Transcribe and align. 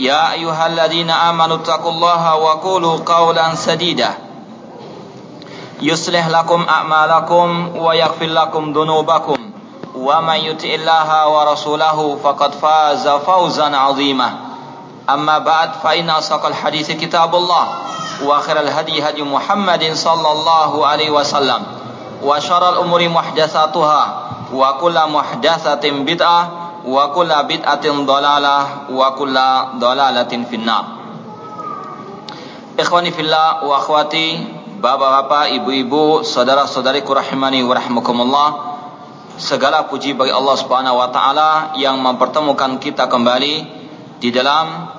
يا 0.00 0.32
أيها 0.32 0.66
الذين 0.66 1.10
آمنوا 1.10 1.56
اتقوا 1.56 1.90
الله 1.90 2.34
وقولوا 2.36 2.98
قولا 3.06 3.54
سديدا. 3.54 4.10
يصلح 5.82 6.26
لكم 6.28 6.66
أعمالكم 6.68 7.76
ويغفر 7.76 8.26
لكم 8.26 8.72
ذنوبكم. 8.72 9.36
ومن 9.94 10.34
يطع 10.34 10.68
الله 10.68 11.28
ورسوله 11.28 12.18
فقد 12.24 12.52
فاز 12.54 13.08
فوزا 13.08 13.76
عظيما. 13.76 14.30
أما 15.10 15.38
بعد 15.38 15.70
فإن 15.82 16.10
أصدق 16.10 16.46
الحديث 16.46 16.90
كتاب 16.90 17.34
الله 17.34 17.66
وآخر 18.22 18.60
الهدي 18.60 19.08
هدي 19.08 19.22
محمد 19.22 19.92
صلى 19.94 20.32
الله 20.32 20.86
عليه 20.86 21.10
وسلم 21.10 21.62
وشر 22.22 22.68
الأمور 22.68 23.08
محدثاتها 23.08 24.20
وكل 24.52 24.98
محدثة 25.08 25.90
بدعة 25.90 26.63
wa 26.84 27.10
kulla 27.16 27.48
bid'atin 27.48 28.04
dalalah 28.04 28.92
wa 28.92 29.08
kulla 29.16 29.76
dalalatin 29.80 30.44
finnar. 30.46 31.04
Ikhwani 32.74 33.14
fillah 33.14 33.62
wa 33.62 33.78
akhwati 33.78 34.50
Bapak-bapak, 34.82 35.54
ibu-ibu, 35.62 36.26
saudara-saudariku 36.26 37.14
rahimani 37.14 37.62
wa 37.62 37.70
rahmakumullah 37.70 38.48
Segala 39.38 39.86
puji 39.86 40.18
bagi 40.18 40.34
Allah 40.34 40.58
subhanahu 40.58 40.98
wa 40.98 41.06
ta'ala 41.14 41.78
Yang 41.78 42.02
mempertemukan 42.02 42.82
kita 42.82 43.06
kembali 43.06 43.54
Di 44.18 44.34
dalam 44.34 44.90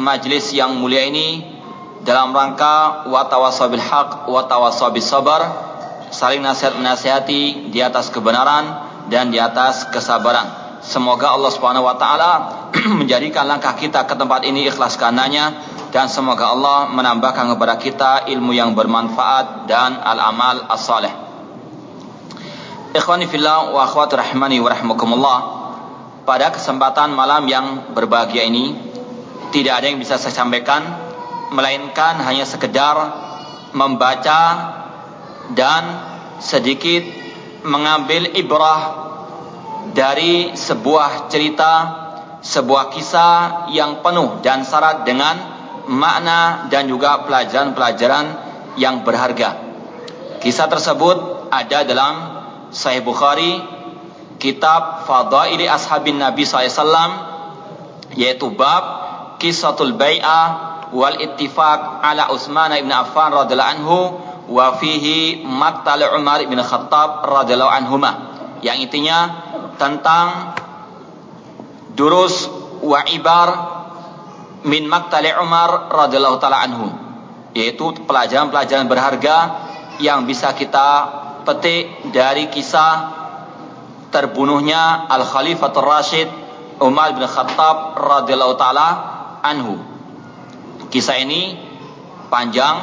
majlis 0.00 0.56
yang 0.56 0.80
mulia 0.80 1.04
ini 1.04 1.44
Dalam 2.00 2.32
rangka 2.32 3.04
watawasabil 3.12 3.84
haq, 3.84 4.24
watawasabil 4.32 5.04
sabar 5.04 5.68
Saling 6.08 6.40
nasihat-nasihati 6.40 7.68
di 7.68 7.78
atas 7.84 8.08
kebenaran 8.08 8.88
dan 9.12 9.32
di 9.32 9.40
atas 9.40 9.88
kesabaran. 9.92 10.67
Semoga 10.78 11.34
Allah 11.34 11.50
subhanahu 11.50 11.86
wa 11.86 11.96
ta'ala 11.98 12.32
Menjadikan 13.02 13.50
langkah 13.50 13.74
kita 13.74 14.06
ke 14.06 14.14
tempat 14.14 14.46
ini 14.46 14.68
ikhlas 14.70 14.94
karenanya 14.94 15.78
dan 15.88 16.04
semoga 16.12 16.52
Allah 16.52 16.92
menambahkan 16.92 17.56
kepada 17.56 17.74
kita 17.80 18.12
ilmu 18.28 18.52
yang 18.52 18.76
bermanfaat 18.76 19.64
dan 19.64 19.96
al-amal 19.96 20.68
as-saleh. 20.68 21.12
Ikhwani 22.92 23.24
fillah 23.24 23.72
wa 23.72 23.88
akhwati 23.88 24.20
rahimani 24.20 24.60
wa 24.60 24.68
rahmakumullah. 24.68 25.38
Pada 26.28 26.52
kesempatan 26.52 27.16
malam 27.16 27.48
yang 27.48 27.96
berbahagia 27.96 28.44
ini 28.44 28.76
tidak 29.48 29.80
ada 29.80 29.86
yang 29.88 29.96
bisa 29.96 30.20
saya 30.20 30.36
sampaikan 30.36 30.84
melainkan 31.56 32.20
hanya 32.20 32.44
sekedar 32.44 32.96
membaca 33.72 34.40
dan 35.56 35.82
sedikit 36.44 37.00
mengambil 37.64 38.28
ibrah 38.36 39.07
dari 39.92 40.54
sebuah 40.54 41.30
cerita, 41.32 41.72
sebuah 42.40 42.92
kisah 42.94 43.70
yang 43.74 44.04
penuh 44.04 44.42
dan 44.44 44.62
syarat 44.62 45.02
dengan 45.02 45.36
makna 45.88 46.68
dan 46.68 46.86
juga 46.86 47.24
pelajaran-pelajaran 47.24 48.26
yang 48.76 49.02
berharga. 49.02 49.58
Kisah 50.38 50.70
tersebut 50.70 51.50
ada 51.50 51.82
dalam 51.82 52.14
Sahih 52.70 53.02
Bukhari, 53.02 53.58
kitab 54.38 55.08
Fadaili 55.08 55.66
Ashabin 55.66 56.20
Nabi 56.20 56.44
SAW, 56.44 56.84
yaitu 58.14 58.52
bab 58.54 58.84
Kisatul 59.40 59.94
Bai'ah 59.94 60.90
wal 60.90 61.16
Ittifaq 61.18 62.02
ala 62.02 62.30
Utsman 62.34 62.74
ibn 62.74 62.90
Affan 62.90 63.30
radhiyallahu 63.30 63.72
anhu 63.78 63.98
wa 64.48 64.76
fihi 64.80 65.44
Maktal 65.44 66.04
Umar 66.16 66.42
ibn 66.42 66.58
Khattab 66.58 67.24
radhiyallahu 67.24 67.72
anhuma. 67.72 68.12
Yang 68.64 68.90
intinya 68.90 69.47
tentang 69.78 70.58
durus 71.94 72.50
wa 72.82 73.02
ibar 73.10 73.48
min 74.66 74.90
maktali 74.90 75.30
Umar 75.38 75.90
radhiyallahu 75.90 76.38
taala 76.42 76.66
anhu 76.66 76.88
yaitu 77.54 77.94
pelajaran-pelajaran 78.04 78.86
berharga 78.90 79.36
yang 79.98 80.26
bisa 80.26 80.54
kita 80.54 80.88
petik 81.42 82.10
dari 82.14 82.50
kisah 82.52 83.18
terbunuhnya 84.14 85.08
Al 85.10 85.24
Khalifatul 85.26 85.86
Rashid 85.86 86.28
Umar 86.78 87.18
bin 87.18 87.26
Khattab 87.26 87.98
radhiyallahu 87.98 88.54
taala 88.54 88.88
anhu. 89.42 89.82
Kisah 90.88 91.18
ini 91.18 91.58
panjang 92.30 92.76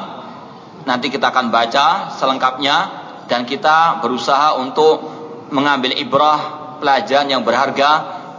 nanti 0.84 1.08
kita 1.10 1.32
akan 1.32 1.50
baca 1.50 2.14
selengkapnya 2.14 2.78
dan 3.26 3.48
kita 3.48 4.04
berusaha 4.04 4.60
untuk 4.60 5.10
mengambil 5.50 5.96
ibrah 5.96 6.65
pelajaran 6.86 7.34
yang 7.34 7.42
berharga 7.42 7.90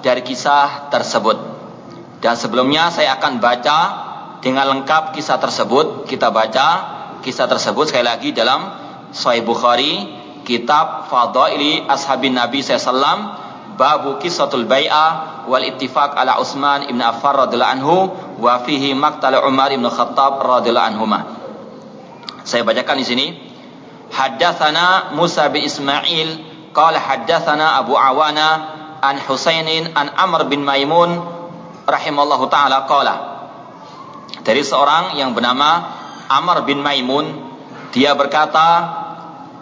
dari 0.06 0.22
kisah 0.22 0.86
tersebut. 0.86 1.34
Dan 2.22 2.38
sebelumnya 2.38 2.94
saya 2.94 3.18
akan 3.18 3.42
baca 3.42 3.78
dengan 4.38 4.70
lengkap 4.70 5.18
kisah 5.18 5.42
tersebut. 5.42 6.06
Kita 6.06 6.30
baca 6.30 6.66
kisah 7.26 7.50
tersebut 7.50 7.90
sekali 7.90 8.06
lagi 8.06 8.30
dalam 8.30 8.70
Sahih 9.10 9.42
Bukhari, 9.42 10.06
kitab 10.46 11.10
Fadaili 11.10 11.82
Ashabin 11.90 12.38
Nabi 12.38 12.62
SAW, 12.62 13.42
Babu 13.74 14.22
Kisatul 14.22 14.70
Bai'ah 14.70 15.44
wal 15.50 15.66
Ittifaq 15.66 16.14
ala 16.14 16.38
Utsman 16.38 16.86
ibn 16.86 17.02
Affan 17.02 17.34
radhiyallahu 17.34 17.74
anhu 17.82 17.96
wa 18.38 18.62
fihi 18.62 18.94
maqtal 18.94 19.42
Umar 19.42 19.74
ibn 19.74 19.90
Khattab 19.90 20.38
radhiyallahu 20.38 20.88
anhuma. 20.94 21.20
Saya 22.46 22.62
bacakan 22.62 23.02
di 23.02 23.06
sini. 23.10 23.26
Haddatsana 24.06 25.18
Musa 25.18 25.50
bin 25.50 25.66
Ismail 25.66 26.45
qala 26.76 27.00
haddatsana 27.00 27.81
Abu 27.81 27.97
Awana 27.97 28.48
an 29.00 29.16
Husainin 29.25 29.97
an 29.97 30.12
Amr 30.12 30.44
bin 30.53 30.60
Maimun 30.60 31.16
rahimallahu 31.88 32.53
taala 32.53 32.84
qala. 32.84 33.14
Dari 34.44 34.60
seorang 34.60 35.16
yang 35.16 35.32
bernama 35.32 35.97
Amr 36.28 36.69
bin 36.69 36.84
Maimun 36.84 37.26
dia 37.97 38.12
berkata 38.12 38.92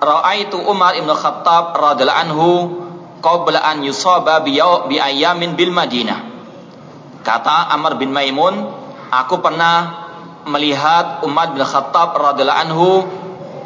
raaitu 0.03 0.59
Umar 0.59 0.99
ibn 0.99 1.07
Khattab 1.15 1.79
radhiyallahu 1.79 2.23
anhu 2.27 2.49
qabla 3.23 3.63
an 3.63 3.87
yusaba 3.87 4.43
bi 4.43 4.59
ayamin 4.99 5.55
bil 5.55 5.71
Madinah. 5.71 6.35
Kata 7.23 7.71
Amr 7.73 7.97
bin 7.97 8.11
Maimun 8.11 8.69
aku 9.15 9.39
pernah 9.39 10.05
melihat 10.51 11.23
Umar 11.23 11.55
bin 11.55 11.63
Khattab 11.63 12.19
radhiyallahu 12.19 12.63
anhu 12.69 12.91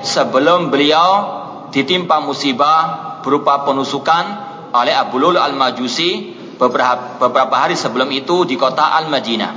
sebelum 0.04 0.70
beliau 0.70 1.40
ditimpa 1.74 2.22
musibah 2.22 3.07
berupa 3.28 3.68
penusukan 3.68 4.24
oleh 4.72 4.96
Abu 4.96 5.20
Lul 5.20 5.36
al-Majusi 5.36 6.32
beberapa, 6.56 7.20
beberapa 7.20 7.54
hari 7.60 7.76
sebelum 7.76 8.08
itu 8.08 8.48
di 8.48 8.56
kota 8.56 8.96
Al-Madinah. 9.04 9.52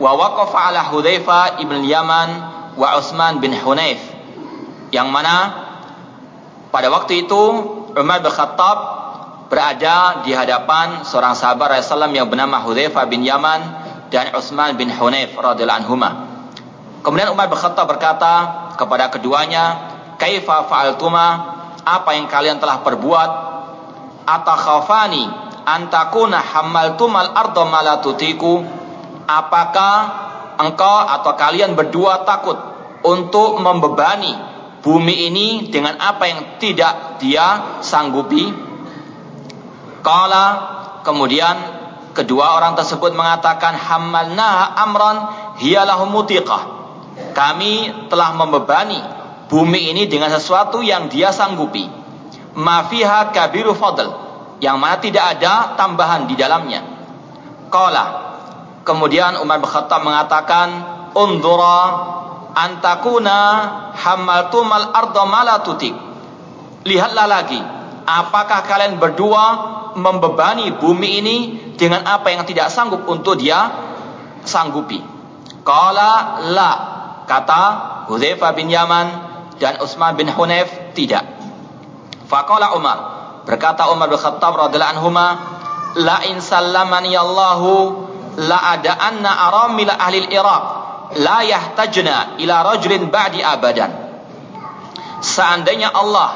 Wa 0.00 0.16
waqafa 0.16 0.72
ala 0.72 0.88
Hudzaifah 0.88 1.60
ibn 1.60 1.84
Yaman 1.84 2.28
wa 2.80 2.88
Utsman 2.96 3.44
bin 3.44 3.52
Hunayf. 3.52 4.00
Yang 4.88 5.08
mana 5.12 5.36
pada 6.72 6.88
waktu 6.88 7.28
itu 7.28 7.42
Umar 7.92 8.24
bin 8.24 8.32
Khattab 8.32 8.78
berada 9.52 10.24
di 10.24 10.32
hadapan 10.32 11.04
seorang 11.04 11.36
sahabat 11.36 11.84
Rasulullah 11.84 12.08
yang 12.08 12.32
bernama 12.32 12.64
Hudzaifah 12.64 13.04
bin 13.12 13.20
Yaman 13.20 13.60
dan 14.08 14.32
Utsman 14.32 14.80
bin 14.80 14.88
Hunayf 14.88 15.36
radhiyallahu 15.36 15.80
anhuma. 15.84 16.10
Kemudian 17.04 17.28
Umar 17.28 17.52
bin 17.52 17.60
Khattab 17.60 17.84
berkata 17.84 18.34
kepada 18.80 19.12
keduanya, 19.12 19.92
"Kaifa 20.16 20.64
fa'altuma? 20.64 21.59
Apa 21.90 22.14
yang 22.14 22.30
kalian 22.30 22.62
telah 22.62 22.86
perbuat? 22.86 23.30
Atakhafani 24.22 25.26
antakuna 25.66 26.38
hamaltumal 26.38 27.34
ardo 27.34 27.66
malatutiku 27.66 28.62
apakah 29.26 29.94
engkau 30.62 30.98
atau 31.10 31.32
kalian 31.34 31.74
berdua 31.74 32.22
takut 32.22 32.54
untuk 33.02 33.58
membebani 33.58 34.34
bumi 34.86 35.30
ini 35.30 35.48
dengan 35.66 35.98
apa 35.98 36.30
yang 36.30 36.40
tidak 36.62 37.18
dia 37.18 37.80
sanggupi? 37.82 38.54
Kala 40.00 40.46
kemudian 41.02 41.56
kedua 42.16 42.56
orang 42.56 42.78
tersebut 42.78 43.12
mengatakan 43.12 43.76
hamalna 43.76 44.78
amran 44.78 45.16
hiyalahu 45.60 46.08
mutiqah. 46.08 46.78
Kami 47.36 48.06
telah 48.08 48.32
membebani 48.32 49.19
bumi 49.50 49.90
ini 49.90 50.06
dengan 50.06 50.30
sesuatu 50.30 50.78
yang 50.80 51.10
dia 51.10 51.34
sanggupi. 51.34 51.90
Mafiha 52.54 53.34
kabiru 53.34 53.74
fadl 53.74 54.10
yang 54.62 54.78
mana 54.78 55.02
tidak 55.02 55.36
ada 55.36 55.74
tambahan 55.74 56.30
di 56.30 56.38
dalamnya. 56.38 56.80
Kala 57.70 58.06
kemudian 58.86 59.42
Umar 59.42 59.58
bin 59.58 59.68
Khattab 59.68 60.06
mengatakan 60.06 60.68
undura 61.14 61.78
antakuna 62.54 63.38
hamaltumal 63.94 64.94
ardo 64.94 65.24
malatutik. 65.26 65.94
Lihatlah 66.86 67.26
lagi, 67.28 67.60
apakah 68.08 68.64
kalian 68.64 68.96
berdua 68.96 69.44
membebani 69.94 70.72
bumi 70.80 71.08
ini 71.20 71.36
dengan 71.76 72.08
apa 72.08 72.32
yang 72.32 72.48
tidak 72.48 72.72
sanggup 72.72 73.04
untuk 73.04 73.36
dia 73.36 73.68
sanggupi? 74.48 74.98
Kala 75.60 76.40
la, 76.50 76.72
kata 77.28 77.62
Hudzaifah 78.08 78.56
bin 78.56 78.72
Yaman 78.72 79.29
dan 79.60 79.76
Utsman 79.78 80.16
bin 80.16 80.32
Hunayf 80.32 80.96
tidak. 80.96 81.28
Faqala 82.26 82.72
Umar, 82.74 82.98
berkata 83.44 83.92
Umar 83.92 84.08
bin 84.08 84.16
Khattab 84.16 84.56
radhiyallahu 84.56 84.94
anhuma, 84.96 85.26
la 86.00 86.24
in 86.32 86.40
sallamani 86.40 87.12
Allahu 87.12 88.08
la 88.40 88.78
ada 88.78 88.96
anna 88.96 89.30
aramil 89.50 89.92
ahli 89.92 90.24
Iraq 90.32 90.64
la 91.20 91.44
yahtajna 91.44 92.40
ila 92.40 92.56
rajulin 92.72 93.12
ba'di 93.12 93.44
abadan. 93.44 93.90
Seandainya 95.20 95.92
Allah 95.92 96.30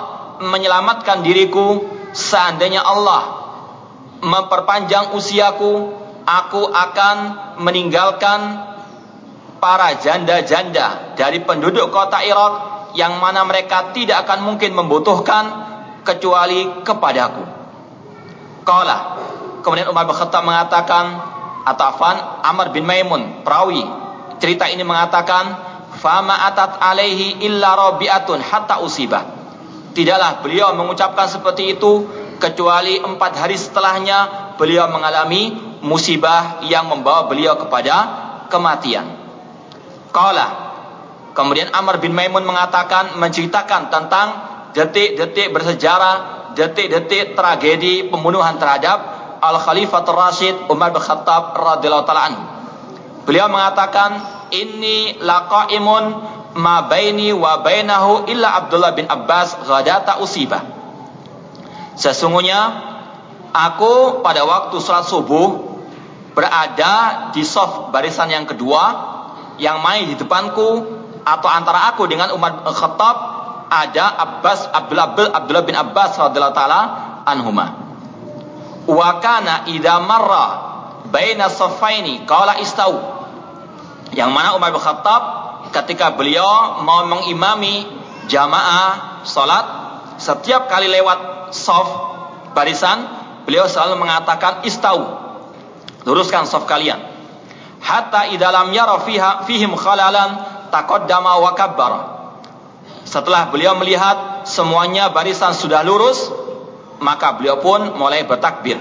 menyelamatkan 0.45 1.25
diriku, 1.25 1.89
seandainya 2.13 2.85
Allah 2.85 3.23
memperpanjang 4.21 5.17
usiaku, 5.17 5.73
aku 6.29 6.63
akan 6.69 7.17
meninggalkan 7.65 8.41
para 9.63 9.97
janda-janda 9.97 11.17
dari 11.17 11.41
penduduk 11.41 11.89
kota 11.89 12.21
Irak 12.21 12.74
yang 12.95 13.19
mana 13.19 13.43
mereka 13.43 13.91
tidak 13.91 14.27
akan 14.27 14.47
mungkin 14.47 14.75
membutuhkan 14.75 15.45
kecuali 16.07 16.83
kepadaku. 16.87 17.43
Qala. 18.63 18.99
Kemudian 19.61 19.89
Umar 19.89 20.05
bin 20.09 20.17
Khattab 20.17 20.45
mengatakan 20.45 21.05
atau 21.65 21.85
Afan 21.89 22.17
Amr 22.45 22.71
bin 22.77 22.85
Maimun 22.85 23.41
perawi 23.41 23.81
cerita 24.37 24.69
ini 24.69 24.85
mengatakan 24.85 25.57
fama 25.97 26.45
atat 26.45 26.77
alaihi 26.77 27.41
illa 27.49 27.73
rabi'atun 27.73 28.45
hatta 28.45 28.85
usibah 28.85 29.25
tidaklah 29.97 30.45
beliau 30.45 30.77
mengucapkan 30.77 31.25
seperti 31.25 31.81
itu 31.81 32.05
kecuali 32.37 33.01
empat 33.01 33.33
hari 33.41 33.57
setelahnya 33.57 34.53
beliau 34.61 34.93
mengalami 34.93 35.57
musibah 35.81 36.61
yang 36.69 36.93
membawa 36.93 37.25
beliau 37.25 37.57
kepada 37.57 37.97
kematian 38.53 39.09
Qala 40.13 40.64
kemudian 41.35 41.69
Amr 41.75 41.99
bin 41.99 42.15
Maimun 42.15 42.47
mengatakan 42.47 43.19
menceritakan 43.19 43.91
tentang 43.91 44.27
detik-detik 44.73 45.51
bersejarah 45.51 46.35
detik-detik 46.55 47.35
tragedi 47.35 48.09
pembunuhan 48.09 48.57
terhadap 48.57 48.99
Al 49.43 49.61
Khalifatul 49.61 50.17
Rashid 50.17 50.55
Umar 50.73 50.95
bin 50.95 51.03
Khattab 51.03 51.53
radhiyallahu 51.53 52.07
taala. 52.09 52.33
Beliau 53.29 53.51
mengatakan, 53.51 54.17
"Inni 54.55 55.21
laqaimun 55.21 56.05
ma 56.57 56.87
baini 56.89 57.35
wa 57.35 57.61
bainahu 57.61 58.31
illa 58.31 58.65
Abdullah 58.65 58.97
bin 58.97 59.05
Abbas 59.05 59.69
ghadata 59.69 60.23
usibah." 60.23 60.65
Sesungguhnya 61.99 62.61
aku 63.53 64.25
pada 64.25 64.49
waktu 64.49 64.77
salat 64.81 65.07
subuh 65.07 65.77
berada 66.35 67.31
di 67.31 67.47
soft 67.47 67.95
barisan 67.95 68.33
yang 68.33 68.49
kedua 68.49 69.13
yang 69.61 69.79
main 69.79 70.11
di 70.11 70.19
depanku 70.19 71.04
atau 71.25 71.49
antara 71.49 71.89
aku 71.93 72.05
dengan 72.05 72.31
Umar 72.37 72.61
bin 72.61 72.69
Khattab 72.69 73.17
ada 73.73 74.05
Abbas 74.21 74.69
Abdullah, 74.71 75.17
Abdullah 75.17 75.65
bin 75.65 75.75
Abbas 75.75 76.21
radhiyallahu 76.21 76.57
taala 76.57 76.81
anhumah 77.25 77.69
wa 78.85 79.09
kana 79.25 79.65
idza 79.73 79.97
marra 80.05 80.47
baina 81.09 81.49
saffaini 81.49 82.29
qala 82.29 82.61
istau. 82.61 83.17
Yang 84.15 84.31
mana 84.31 84.55
Umar 84.55 84.71
bin 84.71 84.83
Khattab 84.83 85.23
ketika 85.75 86.15
beliau 86.15 86.85
mau 86.87 87.03
mengimami 87.09 87.89
jamaah 88.31 89.25
salat 89.27 89.67
setiap 90.21 90.71
kali 90.71 90.87
lewat 90.87 91.51
saf 91.51 91.89
barisan 92.55 93.11
beliau 93.49 93.67
selalu 93.67 93.99
mengatakan 93.99 94.63
istau. 94.69 95.25
Luruskan 96.05 96.45
saf 96.45 96.69
kalian. 96.69 97.01
Hatta 97.81 98.33
idza 98.33 98.49
lam 98.49 98.73
yara 98.73 99.01
fiha 99.03 99.45
fihim 99.49 99.77
khalalan 99.77 100.54
taqaddama 100.75 101.39
wa 101.39 101.55
kabbara 101.55 102.01
setelah 103.07 103.55
beliau 103.55 103.79
melihat 103.79 104.43
semuanya 104.43 105.15
barisan 105.15 105.55
sudah 105.55 105.87
lurus 105.87 106.35
maka 106.99 107.37
beliau 107.37 107.61
pun 107.61 107.95
mulai 107.95 108.25
bertakbir. 108.27 108.81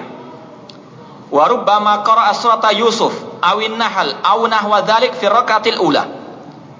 Wa 1.33 1.49
rubbama 1.49 2.05
qara'a 2.05 2.31
surata 2.37 2.71
Yusuf 2.71 3.13
awin 3.41 3.75
Nahl 3.75 4.15
aw 4.21 4.39
nahwa 4.45 4.85
dzalik 4.85 5.17
fi 5.17 5.27
ula. 5.81 6.05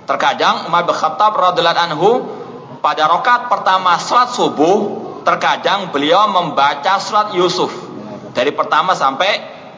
Terkadang 0.04 0.68
Umar 0.71 0.88
bin 0.88 0.95
Khattab 0.95 1.36
radhiyallahu 1.36 1.83
anhu 1.89 2.10
pada 2.83 3.07
rakaat 3.07 3.48
pertama 3.48 3.95
salat 4.00 4.36
subuh 4.36 5.04
terkadang 5.24 5.89
beliau 5.95 6.27
membaca 6.27 7.00
surat 7.00 7.31
Yusuf 7.31 7.71
dari 8.36 8.51
pertama 8.51 8.92
sampai 8.92 9.31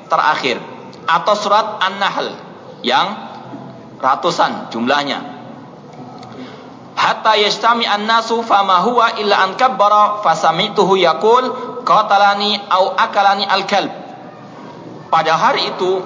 terakhir 0.09 0.57
atau 1.05 1.33
surat 1.37 1.77
An-Nahl 1.85 2.33
yang 2.81 3.24
ratusan 4.05 4.69
jumlahnya 4.69 5.35
hatta 7.05 7.37
yastami 7.37 7.85
an-nasu 7.85 8.41
fama 8.41 8.81
huwa 8.81 9.19
illa 9.21 9.45
an 9.45 9.53
kabbara 9.59 10.25
fasamituhu 10.25 10.97
yaqul 10.97 11.43
qatalani 11.85 12.57
au 12.71 12.97
akalani 12.97 13.45
al-kalb. 13.45 13.93
Pada 15.13 15.37
hari 15.37 15.69
itu, 15.69 16.01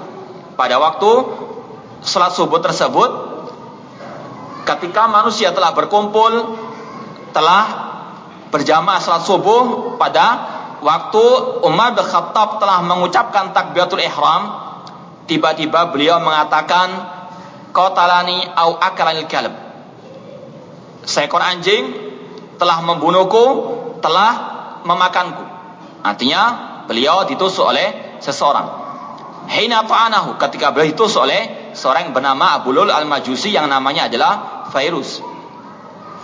pada 0.60 0.76
waktu 0.76 1.12
salat 2.04 2.36
subuh 2.36 2.60
tersebut, 2.60 3.10
ketika 4.68 5.08
manusia 5.08 5.56
telah 5.56 5.72
berkumpul, 5.72 6.60
telah 7.32 7.64
berjamaah 8.52 9.00
salat 9.00 9.24
subuh 9.24 9.96
pada 9.96 10.26
waktu 10.84 11.24
Umar 11.64 11.96
bin 11.96 12.04
Khattab 12.04 12.60
telah 12.60 12.84
mengucapkan 12.84 13.56
takbiratul 13.56 14.04
ihram, 14.04 14.52
tiba-tiba 15.32 15.90
beliau 15.96 16.20
mengatakan 16.20 17.19
qatalani 17.72 18.44
au 18.56 18.78
akalani 18.78 19.26
al-kalb 19.26 19.70
seekor 21.10 21.42
anjing 21.42 21.90
telah 22.62 22.86
membunuhku, 22.86 23.46
telah 24.04 24.32
memakanku. 24.86 25.42
Artinya 26.06 26.42
beliau 26.86 27.26
ditusuk 27.26 27.66
oleh 27.66 28.20
seseorang. 28.22 28.88
Hina 29.50 29.88
ta'anahu 29.90 30.38
ketika 30.38 30.70
beliau 30.70 30.94
ditusuk 30.94 31.26
oleh 31.26 31.74
seorang 31.74 32.12
yang 32.12 32.14
bernama 32.14 32.62
Abu 32.62 32.70
Lul 32.76 32.94
al-Majusi 32.94 33.50
yang 33.50 33.66
namanya 33.66 34.12
adalah 34.12 34.34
Fairuz. 34.70 35.26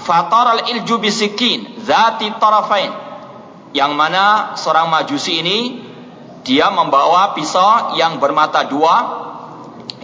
Fatar 0.06 0.62
al-ilju 0.62 1.02
bisikin 1.02 1.82
zati 1.82 2.30
tarafain. 2.38 2.94
Yang 3.74 3.92
mana 3.98 4.54
seorang 4.56 4.88
Majusi 4.88 5.42
ini 5.42 5.58
dia 6.46 6.70
membawa 6.70 7.34
pisau 7.34 7.98
yang 7.98 8.22
bermata 8.22 8.70
dua 8.70 8.96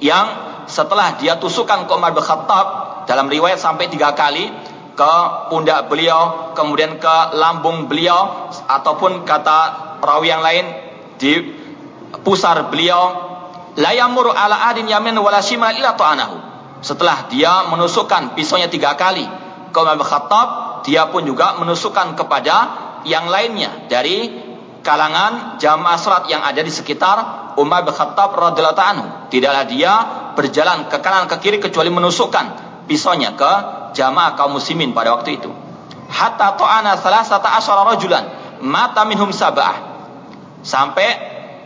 yang 0.02 0.51
setelah 0.72 1.20
dia 1.20 1.36
tusukkan 1.36 1.84
ke 1.84 1.92
Umar 1.92 2.16
bin 2.16 2.24
dalam 3.04 3.28
riwayat 3.28 3.60
sampai 3.60 3.92
tiga 3.92 4.16
kali 4.16 4.48
ke 4.96 5.14
pundak 5.52 5.92
beliau, 5.92 6.56
kemudian 6.56 6.96
ke 6.96 7.16
lambung 7.36 7.92
beliau, 7.92 8.48
ataupun 8.72 9.28
kata 9.28 9.60
perawi 10.00 10.32
yang 10.32 10.40
lain 10.40 10.66
di 11.20 11.34
pusar 12.24 12.72
beliau. 12.72 13.30
Layamur 13.76 14.36
ala 14.36 14.68
adin 14.68 14.88
yamin 14.88 15.16
wala 15.16 15.40
ila 15.40 15.92
ta'anahu. 15.96 16.36
Setelah 16.84 17.32
dia 17.32 17.72
menusukkan 17.72 18.36
pisaunya 18.36 18.68
tiga 18.68 19.00
kali 19.00 19.24
ke 19.72 19.78
Umar 19.80 20.00
Khattab, 20.04 20.48
dia 20.84 21.08
pun 21.08 21.24
juga 21.24 21.56
menusukkan 21.56 22.20
kepada 22.20 22.56
yang 23.08 23.32
lainnya 23.32 23.88
dari 23.88 24.28
kalangan 24.84 25.56
jamaah 25.62 25.98
salat 25.98 26.26
yang 26.28 26.42
ada 26.44 26.60
di 26.60 26.74
sekitar 26.74 27.41
Umar 27.60 27.84
bin 27.84 27.92
Khattab 27.96 28.36
radhiyallahu 28.36 28.78
anhu. 28.78 29.08
Tidaklah 29.32 29.66
dia 29.68 29.94
berjalan 30.36 30.88
ke 30.88 30.98
kanan 31.00 31.28
ke 31.28 31.36
kiri 31.40 31.58
kecuali 31.60 31.92
menusukkan 31.92 32.46
pisaunya 32.88 33.36
ke 33.36 33.52
jamaah 33.96 34.36
kaum 34.40 34.56
muslimin 34.56 34.96
pada 34.96 35.16
waktu 35.16 35.40
itu. 35.40 35.52
Hatta 36.12 36.60
ta'ana 36.60 37.00
salasata 37.00 37.56
asyara 37.56 37.88
rajulan 37.88 38.24
mata 38.62 39.04
minhum 39.08 39.32
sab'ah. 39.34 39.90
Sampai 40.62 41.10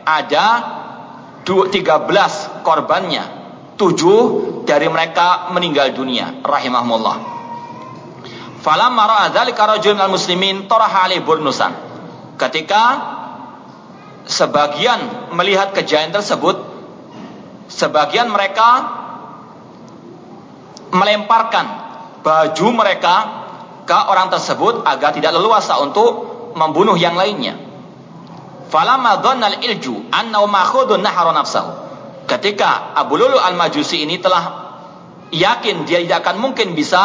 ada 0.07 0.45
13 1.43 2.63
korbannya. 2.63 3.23
Tujuh 3.75 4.19
dari 4.63 4.87
mereka 4.87 5.51
meninggal 5.51 5.91
dunia. 5.91 6.39
Rahimahumullah. 6.39 7.17
Falamma 8.63 9.03
ra'a 9.05 9.25
dzalika 9.35 9.67
rajulun 9.67 9.99
minal 9.99 10.15
muslimin 10.15 10.65
taraha 10.65 11.05
alaihi 11.05 11.21
burnusan. 11.21 11.75
Ketika 12.39 12.81
sebagian 14.25 15.31
melihat 15.33 15.73
kejadian 15.73 16.13
tersebut, 16.13 16.57
sebagian 17.69 18.29
mereka 18.29 18.69
melemparkan 20.93 21.65
baju 22.25 22.67
mereka 22.73 23.15
ke 23.85 23.93
orang 23.93 24.33
tersebut 24.33 24.81
agar 24.85 25.13
tidak 25.13 25.37
leluasa 25.37 25.77
untuk 25.81 26.25
membunuh 26.57 26.97
yang 26.97 27.13
lainnya. 27.13 27.57
Falamma 28.65 29.21
dhannal 29.21 29.61
ilju 29.61 30.09
annahu 30.09 30.49
ma'khudun 30.49 31.05
nahara. 31.05 31.45
Ketika 32.25 32.97
Abu 32.97 33.21
Lulu 33.21 33.37
al-Majusi 33.37 34.01
ini 34.01 34.17
telah 34.17 34.65
yakin 35.29 35.85
dia 35.85 36.01
tidak 36.01 36.25
akan 36.25 36.41
mungkin 36.41 36.73
bisa 36.73 37.01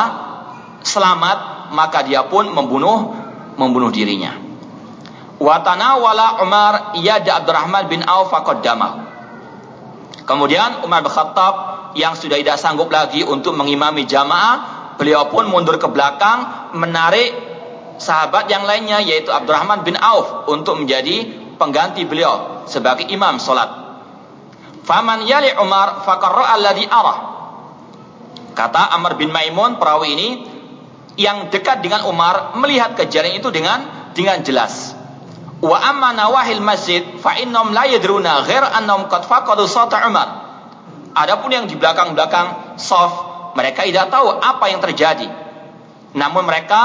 selamat, 0.81 1.71
maka 1.77 2.00
dia 2.09 2.25
pun 2.25 2.49
membunuh 2.49 3.12
membunuh 3.61 3.93
dirinya. 3.93 4.50
Wa 5.41 5.65
tanawala 5.65 6.45
Umar 6.45 7.01
yada 7.01 7.41
Abdurrahman 7.41 7.89
bin 7.89 8.05
Auf 8.05 8.29
faqaddamahu. 8.29 9.09
Kemudian 10.29 10.85
Umar 10.85 11.01
bin 11.01 11.11
Khattab 11.11 11.55
yang 11.97 12.15
sudah 12.15 12.37
tidak 12.37 12.61
sanggup 12.61 12.93
lagi 12.93 13.25
untuk 13.25 13.57
mengimami 13.57 14.05
jamaah, 14.05 14.95
beliau 15.01 15.33
pun 15.33 15.49
mundur 15.49 15.81
ke 15.81 15.89
belakang 15.89 16.71
menarik 16.77 17.35
sahabat 17.97 18.53
yang 18.53 18.69
lainnya 18.69 19.01
yaitu 19.01 19.33
Abdurrahman 19.33 19.83
bin 19.83 19.97
Auf 19.97 20.47
untuk 20.53 20.77
menjadi 20.77 21.25
pengganti 21.57 22.05
beliau 22.05 22.69
sebagai 22.69 23.09
imam 23.09 23.41
solat. 23.41 23.69
Faman 24.85 25.25
yali 25.25 25.57
Umar 25.57 26.05
faqarra 26.05 26.53
alladhi 26.57 26.85
arah. 26.85 27.19
Kata 28.53 28.93
Amr 28.93 29.17
bin 29.17 29.33
Maimun 29.33 29.81
perawi 29.81 30.09
ini 30.15 30.29
yang 31.17 31.49
dekat 31.49 31.81
dengan 31.81 32.05
Umar 32.09 32.57
melihat 32.61 32.93
kejadian 32.93 33.41
itu 33.41 33.49
dengan 33.49 34.13
dengan 34.13 34.41
jelas. 34.45 35.00
Wa 35.61 35.76
amma 35.76 36.17
nawahil 36.17 36.64
masjid 36.64 37.05
fa 37.21 37.37
innahum 37.37 37.76
la 37.76 37.85
yadruna 37.85 38.49
ghair 38.49 38.64
annahum 38.64 39.12
qad 39.12 39.29
faqadu 39.29 39.69
sawta 39.69 40.00
Umar. 40.09 40.29
Adapun 41.12 41.52
yang 41.52 41.69
di 41.69 41.76
belakang-belakang 41.76 42.81
saf 42.81 43.12
mereka 43.52 43.85
tidak 43.85 44.09
tahu 44.09 44.40
apa 44.40 44.73
yang 44.73 44.81
terjadi. 44.81 45.29
Namun 46.17 46.49
mereka 46.49 46.83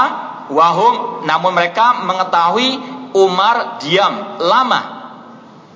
wahum 0.52 1.24
namun 1.24 1.56
mereka 1.56 2.04
mengetahui 2.04 2.76
Umar 3.16 3.80
diam 3.80 4.36
lama. 4.44 4.80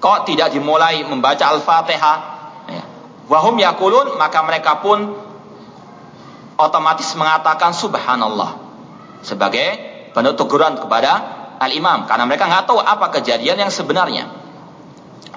Kok 0.00 0.28
tidak 0.28 0.52
dimulai 0.52 1.00
membaca 1.04 1.56
Al-Fatihah? 1.56 2.16
Ya. 2.68 2.84
Wahum 3.32 3.56
yakulun 3.56 4.20
maka 4.20 4.44
mereka 4.44 4.84
pun 4.84 5.16
otomatis 6.60 7.16
mengatakan 7.16 7.72
subhanallah 7.72 8.60
sebagai 9.24 9.88
bentuk 10.12 10.36
teguran 10.44 10.76
kepada 10.76 11.39
al-imam 11.60 12.08
karena 12.08 12.24
mereka 12.24 12.48
nggak 12.48 12.64
tahu 12.64 12.80
apa 12.80 13.12
kejadian 13.20 13.60
yang 13.60 13.68
sebenarnya. 13.68 14.32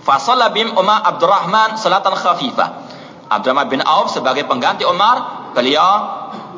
Fasalla 0.03 0.55
bim 0.55 0.71
Umar 0.71 1.03
Abdurrahman 1.03 1.75
salatan 1.75 2.15
khafifah. 2.15 2.69
Abdurrahman 3.27 3.67
bin 3.67 3.81
Auf 3.83 4.11
sebagai 4.11 4.47
pengganti 4.47 4.87
Umar, 4.87 5.51
beliau 5.51 5.91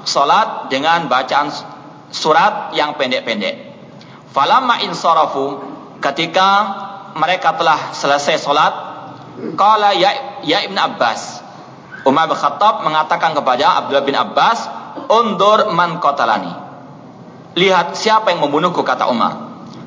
salat 0.06 0.70
dengan 0.70 1.10
bacaan 1.10 1.50
surat 2.14 2.74
yang 2.78 2.98
pendek-pendek. 2.98 3.74
Falamma 4.34 4.86
insarafu 4.86 5.62
ketika 6.02 6.50
mereka 7.16 7.56
telah 7.56 7.96
selesai 7.96 8.42
solat, 8.42 8.74
qala 9.56 9.94
ya, 9.96 10.42
ya 10.44 10.66
Ibn 10.66 10.78
Abbas. 10.78 11.42
Umar 12.06 12.30
bin 12.30 12.38
Khattab 12.38 12.86
mengatakan 12.86 13.34
kepada 13.34 13.82
Abdullah 13.82 14.06
bin 14.06 14.18
Abbas, 14.18 14.70
"Undur 15.10 15.74
man 15.74 15.98
qatalani." 15.98 16.54
Lihat 17.56 17.96
siapa 17.96 18.36
yang 18.36 18.44
membunuhku 18.44 18.84
kata 18.84 19.08
Umar. 19.08 19.45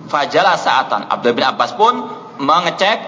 Fajala 0.09 0.57
saatan. 0.57 1.09
Abdullah 1.13 1.37
bin 1.37 1.47
Abbas 1.47 1.77
pun 1.77 1.95
mengecek 2.41 2.99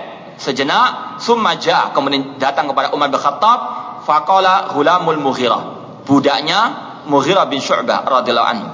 sejenak, 0.40 1.20
summa 1.20 1.56
ja, 1.56 1.92
kemudian 1.92 2.36
datang 2.36 2.68
kepada 2.68 2.92
Umar 2.92 3.12
bin 3.12 3.20
Khattab, 3.20 3.58
faqala 4.04 4.72
hulamul 4.76 5.20
Mughirah. 5.20 5.80
Budaknya 6.04 6.60
Mughirah 7.08 7.48
bin 7.48 7.60
Syu'bah 7.60 8.04
radhiyallahu 8.04 8.48
anhu. 8.48 8.68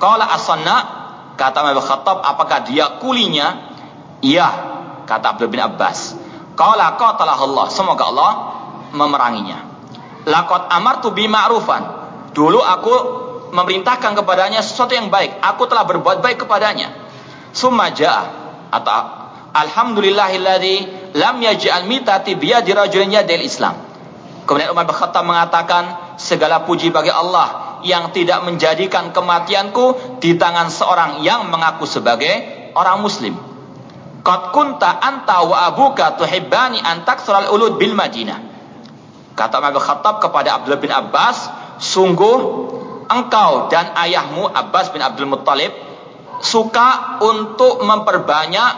Qala 0.00 0.24
asanna 0.36 1.02
Kata 1.32 1.64
Umar 1.64 1.74
bin 1.74 1.84
Khattab, 1.84 2.20
apakah 2.20 2.58
dia 2.68 3.00
kulinya? 3.00 3.72
Iya, 4.22 4.48
kata 5.08 5.36
Abdul 5.36 5.50
bin 5.50 5.58
Abbas. 5.58 6.14
Qala 6.54 6.94
qatalah 7.00 7.40
Allah, 7.40 7.66
semoga 7.72 8.04
Allah 8.06 8.32
memeranginya. 8.92 9.58
Laqad 10.28 10.70
amartu 10.70 11.10
bi 11.10 11.26
ma'rufan. 11.26 11.82
Dulu 12.36 12.60
aku 12.62 12.94
memerintahkan 13.50 14.14
kepadanya 14.22 14.62
sesuatu 14.62 14.94
yang 14.94 15.10
baik. 15.10 15.40
Aku 15.42 15.66
telah 15.66 15.82
berbuat 15.82 16.22
baik 16.22 16.46
kepadanya. 16.46 17.01
Summa 17.52 17.92
atau 18.72 19.00
Alhamdulillahilladzi 19.52 20.76
lam 21.12 21.36
yaj'al 21.44 21.84
mitati 21.84 22.40
biyadi 22.40 22.72
rajulin 22.72 23.12
yadil 23.12 23.44
Islam. 23.44 23.76
Kemudian 24.48 24.72
Umar 24.72 24.88
bin 24.88 24.96
Khattab 24.96 25.22
mengatakan 25.22 26.16
segala 26.16 26.64
puji 26.64 26.88
bagi 26.88 27.12
Allah 27.12 27.78
yang 27.84 28.10
tidak 28.10 28.42
menjadikan 28.48 29.12
kematianku 29.12 30.18
di 30.18 30.40
tangan 30.40 30.72
seorang 30.72 31.20
yang 31.20 31.52
mengaku 31.52 31.84
sebagai 31.84 32.32
orang 32.72 33.04
muslim. 33.04 33.36
Qad 34.22 34.54
kunta 34.54 35.02
anta 35.02 35.44
wa 35.44 35.68
abuka 35.68 36.16
tuhibbani 36.16 36.80
an 36.80 37.04
taksral 37.04 37.52
ulud 37.52 37.76
bil 37.76 37.92
Madinah. 37.92 38.40
Kata 39.36 39.60
Umar 39.60 39.76
bin 39.76 39.82
Khattab 39.84 40.16
kepada 40.22 40.58
Abdullah 40.58 40.80
bin 40.80 40.92
Abbas, 40.94 41.50
sungguh 41.82 42.38
engkau 43.10 43.68
dan 43.68 43.92
ayahmu 43.98 44.48
Abbas 44.48 44.94
bin 44.94 45.04
Abdul 45.04 45.28
Muttalib 45.28 45.91
suka 46.42 47.22
untuk 47.22 47.80
memperbanyak 47.86 48.72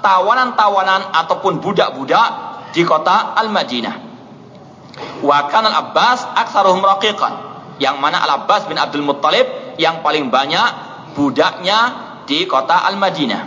tawanan-tawanan 0.00 1.12
ataupun 1.12 1.60
budak-budak 1.60 2.28
di 2.72 2.82
kota 2.82 3.36
Al-Madinah. 3.36 4.08
Wa 5.20 5.46
kana 5.52 5.70
Abbas 5.70 6.24
aktsaruhum 6.34 6.80
raqiqan 6.80 7.32
yang 7.80 8.00
mana 8.00 8.20
Al-Abbas 8.24 8.68
bin 8.68 8.76
Abdul 8.80 9.04
Muttalib 9.04 9.76
yang 9.76 10.04
paling 10.04 10.28
banyak 10.32 10.68
budaknya 11.16 11.78
di 12.24 12.44
kota 12.48 12.88
Al-Madinah. 12.88 13.42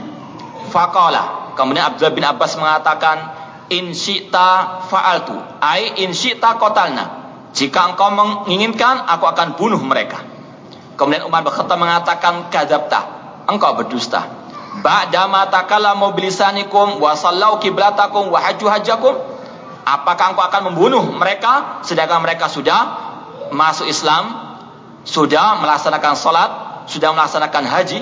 Faqala. 0.70 1.54
Kemudian 1.54 1.94
Abdul 1.94 2.14
bin 2.18 2.26
Abbas 2.26 2.58
mengatakan, 2.58 3.42
In 3.70 3.94
syi'ta 3.96 4.84
fa'altu. 4.90 5.38
Ai 5.62 6.04
in 6.04 6.12
syi'ta 6.12 6.58
kotalna. 6.58 7.24
Jika 7.54 7.94
engkau 7.94 8.10
menginginkan, 8.10 9.06
aku 9.06 9.30
akan 9.30 9.54
bunuh 9.54 9.80
mereka. 9.80 10.26
Kemudian 10.98 11.26
Umar 11.30 11.46
bin 11.46 11.54
Khattab 11.54 11.78
mengatakan, 11.78 12.50
Kadabta. 12.50 13.23
Engkau 13.48 13.76
berdusta. 13.76 14.44
Ba'dama 14.82 15.52
takalamu 15.54 16.18
bilisanikum 16.18 16.98
wa 16.98 17.14
sallau 17.14 17.62
kiblatakum 17.62 18.34
wa 18.34 18.40
haju 18.42 18.66
hajakum. 18.74 19.16
Apakah 19.84 20.34
engkau 20.34 20.48
akan 20.48 20.62
membunuh 20.72 21.04
mereka 21.14 21.84
sedangkan 21.84 22.24
mereka 22.24 22.48
sudah 22.48 22.82
masuk 23.52 23.86
Islam, 23.86 24.32
sudah 25.04 25.60
melaksanakan 25.60 26.16
salat, 26.16 26.52
sudah 26.88 27.12
melaksanakan 27.12 27.64
haji, 27.68 28.00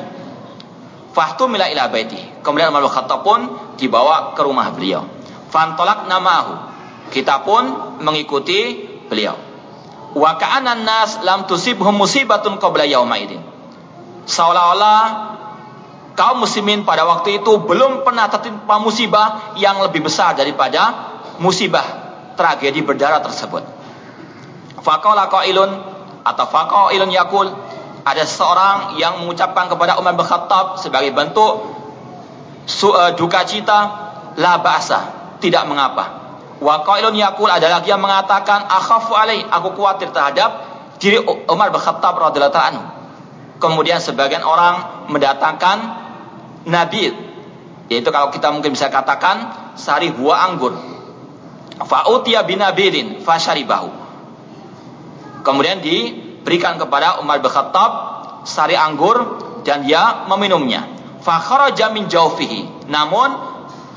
fahtu 1.12 1.50
mila 1.50 1.68
ila 1.68 1.90
baiti. 1.90 2.22
Kemudian 2.46 2.72
Umar 2.72 2.86
Khattab 2.88 3.26
pun 3.26 3.50
dibawa 3.76 4.38
ke 4.38 4.42
rumah 4.46 4.72
beliau. 4.72 5.06
Fantolak 5.52 6.08
namahu. 6.08 6.72
Kita 7.12 7.44
pun 7.44 7.98
mengikuti 8.00 8.88
beliau. 9.12 9.36
Wa 10.16 10.40
ka'anan 10.40 10.88
nas 10.88 11.20
lam 11.24 11.48
tusibhum 11.48 11.96
musibatun 11.96 12.56
qabla 12.60 12.88
yaumaidin. 12.88 13.44
Seolah-olah 14.28 15.31
kaum 16.16 16.44
muslimin 16.44 16.84
pada 16.84 17.08
waktu 17.08 17.42
itu 17.44 17.62
belum 17.64 18.04
pernah 18.04 18.28
tertimpa 18.28 18.80
musibah 18.82 19.56
yang 19.56 19.80
lebih 19.80 20.06
besar 20.06 20.36
daripada 20.36 21.12
musibah 21.40 21.84
tragedi 22.36 22.84
berdarah 22.84 23.22
tersebut. 23.24 23.64
Faqala 24.82 25.30
qailun 25.30 25.72
atau 26.26 26.46
faqailun 26.50 27.10
yakul 27.14 27.48
ada 28.02 28.24
seorang 28.26 28.98
yang 28.98 29.22
mengucapkan 29.22 29.70
kepada 29.70 30.02
Umar 30.02 30.18
bin 30.18 30.26
Khattab 30.26 30.82
sebagai 30.82 31.14
bentuk 31.14 31.70
uh, 32.66 33.12
duka 33.14 33.46
cita 33.46 33.80
la 34.42 34.58
ba'sa, 34.58 35.00
tidak 35.38 35.70
mengapa. 35.70 36.22
Wa 36.62 36.82
qailun 36.82 37.14
yakul 37.14 37.50
ada 37.50 37.70
lagi 37.70 37.94
yang 37.94 38.02
mengatakan 38.02 38.66
akhafu 38.66 39.14
alai, 39.14 39.46
aku 39.46 39.78
khawatir 39.78 40.10
terhadap 40.10 40.50
diri 40.98 41.22
Umar 41.50 41.70
bin 41.70 41.82
Khattab 41.82 42.18
radhiyallahu. 42.18 43.02
Kemudian 43.62 44.02
sebagian 44.02 44.42
orang 44.42 45.06
mendatangkan 45.14 46.01
nabi 46.66 47.32
yaitu 47.92 48.08
kalau 48.08 48.32
kita 48.32 48.48
mungkin 48.56 48.72
bisa 48.72 48.88
katakan 48.88 49.52
sari 49.76 50.16
buah 50.16 50.48
anggur. 50.48 50.72
Fa'utiya 51.82 52.48
binabidin 52.48 53.20
fasharibahu. 53.20 53.92
Kemudian 55.44 55.84
diberikan 55.84 56.80
kepada 56.80 57.20
Umar 57.20 57.44
bin 57.44 57.52
Khattab 57.52 57.92
sari 58.48 58.80
anggur 58.80 59.44
dan 59.68 59.84
dia 59.84 60.24
meminumnya. 60.32 60.88
Fakharaja 61.20 61.92
min 61.92 62.08
jaufihi. 62.08 62.88
Namun 62.88 63.36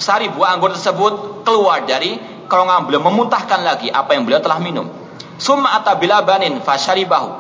sari 0.03 0.27
buah 0.27 0.59
anggur 0.59 0.75
tersebut 0.75 1.47
keluar 1.47 1.87
dari 1.87 2.19
kerongkongan 2.51 2.91
beliau 2.91 3.03
memuntahkan 3.07 3.63
lagi 3.63 3.95
apa 3.95 4.19
yang 4.19 4.27
beliau 4.27 4.43
telah 4.43 4.59
minum. 4.59 4.91
Summa 5.39 5.71
atabilabanin 5.79 6.59
fasharibahu. 6.67 7.31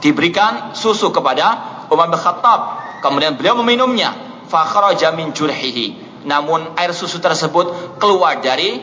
Diberikan 0.00 0.72
susu 0.72 1.12
kepada 1.12 1.84
Umar 1.92 2.08
bin 2.08 2.16
Khattab. 2.16 2.60
Kemudian 3.04 3.36
beliau 3.36 3.60
meminumnya. 3.60 4.28
Fakhraja 4.48 5.12
min 5.12 5.36
jurhihi. 5.36 6.08
Namun 6.24 6.74
air 6.74 6.90
susu 6.96 7.22
tersebut 7.22 7.96
keluar 8.02 8.40
dari 8.42 8.80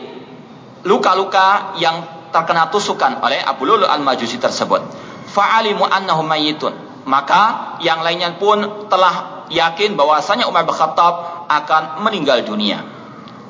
luka-luka 0.86 1.75
yang 1.81 2.29
terkena 2.29 2.69
tusukan 2.69 3.19
oleh 3.25 3.41
Abu 3.41 3.65
Lulu 3.65 3.84
al-Majusi 3.84 4.38
tersebut. 4.38 4.81
Fa'alimu 5.29 5.84
annahu 5.84 6.22
mayyitun. 6.24 6.74
Maka 7.05 7.75
yang 7.86 8.01
lainnya 8.01 8.34
pun 8.38 8.89
telah 8.89 9.45
yakin 9.50 9.93
bahwasanya 9.93 10.50
Umar 10.50 10.65
bin 10.65 10.74
Khattab 10.74 11.45
akan 11.50 12.01
meninggal 12.01 12.41
dunia. 12.45 12.81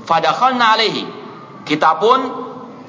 Fadakhalna 0.04 0.76
alaihi. 0.76 1.04
Kita 1.66 1.98
pun 1.98 2.20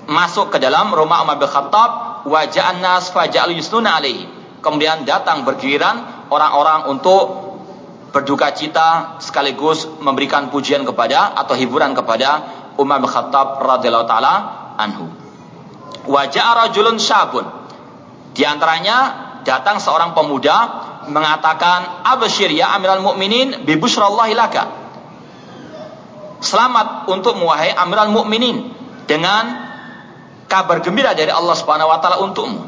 masuk 0.06 0.54
ke 0.54 0.59
dalam 0.59 0.90
rumah 0.90 1.23
Umar 1.23 1.38
bin 1.38 1.49
Khattab 1.49 2.23
waja'an 2.26 2.83
nas 2.83 3.14
faja'al 3.14 3.54
yusnuna 3.54 3.99
alaihi. 4.02 4.26
Kemudian 4.61 5.06
datang 5.06 5.47
bergiliran 5.47 6.28
orang-orang 6.28 6.90
untuk 6.90 7.25
berduka 8.16 8.49
cita 8.56 9.20
sekaligus 9.20 9.85
memberikan 10.00 10.49
pujian 10.49 10.88
kepada 10.88 11.37
atau 11.37 11.52
hiburan 11.52 11.92
kepada 11.92 12.49
Umar 12.80 13.04
bin 13.04 13.12
Khattab 13.12 13.61
radhiyallahu 13.61 14.08
taala 14.08 14.35
anhu. 14.80 15.12
Wajah 16.08 16.64
rajulun 16.64 16.96
syabun. 16.96 17.44
Di 18.32 18.49
antaranya 18.49 18.96
datang 19.44 19.76
seorang 19.85 20.16
pemuda 20.16 20.56
mengatakan 21.12 22.08
absyir 22.08 22.56
ya 22.56 22.73
amiral 22.73 23.04
mukminin 23.04 23.68
bi 23.68 23.76
laka. 24.32 24.64
Selamat 26.40 27.12
untuk 27.12 27.37
muwahai 27.37 27.76
amiral 27.76 28.16
mukminin 28.16 28.73
dengan 29.04 29.61
kabar 30.49 30.80
gembira 30.80 31.12
dari 31.12 31.28
Allah 31.28 31.52
Subhanahu 31.52 31.92
wa 31.92 32.00
taala 32.00 32.25
untukmu. 32.25 32.61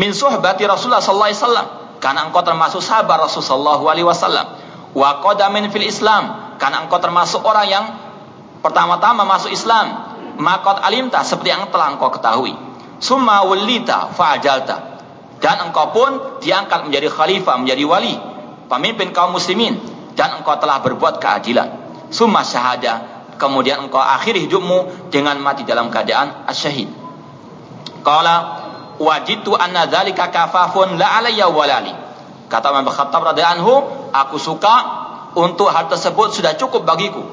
Min 0.00 0.16
suhbati 0.16 0.64
Rasulullah 0.64 1.04
sallallahu 1.04 1.28
alaihi 1.28 1.40
wasallam 1.44 1.66
karena 2.00 2.20
engkau 2.24 2.40
termasuk 2.40 2.80
sahabat 2.80 3.28
Rasulullah 3.28 3.52
sallallahu 3.52 3.84
alaihi 3.84 4.08
wasallam 4.08 4.61
wa 4.92 5.20
qadamin 5.20 5.68
fil 5.72 5.84
Islam. 5.84 6.56
Karena 6.60 6.86
engkau 6.86 7.02
termasuk 7.02 7.42
orang 7.42 7.66
yang 7.66 7.84
pertama-tama 8.62 9.26
masuk 9.26 9.50
Islam. 9.50 10.14
Makot 10.38 10.80
alimta 10.80 11.20
seperti 11.26 11.52
yang 11.52 11.68
telah 11.68 11.92
engkau 11.92 12.08
ketahui. 12.08 12.54
Summa 13.02 13.44
wallita 13.44 14.14
fa'ajalta. 14.14 14.76
Dan 15.42 15.68
engkau 15.68 15.90
pun 15.90 16.10
diangkat 16.38 16.86
menjadi 16.86 17.10
khalifah 17.10 17.58
menjadi 17.58 17.82
wali 17.82 18.14
pemimpin 18.70 19.10
kaum 19.10 19.34
muslimin. 19.34 19.76
Dan 20.14 20.40
engkau 20.40 20.56
telah 20.56 20.80
berbuat 20.80 21.18
keadilan. 21.18 21.68
Summa 22.14 22.46
syahada. 22.46 23.26
Kemudian 23.36 23.82
engkau 23.82 23.98
akhiri 23.98 24.46
hidupmu 24.46 25.10
dengan 25.10 25.34
mati 25.42 25.66
dalam 25.66 25.90
keadaan 25.90 26.46
asyahid. 26.46 26.86
Qala 28.06 28.34
wajitu 29.02 29.58
anna 29.58 29.90
dzalika 29.90 30.30
kafafun 30.30 30.94
la 30.94 31.18
alayya 31.18 31.50
walali 31.50 32.01
Kata 32.52 32.68
Umar 32.68 32.84
bin 32.84 32.92
Khattab 32.92 33.24
anhu, 33.32 33.74
aku 34.12 34.36
suka 34.36 34.74
untuk 35.32 35.72
hal 35.72 35.88
tersebut 35.88 36.36
sudah 36.36 36.52
cukup 36.60 36.84
bagiku. 36.84 37.24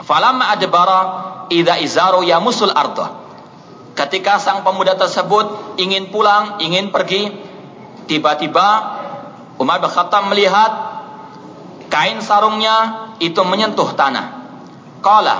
Falamma 0.00 0.56
adbara 0.56 1.00
idza 1.52 1.76
izaru 1.76 2.24
ya 2.24 2.40
musul 2.40 2.72
arda. 2.72 3.20
Ketika 3.92 4.40
sang 4.40 4.64
pemuda 4.64 4.96
tersebut 4.96 5.76
ingin 5.76 6.08
pulang, 6.08 6.64
ingin 6.64 6.88
pergi, 6.88 7.28
tiba-tiba 8.08 8.68
Umar 9.60 9.84
bin 9.84 9.92
Khattab 9.92 10.32
melihat 10.32 10.72
kain 11.92 12.24
sarungnya 12.24 13.12
itu 13.20 13.44
menyentuh 13.44 13.92
tanah. 13.92 14.48
Qala 15.04 15.36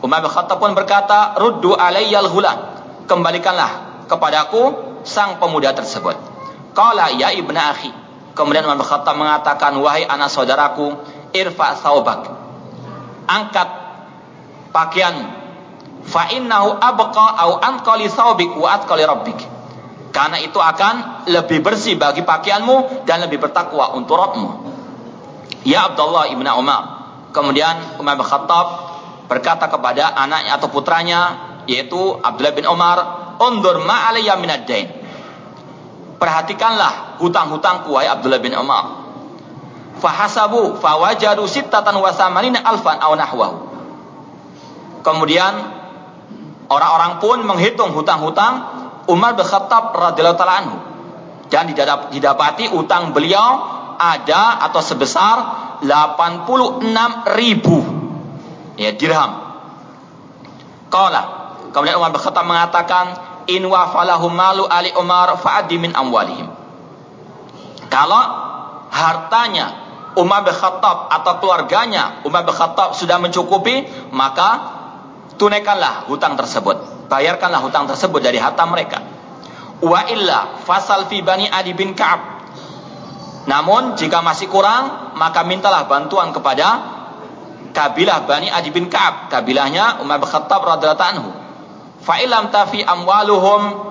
Umar 0.00 0.24
bin 0.24 0.32
Khattab 0.32 0.64
pun 0.64 0.72
berkata, 0.72 1.36
"Ruddu 1.36 1.76
alayyal 1.76 2.32
hulam." 2.32 2.56
Kembalikanlah 3.04 4.08
kepadaku 4.08 4.96
sang 5.04 5.36
pemuda 5.36 5.76
tersebut. 5.76 6.29
Qala 6.72 7.10
ya 7.14 7.34
ibnu 7.34 7.56
akhi. 7.56 7.90
Kemudian 8.34 8.64
Umar 8.64 8.80
Khattab 8.80 9.18
mengatakan, 9.18 9.74
"Wahai 9.82 10.06
anak 10.06 10.30
saudaraku, 10.30 10.94
irfa 11.34 11.76
saubak." 11.82 12.30
Angkat 13.26 13.68
pakaian. 14.70 15.38
Fa 16.06 16.30
innahu 16.32 16.78
abqa 16.80 17.26
au 17.46 17.60
anqali 17.60 18.08
saubik 18.08 18.50
wa 18.56 18.80
atqali 18.80 19.04
rabbik. 19.04 19.38
Karena 20.10 20.42
itu 20.42 20.58
akan 20.58 21.26
lebih 21.30 21.62
bersih 21.62 21.94
bagi 21.94 22.26
pakaianmu 22.26 23.06
dan 23.06 23.22
lebih 23.22 23.38
bertakwa 23.38 23.94
untuk 23.94 24.18
Rabbmu. 24.18 24.50
Ya 25.62 25.86
Abdullah 25.86 26.26
ibnu 26.34 26.50
Umar. 26.50 26.82
Kemudian 27.30 28.00
Umar 28.02 28.18
bin 28.18 28.26
Khattab 28.26 28.66
berkata 29.30 29.70
kepada 29.70 30.10
anaknya 30.18 30.58
atau 30.58 30.66
putranya 30.66 31.20
yaitu 31.70 32.18
Abdullah 32.18 32.54
bin 32.56 32.66
Umar, 32.66 32.98
"Undur 33.38 33.78
ma 33.86 34.10
alayya 34.10 34.34
minad 34.34 34.66
dain." 34.66 34.99
Perhatikanlah 36.20 37.16
hutang-hutangku 37.18 37.88
wahai 37.96 38.12
Abdullah 38.12 38.38
bin 38.44 38.52
Umar. 38.52 39.08
Fahasabu 39.96 40.76
fawajadu 40.76 41.48
sittatan 41.48 41.96
wa 41.96 42.12
samanina 42.12 42.60
alfan 42.60 43.00
aw 43.00 43.16
nahwahu. 43.16 43.56
Kemudian 45.00 45.52
orang-orang 46.68 47.18
pun 47.24 47.40
menghitung 47.42 47.96
hutang-hutang 47.96 48.68
Umar 49.08 49.32
bin 49.34 49.48
Khattab 49.48 49.96
radhiyallahu 49.96 50.38
taala 50.38 50.56
anhu 50.60 50.76
dan 51.50 51.72
didapati 52.12 52.70
utang 52.70 53.10
beliau 53.16 53.80
ada 53.96 54.62
atau 54.70 54.80
sebesar 54.84 55.36
86 55.82 56.84
ribu 57.40 57.78
ya 58.76 58.92
dirham. 58.92 59.32
Qala 60.92 61.22
kemudian 61.72 61.96
Umar 61.96 62.12
bin 62.12 62.20
Khattab 62.20 62.44
mengatakan 62.44 63.29
in 63.46 63.64
wafalahum 63.64 64.34
malu 64.34 64.66
ali 64.68 64.92
Umar 64.98 65.36
fa'addi 65.38 65.76
min 65.80 65.94
amwalihim. 65.96 66.48
Kalau 67.88 68.22
hartanya 68.90 69.66
Umar 70.18 70.42
bin 70.42 70.54
Khattab 70.54 71.06
atau 71.10 71.32
keluarganya 71.38 72.26
Umar 72.26 72.42
bin 72.42 72.54
Khattab 72.54 72.98
sudah 72.98 73.22
mencukupi, 73.22 73.86
maka 74.10 74.48
tunaikanlah 75.38 76.10
hutang 76.10 76.34
tersebut. 76.34 77.08
Bayarkanlah 77.08 77.62
hutang 77.62 77.86
tersebut 77.86 78.20
dari 78.20 78.38
harta 78.38 78.66
mereka. 78.66 78.98
Wa 79.80 80.06
illa 80.10 80.60
fasal 80.66 81.08
fi 81.08 81.24
bani 81.24 81.48
Adi 81.48 81.72
bin 81.72 81.96
Ka'ab. 81.96 82.42
Namun 83.48 83.96
jika 83.96 84.20
masih 84.20 84.52
kurang, 84.52 85.16
maka 85.16 85.42
mintalah 85.42 85.88
bantuan 85.88 86.30
kepada 86.30 87.00
kabilah 87.72 88.28
Bani 88.28 88.52
Adi 88.52 88.68
bin 88.68 88.92
Ka'ab, 88.92 89.32
kabilahnya 89.32 90.04
Umar 90.04 90.20
bin 90.20 90.28
Khattab 90.28 90.60
radhiyallahu 90.60 91.10
anhu 91.16 91.39
fa'ilam 92.04 92.48
tafi 92.48 92.84
amwaluhum 92.84 93.90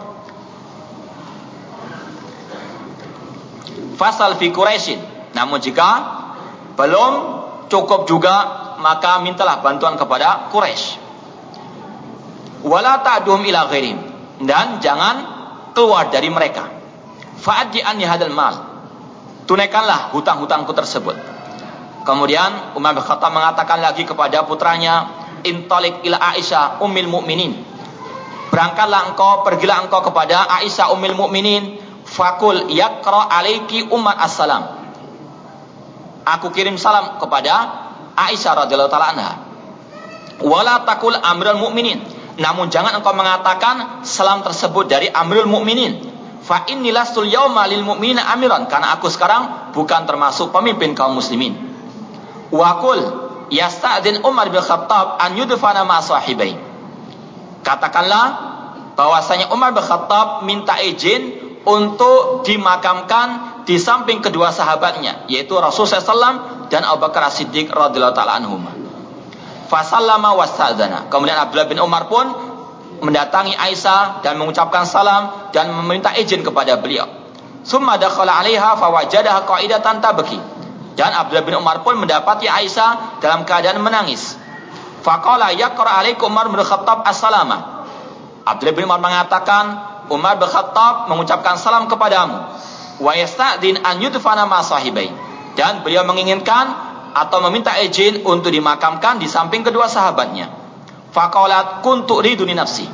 fasal 4.00 4.40
fi 4.40 4.50
Quraisyin. 4.50 5.00
Namun 5.36 5.60
jika 5.60 5.90
belum 6.80 7.14
cukup 7.68 8.08
juga 8.08 8.36
maka 8.80 9.20
mintalah 9.20 9.60
bantuan 9.60 10.00
kepada 10.00 10.48
Quraisy. 10.50 11.12
Wala 12.64 13.04
ta'dum 13.04 13.44
ila 13.44 13.68
ghairim 13.72 14.00
dan 14.44 14.80
jangan 14.80 15.16
keluar 15.76 16.08
dari 16.12 16.32
mereka. 16.32 16.68
Fa'addi 17.40 17.80
anni 17.80 18.04
hadal 18.04 18.36
mal. 18.36 18.56
Tunaikanlah 19.48 20.12
hutang-hutangku 20.12 20.76
tersebut. 20.76 21.16
Kemudian 22.04 22.76
Umar 22.76 22.96
bin 22.96 23.04
Khattab 23.04 23.32
mengatakan 23.32 23.80
lagi 23.80 24.04
kepada 24.04 24.44
putranya, 24.44 25.08
"Intalik 25.44 26.04
ila 26.04 26.20
Aisyah 26.36 26.84
ummil 26.84 27.08
mukminin." 27.08 27.69
Berangkatlah 28.50 29.14
engkau, 29.14 29.46
pergilah 29.46 29.86
engkau 29.86 30.02
kepada 30.02 30.50
Aisyah 30.62 30.90
Ummul 30.92 31.14
Mukminin, 31.14 31.78
fakul 32.10 32.70
yakra 32.74 33.30
alaiki 33.30 33.88
ummat 33.94 34.18
assalam. 34.18 34.80
Aku 36.26 36.50
kirim 36.54 36.78
salam 36.78 37.22
kepada 37.22 37.54
Aisyah 38.18 38.66
radhiyallahu 38.66 38.92
taala 38.92 39.08
anha. 39.16 39.32
Wala 40.44 40.84
takul 40.84 41.16
amrul 41.16 41.60
mukminin. 41.60 42.00
Namun 42.40 42.72
jangan 42.72 42.96
engkau 42.96 43.12
mengatakan 43.12 44.06
salam 44.08 44.40
tersebut 44.46 44.88
dari 44.88 45.12
amrul 45.12 45.48
mukminin. 45.48 46.10
Fa 46.40 46.66
innilah 46.66 47.04
sul 47.06 47.28
yauma 47.28 47.68
lil 47.68 47.84
mu'minina 47.84 48.32
amiran 48.32 48.66
karena 48.66 48.96
aku 48.96 49.12
sekarang 49.12 49.70
bukan 49.76 50.08
termasuk 50.08 50.50
pemimpin 50.56 50.96
kaum 50.96 51.20
muslimin. 51.20 51.54
Wakul 52.50 53.00
yasta'din 53.52 54.24
Umar 54.26 54.50
bin 54.50 54.64
Khattab 54.64 55.20
an 55.20 55.36
yudfana 55.36 55.84
ma 55.84 56.00
sahibai. 56.00 56.69
Katakanlah 57.62 58.26
bahwasanya 58.96 59.52
Umar 59.52 59.72
bin 59.76 59.84
Khattab 59.84 60.44
minta 60.44 60.80
izin 60.80 61.50
untuk 61.64 62.48
dimakamkan 62.48 63.62
di 63.68 63.76
samping 63.78 64.24
kedua 64.24 64.50
sahabatnya 64.50 65.28
yaitu 65.28 65.54
Rasulullah 65.60 66.02
SAW 66.02 66.36
dan 66.72 66.88
Abu 66.88 67.06
Bakar 67.06 67.28
Siddiq 67.30 67.70
radhiyallahu 67.70 68.16
taala 68.16 68.40
anhum. 68.40 68.64
Fasallama 69.70 70.34
wastadzana. 70.34 71.14
Kemudian 71.14 71.38
Abdullah 71.38 71.70
bin 71.70 71.78
Umar 71.78 72.10
pun 72.10 72.26
mendatangi 73.06 73.54
Aisyah 73.54 74.26
dan 74.26 74.42
mengucapkan 74.42 74.84
salam 74.84 75.54
dan 75.54 75.70
meminta 75.72 76.12
izin 76.18 76.42
kepada 76.42 76.82
beliau. 76.82 77.06
Summa 77.62 78.02
dakhala 78.02 78.42
'alaiha 78.42 78.76
fawajadaha 78.80 79.46
qa'idatan 79.46 80.02
tabki. 80.02 80.40
Dan 80.98 81.16
Abdullah 81.16 81.46
bin 81.46 81.56
Umar 81.56 81.86
pun 81.86 81.96
mendapati 81.96 82.50
Aisyah 82.50 83.22
dalam 83.24 83.46
keadaan 83.46 83.80
menangis. 83.80 84.36
Faqala 85.00 85.56
yaqra 85.56 86.04
alaikum 86.04 86.28
Umar 86.32 86.52
bin 86.52 86.60
Khattab 86.60 87.08
as-salama. 87.08 87.88
Abdullah 88.44 88.76
bin 88.76 88.84
Umar 88.88 89.00
mengatakan, 89.00 89.66
Umar 90.10 90.36
bin 90.42 90.50
mengucapkan 91.08 91.56
salam 91.56 91.86
kepadamu. 91.88 92.38
wa 93.00 93.16
yasta'din 93.16 93.80
an 93.80 94.04
yudfana 94.04 94.44
ma 94.44 94.60
sahibai 94.60 95.08
dan 95.56 95.88
beliau 95.88 96.04
menginginkan 96.04 96.68
atau 97.16 97.40
meminta 97.48 97.74
izin 97.80 98.28
untuk 98.28 98.52
dimakamkan 98.52 99.18
di 99.18 99.26
samping 99.26 99.64
kedua 99.64 99.88
sahabatnya. 99.88 100.52
Faqalat 101.10 101.82
kuntu 101.82 102.22
riduni 102.22 102.54
nafsi. 102.54 102.86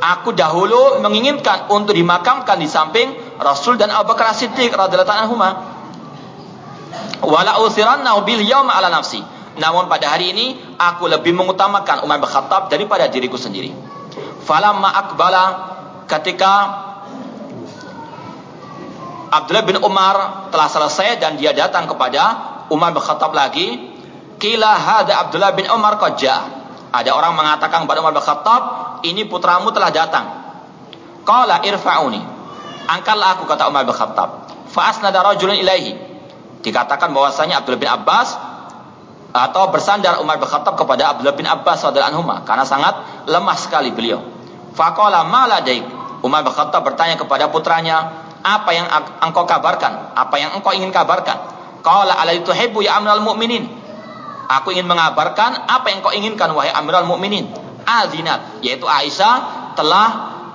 Aku 0.00 0.32
dahulu 0.32 1.02
menginginkan 1.04 1.68
untuk 1.68 1.92
dimakamkan 1.92 2.56
di 2.56 2.64
samping 2.64 3.12
Rasul 3.36 3.76
dan 3.76 3.92
Abu 3.92 4.16
Bakar 4.16 4.32
Siddiq 4.32 4.72
radhiyallahu 4.72 5.20
anhu 5.28 5.36
wala 7.20 7.52
uthiranna 7.60 8.16
bil 8.24 8.40
yawma 8.40 8.72
ala 8.80 8.88
nafsi 8.88 9.20
namun 9.60 9.92
pada 9.92 10.16
hari 10.16 10.32
ini 10.32 10.46
aku 10.80 11.04
lebih 11.06 11.36
mengutamakan 11.36 12.02
Umar 12.08 12.16
bin 12.16 12.28
Khattab 12.32 12.72
daripada 12.72 13.04
diriku 13.12 13.36
sendiri 13.36 13.76
falamma 14.48 14.88
akbala 14.88 15.44
ketika 16.08 16.52
Abdullah 19.30 19.62
bin 19.62 19.78
Umar 19.78 20.50
telah 20.50 20.66
selesai 20.66 21.22
dan 21.22 21.38
dia 21.38 21.54
datang 21.54 21.86
kepada 21.86 22.22
Umar 22.66 22.90
bin 22.90 22.98
Khattab 22.98 23.30
lagi. 23.30 23.94
Kila 24.42 24.74
hada 24.74 25.22
Abdullah 25.22 25.54
bin 25.54 25.70
Umar 25.70 26.02
qajja. 26.02 26.58
Ada 26.90 27.14
orang 27.14 27.38
mengatakan 27.38 27.86
kepada 27.86 28.02
Umar 28.02 28.10
bin 28.10 28.24
Khattab, 28.26 28.62
ini 29.06 29.22
putramu 29.30 29.70
telah 29.70 29.94
datang. 29.94 30.26
Qala 31.22 31.62
irfa'uni. 31.62 32.18
Angkatlah 32.90 33.38
aku 33.38 33.46
kata 33.46 33.70
Umar 33.70 33.86
bin 33.86 33.94
Khattab. 33.94 34.50
Fa'asnada 34.74 35.22
rajulun 35.22 35.54
ilaihi. 35.54 35.94
Dikatakan 36.66 37.14
bahwasanya 37.14 37.62
Abdullah 37.62 37.78
bin 37.78 37.90
Abbas 37.90 38.34
atau 39.30 39.70
bersandar 39.70 40.18
Umar 40.18 40.42
bin 40.42 40.48
Khattab 40.50 40.74
kepada 40.74 41.14
Abdullah 41.14 41.36
bin 41.38 41.46
Abbas 41.46 41.86
radhiyallahu 41.86 42.26
anhu 42.26 42.46
karena 42.46 42.64
sangat 42.66 43.26
lemah 43.30 43.56
sekali 43.58 43.94
beliau. 43.94 44.22
Faqala 44.74 45.26
ma 45.26 45.46
ladaik. 45.46 45.86
Umar 46.20 46.42
bin 46.42 46.52
Khattab 46.52 46.82
bertanya 46.84 47.16
kepada 47.16 47.48
putranya, 47.48 48.26
apa 48.42 48.70
yang 48.74 48.86
engkau 49.24 49.46
kabarkan? 49.46 50.12
Apa 50.18 50.36
yang 50.36 50.52
engkau 50.58 50.74
ingin 50.74 50.90
kabarkan? 50.92 51.36
Qala 51.80 52.12
ala 52.12 52.32
tuhibbu 52.36 52.84
ya 52.84 53.00
amral 53.00 53.24
mu'minin. 53.24 53.80
Aku 54.50 54.74
ingin 54.74 54.90
mengabarkan 54.90 55.70
apa 55.70 55.94
yang 55.94 56.02
kau 56.02 56.10
inginkan 56.10 56.50
wahai 56.50 56.74
amiral 56.74 57.06
mukminin. 57.06 57.46
Azinat, 57.86 58.60
yaitu 58.66 58.82
Aisyah 58.82 59.72
telah 59.78 60.08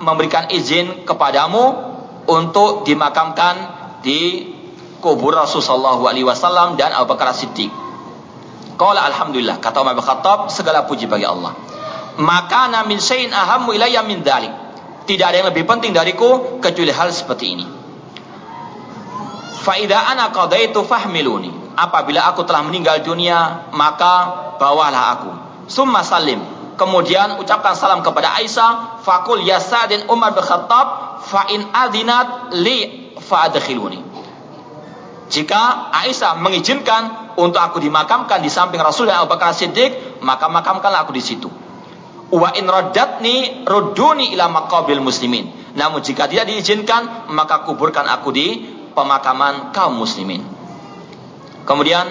memberikan 0.04 0.52
izin 0.52 1.08
kepadamu 1.08 1.96
untuk 2.28 2.84
dimakamkan 2.84 3.56
di 4.04 4.52
kubur 5.00 5.32
Rasulullah 5.32 5.96
SAW 5.96 6.76
dan 6.76 6.92
Abu 6.92 7.16
Bakar 7.16 7.32
Siddiq. 7.32 7.85
Qala 8.76 9.08
alhamdulillah, 9.08 9.56
kata 9.58 9.80
Umar 9.80 9.96
bin 9.96 10.04
Khattab, 10.04 10.52
segala 10.52 10.84
puji 10.84 11.08
bagi 11.08 11.24
Allah. 11.24 11.56
Maka 12.20 12.68
min 12.84 13.00
syai'in 13.00 13.32
ahammu 13.32 13.72
ilayya 13.72 14.04
min 14.04 14.20
dhalik. 14.20 14.52
Tidak 15.08 15.24
ada 15.24 15.36
yang 15.40 15.48
lebih 15.48 15.64
penting 15.64 15.96
dariku 15.96 16.60
kecuali 16.60 16.92
hal 16.92 17.08
seperti 17.12 17.46
ini. 17.56 17.66
Faida 19.64 20.12
ana 20.12 20.28
qadaitu 20.30 20.84
fahmiluni. 20.84 21.76
Apabila 21.76 22.28
aku 22.32 22.44
telah 22.48 22.64
meninggal 22.64 23.04
dunia, 23.04 23.68
maka 23.72 24.14
bawalah 24.56 25.04
aku. 25.18 25.30
Summa 25.68 26.00
salim. 26.04 26.40
Kemudian 26.76 27.40
ucapkan 27.40 27.72
salam 27.72 28.04
kepada 28.04 28.36
Aisyah, 28.36 29.00
fakul 29.00 29.40
ya 29.44 29.56
Sa'din 29.60 30.04
Umar 30.12 30.36
bin 30.36 30.44
Khattab, 30.44 30.86
fa 31.24 31.48
in 31.48 31.64
adinat 31.72 32.52
li 32.52 33.12
fa'adkhiluni. 33.16 34.00
Jika 35.32 35.90
Aisyah 35.92 36.36
mengizinkan 36.38 37.25
untuk 37.36 37.60
aku 37.60 37.78
dimakamkan 37.78 38.40
di 38.40 38.48
samping 38.48 38.80
Rasul 38.80 39.08
dan 39.08 39.24
Abu 39.24 39.32
Bakar 39.32 39.52
Siddiq, 39.52 40.20
maka 40.24 40.48
makamkanlah 40.48 41.04
aku 41.04 41.12
di 41.12 41.22
situ. 41.24 41.48
Wa 42.32 42.56
in 42.58 42.66
raddatni 42.66 43.62
rudduni 43.68 44.34
ila 44.34 44.50
maqabil 44.50 44.98
muslimin. 44.98 45.76
Namun 45.76 46.00
jika 46.00 46.26
tidak 46.26 46.48
diizinkan, 46.48 47.30
maka 47.30 47.62
kuburkan 47.68 48.08
aku 48.08 48.32
di 48.32 48.64
pemakaman 48.96 49.76
kaum 49.76 50.00
muslimin. 50.00 50.40
Kemudian 51.68 52.08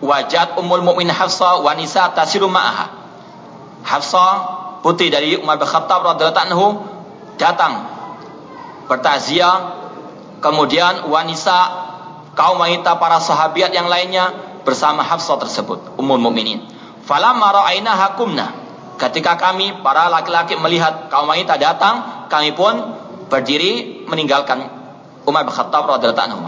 wajat 0.00 0.56
Ummul 0.58 0.82
Mukmin 0.82 1.12
Hafsah 1.12 1.60
wanisa 1.60 2.10
tasiru 2.16 2.48
ma'aha. 2.48 2.86
Hafsah 3.84 4.32
putri 4.82 5.12
dari 5.12 5.38
Umar 5.38 5.60
bin 5.60 5.68
Khattab 5.68 6.02
radhiyallahu 6.02 6.46
anhu 6.50 6.66
datang 7.38 7.86
bertaziah 8.90 9.78
kemudian 10.42 11.06
wanita 11.06 11.58
kaum 12.34 12.58
wanita 12.58 12.98
para 12.98 13.22
sahabat 13.22 13.70
yang 13.70 13.86
lainnya 13.86 14.51
bersama 14.62 15.02
Hafsah 15.02 15.38
tersebut 15.42 15.98
Ummul 15.98 16.22
Mukminin. 16.22 16.62
Falamma 17.02 17.50
ra'aina 17.50 17.98
hakumna 17.98 18.46
ketika 18.98 19.34
kami 19.34 19.82
para 19.82 20.06
laki-laki 20.06 20.54
melihat 20.54 21.10
kaum 21.10 21.26
wanita 21.26 21.58
datang 21.58 22.26
kami 22.30 22.54
pun 22.54 22.78
berdiri 23.26 24.04
meninggalkan 24.06 24.70
Umar 25.26 25.42
bin 25.46 25.54
Khattab 25.54 25.86
radhiyallahu 25.86 26.26
anhu. 26.30 26.40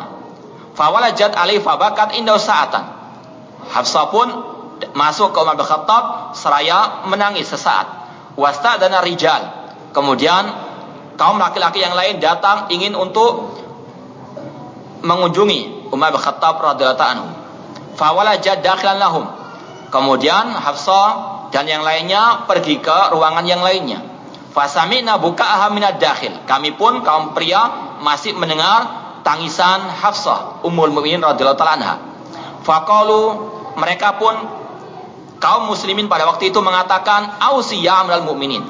Fawalajat 0.74 1.34
alaihi 1.38 1.62
fabakat 1.62 2.18
indah 2.18 2.38
sa'atan. 2.38 2.84
Hafsah 3.70 4.06
pun 4.10 4.26
masuk 4.94 5.34
ke 5.34 5.38
Umar 5.38 5.58
bin 5.58 5.66
Khattab 5.66 6.34
seraya 6.34 7.06
menangis 7.06 7.50
sesaat. 7.50 8.06
Wasta 8.34 8.82
dan 8.82 8.94
rijal. 9.02 9.42
Kemudian 9.94 10.50
kaum 11.14 11.38
laki-laki 11.38 11.78
yang 11.78 11.94
lain 11.94 12.18
datang 12.18 12.66
ingin 12.74 12.98
untuk 12.98 13.54
mengunjungi 15.06 15.90
Umar 15.94 16.10
bin 16.10 16.22
Khattab 16.22 16.58
radhiyallahu 16.58 17.10
anhu. 17.14 17.43
Dakhilan 17.96 18.98
lahum. 18.98 19.24
Kemudian 19.90 20.50
Hafsah 20.50 21.08
dan 21.54 21.70
yang 21.70 21.86
lainnya 21.86 22.50
pergi 22.50 22.82
ke 22.82 23.14
ruangan 23.14 23.46
yang 23.46 23.62
lainnya. 23.62 24.02
Fasamina 24.50 25.18
buka'aha 25.18 25.70
minad 25.70 25.98
dakhil. 25.98 26.46
Kami 26.46 26.74
pun 26.74 27.02
kaum 27.02 27.34
pria 27.34 27.94
masih 28.02 28.34
mendengar 28.34 28.86
tangisan 29.22 29.86
Hafsah 29.86 30.62
Ummul 30.66 30.94
Mukminin 30.94 31.22
radhiyallahu 31.22 31.58
taala 31.58 31.74
anha. 31.78 31.94
Faqalu 32.62 33.22
mereka 33.78 34.18
pun 34.18 34.34
kaum 35.42 35.70
muslimin 35.70 36.06
pada 36.06 36.26
waktu 36.30 36.54
itu 36.54 36.58
mengatakan 36.62 37.38
ausi 37.42 37.82
ya 37.82 38.02
amral 38.02 38.22
mukminin. 38.22 38.62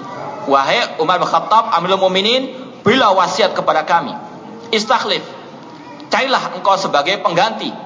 Wahai 0.45 1.01
Umar 1.01 1.21
bin 1.21 1.29
Khattab 1.29 1.73
Amirul 1.73 2.01
Mukminin, 2.01 2.53
wasiat 2.85 3.57
kepada 3.57 3.89
kami. 3.89 4.13
Istakhlif. 4.73 5.25
Carilah 6.13 6.53
engkau 6.53 6.77
sebagai 6.77 7.17
pengganti 7.25 7.84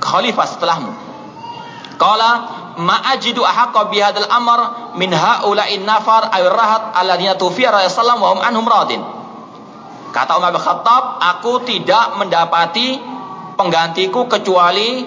khalifah 0.00 0.46
setelahmu. 0.46 0.92
Qala 1.94 2.30
ma'ajidu 2.78 3.42
ahaqqa 3.42 3.90
bihadzal 3.90 4.26
amr 4.26 4.92
min 4.98 5.14
haula'in 5.14 5.86
nafar 5.86 6.30
ay 6.30 6.42
rahat 6.46 6.94
alladziina 6.98 7.38
tufiya 7.38 7.70
Rasulullah 7.70 8.18
wa 8.18 8.28
hum 8.34 8.40
anhum 8.42 8.66
radin. 8.66 9.02
Kata 10.14 10.38
Umar 10.38 10.54
bin 10.54 10.62
Khattab, 10.62 11.18
aku 11.18 11.66
tidak 11.66 12.14
mendapati 12.22 13.02
penggantiku 13.58 14.30
kecuali 14.30 15.02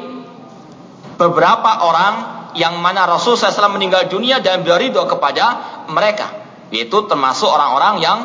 beberapa 1.15 1.87
orang 1.87 2.13
yang 2.59 2.75
mana 2.83 3.07
Rasul 3.07 3.39
SAW 3.39 3.71
meninggal 3.71 4.11
dunia 4.11 4.43
dan 4.43 4.67
berido 4.67 5.07
kepada 5.07 5.83
mereka. 5.87 6.43
Yaitu 6.75 7.07
termasuk 7.07 7.47
orang-orang 7.47 8.03
yang 8.03 8.19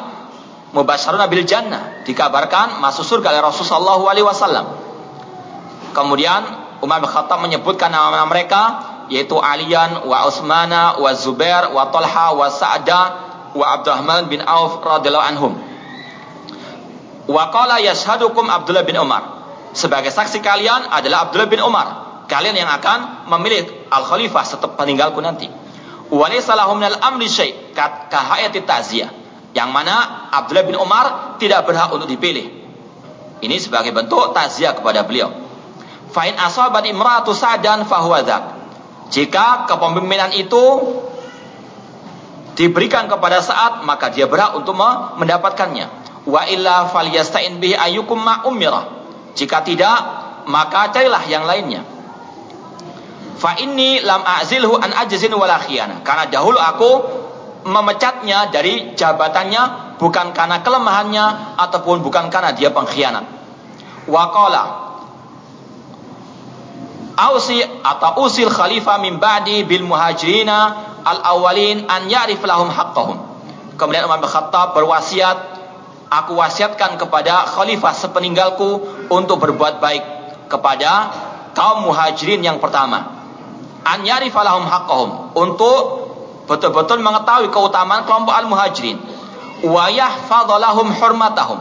mubasyarun 0.75 1.23
bil 1.31 1.47
jannah. 1.47 2.03
Dikabarkan 2.03 2.83
masuk 2.83 3.07
surga 3.07 3.31
oleh 3.31 3.43
Rasulullah 3.47 4.03
SAW. 4.35 4.92
Kemudian 5.93 6.43
Umar 6.83 6.99
bin 6.99 7.09
Khattab 7.09 7.39
menyebutkan 7.45 7.93
nama-nama 7.93 8.27
mereka 8.27 8.63
yaitu 9.13 9.37
Alian 9.37 10.09
wa 10.09 10.25
Utsmana 10.25 10.97
wa 10.97 11.13
Zubair 11.13 11.69
wa 11.71 11.93
Talha 11.93 12.33
wa 12.33 12.49
Sa'da 12.49 13.01
wa 13.53 13.65
Abdurrahman 13.77 14.33
bin 14.33 14.41
Auf 14.43 14.81
radhiyallahu 14.81 15.27
anhum. 15.37 15.53
Wa 17.29 17.53
qala 17.55 17.79
yashhadukum 17.79 18.49
Abdullah 18.49 18.83
bin 18.83 18.99
Umar. 18.99 19.45
Sebagai 19.73 20.11
saksi 20.13 20.41
kalian 20.41 20.89
adalah 20.91 21.29
Abdullah 21.29 21.49
bin 21.49 21.61
Umar. 21.63 21.89
Kalian 22.27 22.57
yang 22.57 22.69
akan 22.73 23.29
memilih 23.29 23.69
al-khalifah 23.93 24.45
setelah 24.45 24.75
peninggalku 24.75 25.21
nanti. 25.21 25.47
Walaysa 26.13 26.57
lahum 26.57 26.81
minal 26.81 26.97
amri 27.01 27.29
syai' 27.29 27.73
ka 27.77 28.09
hayati 28.09 28.65
ta'ziyah. 28.65 29.11
Yang 29.53 29.71
mana 29.71 30.29
Abdullah 30.33 30.65
bin 30.65 30.77
Umar 30.81 31.37
tidak 31.37 31.69
berhak 31.69 31.93
untuk 31.93 32.09
dipilih. 32.09 32.49
Ini 33.43 33.57
sebagai 33.61 33.93
bentuk 33.93 34.33
takziah 34.33 34.73
kepada 34.73 35.05
beliau. 35.05 35.52
Fa'in 36.13 36.37
asabat 36.37 36.85
imratu 36.85 37.33
sa'dan 37.33 37.89
fahuwa 37.89 38.21
Jika 39.09 39.65
kepemimpinan 39.65 40.37
itu 40.37 40.65
diberikan 42.53 43.09
kepada 43.09 43.41
saat 43.41 43.81
maka 43.89 44.13
dia 44.13 44.29
berhak 44.29 44.53
untuk 44.61 44.77
mendapatkannya 45.17 45.89
wa 46.29 46.43
illa 46.47 46.87
falyasta'in 46.93 47.59
bihi 47.59 47.75
ayyukum 47.75 48.21
ma 48.21 48.45
umira. 48.45 49.03
Jika 49.33 49.65
tidak, 49.65 49.99
maka 50.47 50.93
carilah 50.93 51.25
yang 51.25 51.49
lainnya. 51.49 51.83
Fa 53.41 53.57
inni 53.59 54.05
lam 54.05 54.23
a'zilhu 54.23 54.77
an 54.77 54.93
ajzin 54.93 55.33
wala 55.33 55.59
khiyana. 55.59 56.05
Karena 56.05 56.29
dahulu 56.29 56.61
aku 56.61 56.91
memecatnya 57.67 58.53
dari 58.53 58.93
jabatannya 58.95 59.97
bukan 59.97 60.35
karena 60.37 60.61
kelemahannya 60.61 61.59
ataupun 61.59 62.05
bukan 62.05 62.29
karena 62.29 62.53
dia 62.53 62.71
pengkhianat. 62.71 63.25
Wa 64.07 64.31
qala 64.31 64.82
Ausi 67.13 67.61
atau 67.61 68.25
usil 68.25 68.49
khalifah 68.49 68.97
min 69.01 69.21
ba'di 69.21 69.69
bil 69.69 69.85
muhajirina 69.85 70.59
al 71.05 71.19
awalin 71.37 71.85
an 71.85 72.09
ya'rif 72.09 72.41
lahum 72.45 72.73
haqqahum. 72.73 73.21
Kemudian 73.77 74.09
Umar 74.09 74.23
bin 74.23 74.31
Khattab 74.31 74.73
berwasiat 74.73 75.37
aku 76.13 76.37
wasiatkan 76.37 77.01
kepada 77.01 77.49
khalifah 77.49 77.93
sepeninggalku 77.97 78.85
untuk 79.09 79.41
berbuat 79.41 79.81
baik 79.81 80.05
kepada 80.53 81.13
kaum 81.57 81.89
muhajirin 81.89 82.45
yang 82.45 82.61
pertama. 82.61 83.25
An 83.83 84.05
yarifalahum 84.05 84.69
haqqahum 84.69 85.11
untuk 85.35 85.81
betul-betul 86.47 87.01
mengetahui 87.01 87.49
keutamaan 87.49 88.05
kelompok 88.05 88.35
al-muhajirin. 88.37 89.01
Wa 89.65 89.89
yahfadhalahum 89.89 90.93
hurmatahum 90.97 91.59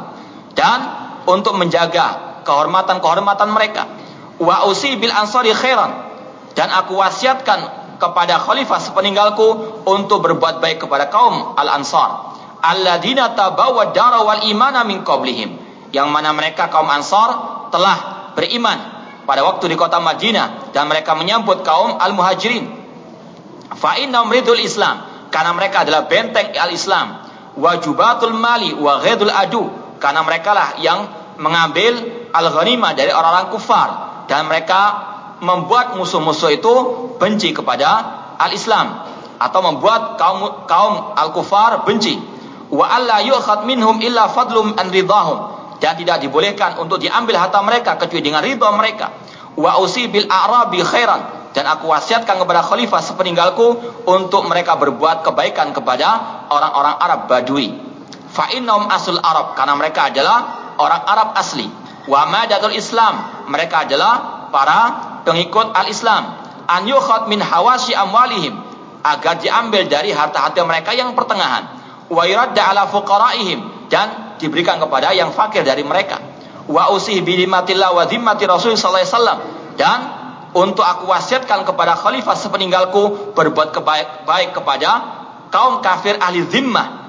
dan 0.58 0.80
untuk 1.26 1.56
menjaga 1.56 2.42
kehormatan-kehormatan 2.44 3.50
mereka. 3.54 4.01
Wa 4.42 4.66
usi 4.66 4.98
bil 4.98 5.14
ansari 5.14 5.54
khairan. 5.54 6.10
Dan 6.58 6.74
aku 6.74 6.98
wasiatkan 6.98 7.82
kepada 8.02 8.42
khalifah 8.42 8.82
sepeninggalku 8.82 9.48
untuk 9.86 10.26
berbuat 10.26 10.58
baik 10.58 10.82
kepada 10.82 11.14
kaum 11.14 11.54
al-ansar. 11.54 12.34
Alladzina 12.66 13.38
tabawwad 13.38 13.94
dara 13.94 14.26
wal 14.26 14.50
imana 14.50 14.82
min 14.82 15.06
qablihim. 15.06 15.62
Yang 15.94 16.08
mana 16.10 16.34
mereka 16.34 16.74
kaum 16.74 16.90
ansar 16.90 17.30
telah 17.70 18.34
beriman 18.34 18.82
pada 19.30 19.46
waktu 19.46 19.70
di 19.70 19.78
kota 19.78 20.02
Madinah 20.02 20.74
dan 20.74 20.90
mereka 20.90 21.14
menyambut 21.14 21.62
kaum 21.62 22.02
al-muhajirin. 22.02 22.66
Fa 23.78 24.02
innahum 24.02 24.34
ridul 24.34 24.58
islam. 24.58 25.30
Karena 25.30 25.54
mereka 25.54 25.86
adalah 25.86 26.10
benteng 26.10 26.52
al-islam. 26.58 27.30
Wajubatul 27.56 28.34
mali 28.34 28.74
wa 28.74 28.98
adu. 29.00 29.70
Karena 30.02 30.26
mereka 30.26 30.52
lah 30.58 30.70
yang 30.82 31.00
mengambil 31.38 32.26
al-ghanimah 32.34 32.98
dari 32.98 33.14
orang-orang 33.14 33.48
kufar 33.54 34.11
dan 34.32 34.48
mereka 34.48 35.12
membuat 35.44 36.00
musuh-musuh 36.00 36.56
itu 36.56 36.74
benci 37.20 37.52
kepada 37.52 37.90
al-Islam 38.40 39.04
atau 39.36 39.60
membuat 39.60 40.16
kaum 40.16 40.64
kaum 40.64 41.12
al-kufar 41.20 41.84
benci. 41.84 42.16
Wa 42.72 42.96
alla 42.96 43.20
yu'khad 43.20 43.68
illa 44.00 44.32
fadlum 44.32 44.80
an 44.80 44.88
ridahum 44.88 45.38
dan 45.84 46.00
tidak 46.00 46.24
dibolehkan 46.24 46.80
untuk 46.80 47.04
diambil 47.04 47.36
harta 47.44 47.60
mereka 47.60 48.00
kecuali 48.00 48.24
dengan 48.24 48.40
ridha 48.40 48.72
mereka. 48.72 49.12
Wa 49.60 49.84
usi 49.84 50.08
bil 50.08 50.32
a'rabi 50.32 50.80
khairan. 50.80 51.52
Dan 51.52 51.68
aku 51.68 51.92
wasiatkan 51.92 52.40
kepada 52.40 52.64
khalifah 52.64 53.04
sepeninggalku 53.04 53.68
untuk 54.08 54.48
mereka 54.48 54.80
berbuat 54.80 55.28
kebaikan 55.28 55.76
kepada 55.76 56.48
orang-orang 56.48 56.96
Arab 56.96 57.28
Badui. 57.28 57.76
Fa 58.32 58.48
innahum 58.56 58.88
asul 58.88 59.20
Arab. 59.20 59.60
Karena 59.60 59.76
mereka 59.76 60.08
adalah 60.08 60.72
orang 60.80 61.04
Arab 61.04 61.36
asli 61.36 61.81
wa 62.08 62.22
madatul 62.30 62.74
Islam. 62.74 63.46
Mereka 63.52 63.90
adalah 63.90 64.48
para 64.50 64.80
pengikut 65.28 65.74
al-Islam. 65.76 66.40
An 66.66 66.88
yukhad 66.88 67.28
min 67.28 67.42
hawasi 67.42 67.94
amwalihim. 67.98 68.56
Agar 69.02 69.42
diambil 69.42 69.90
dari 69.90 70.14
harta-harta 70.14 70.62
mereka 70.62 70.94
yang 70.94 71.18
pertengahan. 71.18 71.68
Wa 72.08 72.24
yuradda 72.26 72.72
ala 72.72 72.88
fuqaraihim. 72.88 73.90
Dan 73.90 74.38
diberikan 74.38 74.78
kepada 74.78 75.12
yang 75.12 75.34
fakir 75.34 75.66
dari 75.66 75.82
mereka. 75.82 76.22
Wa 76.70 76.94
usih 76.94 77.20
bi 77.26 77.46
wa 77.46 78.04
dhimmati 78.06 78.46
rasul 78.48 78.78
sallallahu 78.78 79.02
alaihi 79.02 79.12
wasallam. 79.12 79.40
Dan 79.76 80.00
untuk 80.52 80.84
aku 80.84 81.08
wasiatkan 81.08 81.64
kepada 81.64 81.96
khalifah 81.96 82.36
sepeninggalku 82.36 83.34
berbuat 83.36 83.72
kebaik 83.72 84.28
baik 84.28 84.52
kepada 84.52 84.90
kaum 85.48 85.80
kafir 85.80 86.20
ahli 86.20 86.44
zimmah 86.44 87.01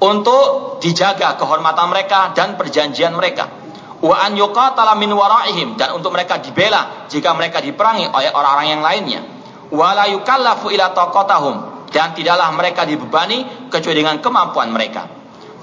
untuk 0.00 0.76
dijaga 0.84 1.40
kehormatan 1.40 1.88
mereka 1.88 2.36
dan 2.36 2.60
perjanjian 2.60 3.16
mereka. 3.16 3.48
Wa 3.96 4.28
an 4.28 4.36
yuqatala 4.36 4.92
min 5.00 5.08
waraihim 5.08 5.80
dan 5.80 5.96
untuk 5.96 6.12
mereka 6.12 6.36
dibela 6.36 7.08
jika 7.08 7.32
mereka 7.32 7.64
diperangi 7.64 8.12
oleh 8.12 8.28
orang-orang 8.28 8.68
yang 8.76 8.82
lainnya. 8.84 9.20
Wa 9.72 9.96
la 9.96 10.04
yukallafu 10.12 10.68
ila 10.68 10.92
taqatahum 10.92 11.88
dan 11.88 12.12
tidaklah 12.12 12.52
mereka 12.52 12.84
dibebani 12.84 13.70
kecuali 13.72 14.04
dengan 14.04 14.20
kemampuan 14.20 14.68
mereka. 14.68 15.08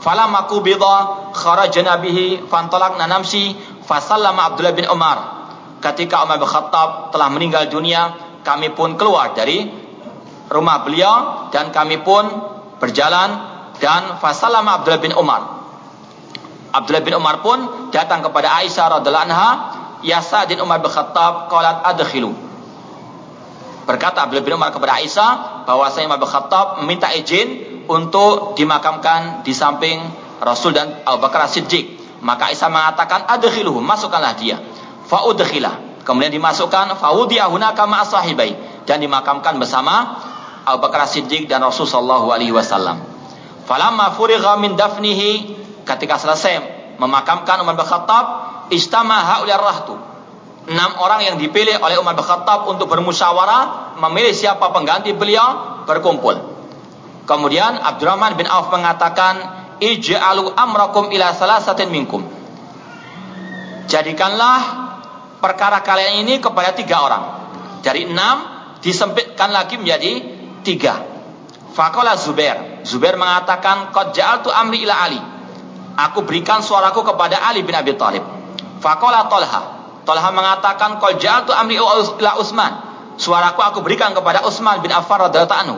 Falamma 0.01 0.49
qubida 0.49 1.31
kharajna 1.31 2.01
bihi 2.01 2.49
fantalaqna 2.49 3.05
namsi 3.07 3.55
fasallama 3.85 4.51
Abdullah 4.51 4.75
bin 4.75 4.89
Umar. 4.89 5.17
Ketika 5.79 6.25
Umar 6.25 6.41
bin 6.41 6.49
Khattab 6.49 7.13
telah 7.13 7.29
meninggal 7.29 7.69
dunia 7.69 8.17
kami 8.43 8.73
pun 8.73 8.99
keluar 8.99 9.31
dari 9.31 9.63
rumah 10.51 10.83
beliau 10.83 11.47
dan 11.53 11.71
kami 11.71 12.03
pun 12.03 12.27
berjalan 12.81 13.52
dan 13.83 14.15
fasallama 14.23 14.79
Abdullah 14.79 15.03
bin 15.03 15.11
Umar 15.11 15.63
Abdullah 16.73 17.05
bin 17.05 17.13
Umar 17.13 17.45
pun 17.45 17.93
datang 17.93 18.25
kepada 18.25 18.49
Aisyah 18.57 18.97
radhiallahu 18.97 19.25
anha, 19.29 19.49
"Ya 20.01 20.25
Sa'din 20.25 20.57
Umar 20.57 20.81
bin 20.81 20.89
Khattab, 20.89 21.45
qalat 21.53 21.85
adkhilu." 21.85 22.33
Berkata 23.85 24.25
Abdullah 24.25 24.41
bin 24.41 24.57
Umar 24.57 24.73
kepada 24.73 24.97
Aisyah 24.97 25.63
bahwa 25.69 25.85
saya 25.93 26.09
Umar 26.09 26.17
bin 26.17 26.25
Khattab 26.25 26.81
meminta 26.81 27.13
izin 27.13 27.85
untuk 27.85 28.57
dimakamkan 28.57 29.45
di 29.45 29.53
samping 29.53 30.01
Rasul 30.41 30.73
dan 30.73 31.05
Abu 31.05 31.21
Bakar 31.21 31.45
Siddiq. 31.45 32.01
Maka 32.25 32.49
Aisyah 32.49 32.73
mengatakan, 32.73 33.29
"Adkhiluhu, 33.29 33.77
masukkanlah 33.77 34.33
dia." 34.33 34.57
Fa 35.05 35.29
udkhila. 35.29 36.01
Kemudian 36.01 36.33
dimasukkan 36.33 36.97
faudiya 36.97 37.53
hunaka 37.53 37.85
ma 37.85 38.01
sahibai 38.01 38.83
dan 38.89 38.97
dimakamkan 38.97 39.61
bersama 39.61 40.25
Abu 40.65 40.89
Bakar 40.89 41.05
Siddiq 41.05 41.45
dan 41.45 41.61
Rasul 41.61 41.85
sallallahu 41.85 42.33
alaihi 42.33 42.49
wasallam. 42.49 43.12
Falamma 43.63 44.11
furigha 44.15 44.59
min 44.59 44.75
dafnihi 44.75 45.55
ketika 45.87 46.19
selesai 46.19 46.95
memakamkan 46.99 47.63
Umar 47.63 47.75
bin 47.79 47.87
Khattab, 47.87 48.25
istama 48.69 49.23
hauliyar 49.23 49.61
rahtu. 49.61 49.95
Enam 50.63 50.95
orang 51.03 51.27
yang 51.27 51.35
dipilih 51.35 51.79
oleh 51.83 51.99
Umar 51.99 52.15
bin 52.15 52.23
Khattab 52.23 52.67
untuk 52.71 52.87
bermusyawarah 52.87 53.95
memilih 53.99 54.31
siapa 54.31 54.71
pengganti 54.71 55.11
beliau 55.11 55.83
berkumpul. 55.83 56.39
Kemudian 57.23 57.79
Abdurrahman 57.79 58.35
bin 58.35 58.47
Auf 58.47 58.71
mengatakan, 58.71 59.39
"Ij'alu 59.79 60.55
amrakum 60.55 61.11
ila 61.11 61.31
salasatin 61.35 61.87
minkum." 61.87 62.23
Jadikanlah 63.87 64.59
perkara 65.43 65.83
kalian 65.83 66.23
ini 66.23 66.39
kepada 66.39 66.71
tiga 66.71 67.03
orang. 67.03 67.23
Dari 67.83 68.07
enam 68.07 68.47
disempitkan 68.79 69.51
lagi 69.51 69.75
menjadi 69.75 70.11
tiga. 70.63 71.03
Fakola 71.75 72.15
Zubair. 72.15 72.72
Zubair 72.83 73.15
mengatakan, 73.15 73.91
"Qad 73.95 74.11
ja'altu 74.15 74.51
amri 74.51 74.83
ila 74.83 74.95
Ali." 74.99 75.33
Aku 75.93 76.25
berikan 76.25 76.65
suaraku 76.65 77.05
kepada 77.05 77.37
Ali 77.45 77.61
bin 77.61 77.77
Abi 77.77 77.93
Thalib. 77.93 78.25
Fakola 78.81 79.29
Tolha. 79.29 79.61
Tolha 80.03 80.29
mengatakan, 80.35 80.99
Kol 80.99 81.15
jatuh 81.15 81.55
amri 81.55 81.79
ila 81.79 82.31
Utsman. 82.41 82.73
Suaraku 83.15 83.61
aku 83.61 83.79
berikan 83.85 84.11
kepada 84.11 84.41
Utsman 84.43 84.81
bin 84.81 84.89
Affan 84.89 85.29
radhiyallahu 85.29 85.61
anhu. 85.63 85.77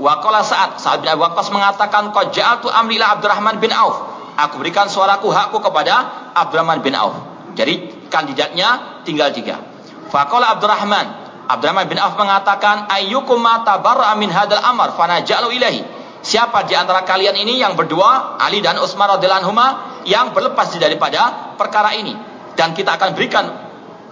Wakola 0.00 0.40
saat 0.40 0.80
Sa'ad 0.80 1.04
bin 1.04 1.12
Abi 1.12 1.20
Waqqas 1.20 1.52
mengatakan, 1.52 2.08
Kol 2.10 2.32
jatuh 2.32 2.72
amri 2.72 2.96
ila 2.96 3.20
Abdurrahman 3.20 3.60
bin 3.60 3.70
Auf. 3.70 4.00
Aku 4.40 4.56
berikan 4.58 4.88
suaraku 4.88 5.28
hakku 5.28 5.60
kepada 5.60 6.32
Abdurrahman 6.32 6.80
bin 6.80 6.96
Auf. 6.96 7.14
Jadi 7.52 8.08
kandidatnya 8.08 9.02
tinggal 9.04 9.30
tiga. 9.30 9.60
Fakola 10.08 10.56
Abdurrahman. 10.56 11.20
Abdurrahman 11.52 11.84
bin 11.84 12.00
Auf 12.00 12.16
mengatakan, 12.16 12.88
Ayyukum 12.88 13.38
ma 13.38 13.60
tabarra 13.60 14.16
min 14.16 14.32
hadal 14.32 14.64
amar 14.64 14.96
fanajalu 14.96 15.60
ilahi. 15.60 15.99
Siapa 16.20 16.68
di 16.68 16.76
antara 16.76 17.00
kalian 17.08 17.32
ini 17.32 17.56
yang 17.56 17.80
berdua, 17.80 18.36
Ali 18.36 18.60
dan 18.60 18.76
Utsman 18.76 19.08
radhiyallahu 19.08 19.40
anhuma 19.40 19.66
yang 20.04 20.36
berlepas 20.36 20.76
daripada 20.76 21.56
perkara 21.56 21.96
ini 21.96 22.12
dan 22.60 22.76
kita 22.76 23.00
akan 23.00 23.16
berikan 23.16 23.44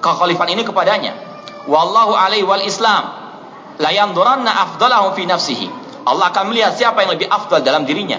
kekhalifan 0.01 0.49
ini 0.57 0.64
kepadanya. 0.64 1.12
Wallahu 1.68 2.16
alaihi 2.16 2.49
wal 2.49 2.64
Islam 2.64 3.12
la 3.77 3.90
yanduranna 3.92 4.49
afdalahu 4.49 5.12
fi 5.12 5.29
nafsihi. 5.29 5.68
Allah 6.09 6.33
akan 6.33 6.49
melihat 6.49 6.73
siapa 6.81 7.05
yang 7.05 7.12
lebih 7.12 7.29
afdal 7.29 7.61
dalam 7.61 7.85
dirinya. 7.85 8.16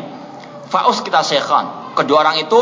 Faus 0.70 1.02
kita 1.02 1.26
syekhan. 1.26 1.98
Kedua 1.98 2.22
orang 2.22 2.38
itu 2.46 2.62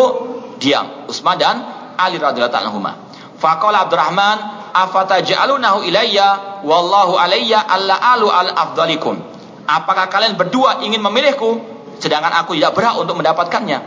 diam, 0.63 1.11
Utsman 1.11 1.35
dan 1.35 1.59
Ali 1.99 2.15
radhiyallahu 2.15 2.63
anhuma. 2.71 2.95
Faqala 3.35 3.83
Abdurrahman, 3.83 4.71
afataj'alunahu 4.71 5.83
ilayya 5.83 6.63
wallahu 6.63 7.19
alayya 7.19 7.59
alla 7.67 7.99
alu 8.15 8.31
al 8.31 8.55
afdalikum. 8.55 9.19
Apakah 9.67 10.07
kalian 10.07 10.39
berdua 10.39 10.79
ingin 10.79 11.03
memilihku 11.03 11.59
sedangkan 11.99 12.31
aku 12.39 12.55
tidak 12.55 12.71
berhak 12.71 12.95
untuk 12.95 13.19
mendapatkannya? 13.19 13.79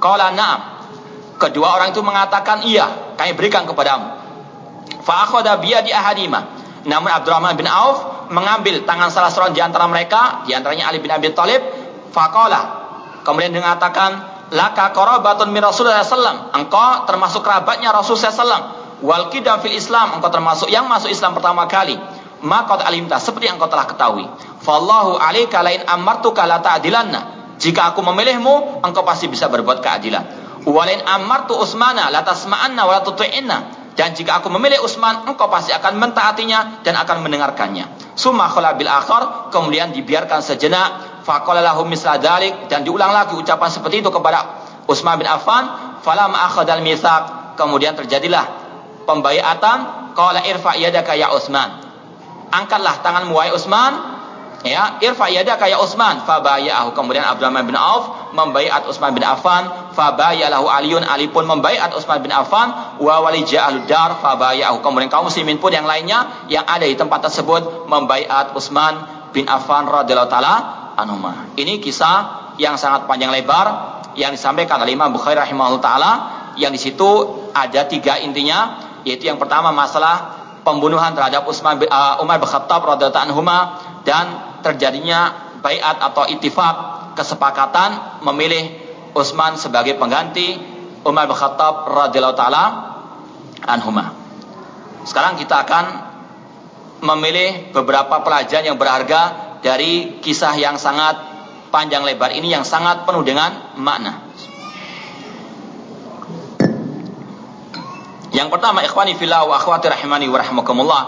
Qala 0.00 0.32
na'am. 0.32 0.60
Kedua 1.36 1.76
orang 1.76 1.92
itu 1.92 2.00
mengatakan 2.00 2.64
iya, 2.64 3.16
kami 3.20 3.36
berikan 3.36 3.68
kepadamu. 3.68 4.16
Fa 5.04 5.28
akhadha 5.28 5.60
bi 5.60 5.72
yadi 5.72 5.92
ahadima. 5.92 6.56
Namun 6.88 7.12
Abdurrahman 7.12 7.56
bin 7.56 7.68
Auf 7.68 8.28
mengambil 8.32 8.84
tangan 8.88 9.12
salah 9.12 9.28
seorang 9.28 9.52
di 9.52 9.60
antara 9.60 9.84
mereka, 9.84 10.44
di 10.48 10.56
antaranya 10.56 10.88
Ali 10.88 11.04
bin 11.04 11.12
Abi 11.12 11.32
Thalib, 11.36 11.60
faqala. 12.12 12.80
Kemudian 13.20 13.52
dia 13.52 13.60
mengatakan, 13.60 14.10
"Laka 14.56 14.96
qarabatun 14.96 15.52
min 15.52 15.60
Rasulullah 15.60 16.00
sallallahu 16.00 16.56
Engkau 16.56 17.04
termasuk 17.04 17.44
kerabatnya 17.44 17.92
Rasulullah 17.92 18.32
sallallahu 18.32 18.80
Wal 19.00 19.32
kidam 19.32 19.64
fil 19.64 19.72
Islam, 19.72 20.20
engkau 20.20 20.28
termasuk 20.28 20.68
yang 20.68 20.84
masuk 20.84 21.08
Islam 21.08 21.32
pertama 21.32 21.64
kali 21.64 21.96
maka 22.40 22.80
alimta 22.84 23.20
seperti 23.20 23.48
yang 23.52 23.60
kau 23.60 23.68
telah 23.68 23.84
ketahui. 23.88 24.24
Fallahu 24.64 25.20
alaika 25.20 25.60
lain 25.60 25.84
amartuka 25.84 26.48
la 26.48 26.60
ta'dilanna. 26.60 27.40
Jika 27.60 27.92
aku 27.92 28.00
memilihmu, 28.00 28.80
engkau 28.80 29.04
pasti 29.04 29.28
bisa 29.28 29.52
berbuat 29.52 29.84
keadilan. 29.84 30.24
Walain 30.64 31.04
amartu 31.04 31.56
Usmana 31.56 32.08
la 32.08 32.24
tasma'anna 32.24 32.82
wa 32.88 33.00
la. 33.00 33.58
Dan 33.90 34.16
jika 34.16 34.40
aku 34.40 34.48
memilih 34.48 34.80
Utsman, 34.80 35.28
engkau 35.28 35.52
pasti 35.52 35.76
akan 35.76 36.00
mentaatinya 36.00 36.80
dan 36.80 36.96
akan 36.96 37.20
mendengarkannya. 37.20 38.16
Summa 38.16 38.48
khala 38.48 38.72
bil 38.80 38.88
akhar, 38.88 39.52
kemudian 39.52 39.92
dibiarkan 39.92 40.40
sejenak. 40.40 41.20
Faqala 41.20 41.60
lahum 41.60 41.84
misla 41.84 42.16
dan 42.16 42.80
diulang 42.80 43.12
lagi 43.12 43.36
ucapan 43.36 43.68
seperti 43.68 44.00
itu 44.00 44.08
kepada 44.08 44.64
Utsman 44.88 45.20
bin 45.20 45.28
Affan. 45.28 45.92
Falam 46.00 46.32
akhadal 46.32 46.80
mitsaq, 46.80 47.56
kemudian 47.60 47.92
terjadilah 47.92 48.48
pembayatan 49.04 50.08
qala 50.16 50.48
irfa 50.48 50.80
yadaka 50.80 51.12
ya 51.12 51.28
Utsman 51.36 51.89
angkatlah 52.50 53.00
tanganmu 53.00 53.32
wahai 53.32 53.54
Utsman. 53.54 54.18
Ya 54.60 55.00
irfa 55.00 55.32
yadaka 55.32 55.70
ya 55.72 55.80
Utsman. 55.80 56.20
Fabaya'ahu. 56.28 56.92
Kemudian 56.92 57.24
Abdurrahman 57.24 57.64
bin 57.64 57.78
Auf 57.78 58.34
membaiat 58.36 58.84
Utsman 58.84 59.16
bin 59.16 59.24
Affan. 59.24 59.94
Fabayalahu 59.96 60.68
Aliun 60.68 61.02
Ali 61.06 61.32
pun 61.32 61.48
membaiat 61.48 61.96
Utsman 61.96 62.20
bin 62.20 62.28
Affan. 62.28 63.00
Wa 63.00 63.24
walija 63.24 63.88
dar 63.88 64.20
fabaya'ahu. 64.20 64.84
Kemudian 64.84 65.08
kaum 65.08 65.32
muslimin 65.32 65.56
pun 65.56 65.72
yang 65.72 65.88
lainnya 65.88 66.46
yang 66.52 66.68
ada 66.68 66.84
di 66.84 66.94
tempat 66.94 67.24
tersebut 67.30 67.88
membaiat 67.88 68.52
Utsman 68.52 69.20
bin 69.32 69.46
Affan 69.46 69.86
radhiyallahu 69.86 70.30
taala 70.30 70.54
anhuma 70.98 71.54
ini 71.54 71.78
kisah 71.78 72.52
yang 72.58 72.76
sangat 72.76 73.06
panjang 73.06 73.30
lebar 73.30 73.98
yang 74.18 74.34
disampaikan 74.34 74.82
oleh 74.82 74.92
Imam 74.92 75.14
Bukhari 75.14 75.38
rahimahullah 75.38 75.82
taala. 75.82 76.12
Yang 76.58 76.72
di 76.76 76.80
situ 76.90 77.10
ada 77.54 77.86
tiga 77.86 78.18
intinya 78.20 78.90
yaitu 79.06 79.30
yang 79.30 79.40
pertama 79.40 79.72
masalah 79.72 80.39
pembunuhan 80.70 81.10
terhadap 81.18 81.42
Utsman 81.50 81.82
uh, 81.82 82.22
Umar 82.22 82.38
bin 82.38 82.46
Khattab 82.46 82.86
radhiyallahu 82.86 83.42
dan 84.06 84.26
terjadinya 84.62 85.50
bayat 85.58 85.98
atau 85.98 86.30
itifak 86.30 86.74
kesepakatan 87.18 88.22
memilih 88.22 88.70
Utsman 89.12 89.58
sebagai 89.58 89.98
pengganti 89.98 90.54
Umar 91.02 91.26
bin 91.26 91.34
Khattab 91.34 91.90
radhiyallahu 91.90 92.38
taala 92.38 92.64
anhuma. 93.66 94.14
Sekarang 95.02 95.34
kita 95.34 95.66
akan 95.66 95.84
memilih 97.00 97.72
beberapa 97.72 98.20
pelajaran 98.22 98.70
yang 98.70 98.78
berharga 98.78 99.56
dari 99.64 100.20
kisah 100.20 100.54
yang 100.56 100.76
sangat 100.76 101.16
panjang 101.72 102.04
lebar 102.04 102.30
ini 102.32 102.52
yang 102.52 102.64
sangat 102.66 103.08
penuh 103.08 103.24
dengan 103.24 103.76
makna. 103.80 104.28
Yang 108.40 108.56
pertama 108.56 108.80
ikhwani 108.80 109.20
fillah 109.20 109.44
wa 109.44 109.60
akhwati 109.60 109.92
rahimani 109.92 110.24
wa 110.32 110.40
rahmakumullah. 110.40 111.02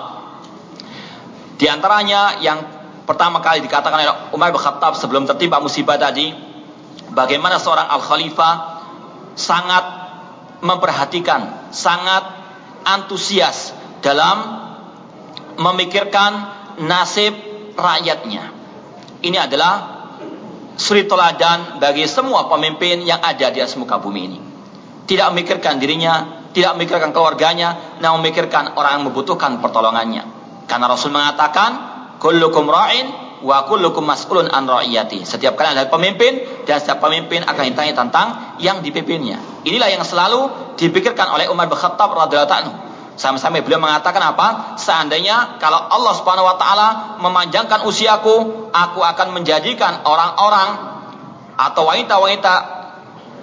Di 1.57 1.65
antaranya 1.65 2.45
yang 2.45 2.61
pertama 3.09 3.41
kali 3.41 3.65
dikatakan 3.65 4.05
oleh 4.05 4.37
Umar 4.37 4.53
bin 4.53 4.61
Khattab 4.61 5.01
sebelum 5.01 5.25
tertimpa 5.25 5.57
musibah 5.57 5.97
tadi 5.97 6.29
bagaimana 7.09 7.57
seorang 7.57 7.89
al-khalifah 7.89 8.55
sangat 9.33 9.85
memperhatikan, 10.61 11.73
sangat 11.73 12.21
antusias 12.85 13.73
dalam 14.05 14.61
memikirkan 15.57 16.33
nasib 16.85 17.33
rakyatnya. 17.81 18.53
Ini 19.25 19.39
adalah 19.41 19.75
suri 20.77 21.09
teladan 21.09 21.81
bagi 21.81 22.05
semua 22.05 22.45
pemimpin 22.53 23.09
yang 23.09 23.25
ada 23.25 23.49
di 23.49 23.57
atas 23.57 23.81
muka 23.81 23.97
bumi 23.97 24.21
ini. 24.21 24.41
Tidak 25.09 25.33
memikirkan 25.33 25.81
dirinya, 25.81 26.42
tidak 26.53 26.77
memikirkan 26.77 27.11
keluarganya, 27.11 27.99
namun 27.99 28.25
memikirkan 28.25 28.77
orang 28.77 29.01
yang 29.01 29.05
membutuhkan 29.09 29.59
pertolongannya. 29.65 30.25
Karena 30.69 30.87
Rasul 30.89 31.13
mengatakan, 31.13 31.71
kullukum 32.21 32.69
ra'in 32.69 33.07
wa 33.43 33.67
kullukum 33.67 34.07
mas'ulun 34.07 34.47
an 34.49 34.65
ra'iyati. 34.65 35.27
Setiap 35.27 35.59
kalian 35.59 35.75
adalah 35.75 35.91
pemimpin 35.91 36.65
dan 36.65 36.79
setiap 36.79 37.03
pemimpin 37.03 37.43
akan 37.43 37.65
ditanya 37.75 37.95
tentang 37.99 38.27
yang 38.63 38.81
dipimpinnya. 38.81 39.43
Inilah 39.67 39.91
yang 39.91 40.07
selalu 40.07 40.75
dipikirkan 40.79 41.29
oleh 41.35 41.51
Umar 41.51 41.67
bin 41.67 41.77
Khattab 41.77 42.15
radhiyallahu 42.15 42.55
anhu. 42.55 42.75
Sampai-sampai 43.13 43.61
beliau 43.61 43.77
mengatakan 43.77 44.25
apa? 44.25 44.79
Seandainya 44.81 45.61
kalau 45.61 45.77
Allah 45.77 46.17
Subhanahu 46.17 46.49
wa 46.49 46.57
taala 46.57 46.89
memanjangkan 47.21 47.85
usiaku, 47.85 48.69
aku 48.73 49.01
akan 49.05 49.37
menjadikan 49.37 50.01
orang-orang 50.09 50.69
atau 51.61 51.83
wanita-wanita 51.85 52.55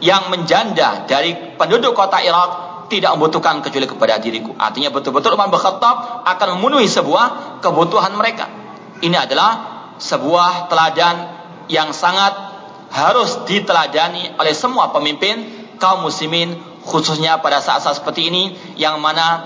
yang 0.01 0.31
menjanda 0.33 1.05
dari 1.05 1.35
penduduk 1.59 1.93
kota 1.93 2.17
Irak 2.23 2.68
tidak 2.89 3.15
membutuhkan 3.15 3.61
kecuali 3.61 3.85
kepada 3.85 4.17
diriku. 4.17 4.57
Artinya 4.57 4.89
betul-betul 4.89 5.37
Umar 5.37 5.53
bin 5.53 5.61
Khattab 5.61 6.25
akan 6.25 6.47
memenuhi 6.59 6.89
sebuah 6.89 7.61
kebutuhan 7.61 8.17
mereka. 8.17 8.49
Ini 8.99 9.15
adalah 9.15 9.51
sebuah 10.01 10.67
teladan 10.67 11.15
yang 11.69 11.93
sangat 11.93 12.33
harus 12.89 13.45
diteladani 13.45 14.33
oleh 14.41 14.53
semua 14.57 14.89
pemimpin 14.89 15.45
kaum 15.77 16.03
muslimin 16.03 16.57
khususnya 16.83 17.37
pada 17.39 17.61
saat-saat 17.61 18.01
seperti 18.01 18.33
ini 18.33 18.43
yang 18.81 18.97
mana 18.97 19.45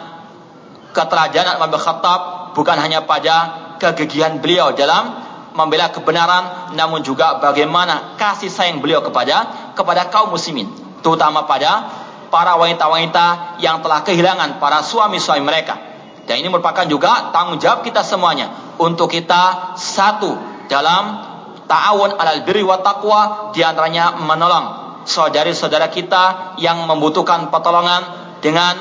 keteladanan 0.96 1.60
Umar 1.60 1.70
bin 1.76 1.82
Khattab 1.84 2.22
bukan 2.56 2.78
hanya 2.80 3.04
pada 3.04 3.36
kegigihan 3.84 4.40
beliau 4.40 4.72
dalam 4.72 5.20
membela 5.54 5.92
kebenaran 5.92 6.74
namun 6.74 7.04
juga 7.04 7.44
bagaimana 7.44 8.16
kasih 8.16 8.50
sayang 8.50 8.80
beliau 8.80 9.04
kepada 9.04 9.70
kepada 9.76 10.08
kaum 10.08 10.32
muslimin 10.32 10.72
terutama 11.04 11.44
pada 11.44 12.03
para 12.34 12.58
wanita-wanita 12.58 13.62
yang 13.62 13.86
telah 13.86 14.02
kehilangan 14.02 14.58
para 14.58 14.82
suami-suami 14.82 15.46
mereka 15.46 15.94
dan 16.24 16.40
ini 16.40 16.48
merupakan 16.48 16.88
juga 16.88 17.36
tanggung 17.36 17.60
jawab 17.60 17.84
kita 17.84 18.00
semuanya 18.02 18.76
untuk 18.80 19.12
kita 19.12 19.76
satu 19.76 20.34
dalam 20.72 21.20
ta'awun 21.68 22.16
alal 22.16 22.42
birri 22.48 22.64
wa 22.64 22.80
taqwa 22.80 23.52
di 23.52 23.60
antaranya 23.60 24.18
menolong 24.24 24.84
saudari-saudara 25.04 25.92
kita 25.92 26.56
yang 26.64 26.88
membutuhkan 26.88 27.52
pertolongan 27.52 28.02
dengan 28.40 28.76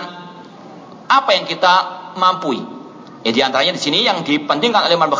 apa 1.10 1.30
yang 1.34 1.44
kita 1.50 1.74
mampu. 2.14 2.62
Ya 3.22 3.30
di 3.30 3.38
antaranya 3.42 3.74
di 3.74 3.82
sini 3.82 4.02
yang 4.02 4.26
dipentingkan 4.26 4.86
oleh 4.86 4.98
Umar 4.98 5.10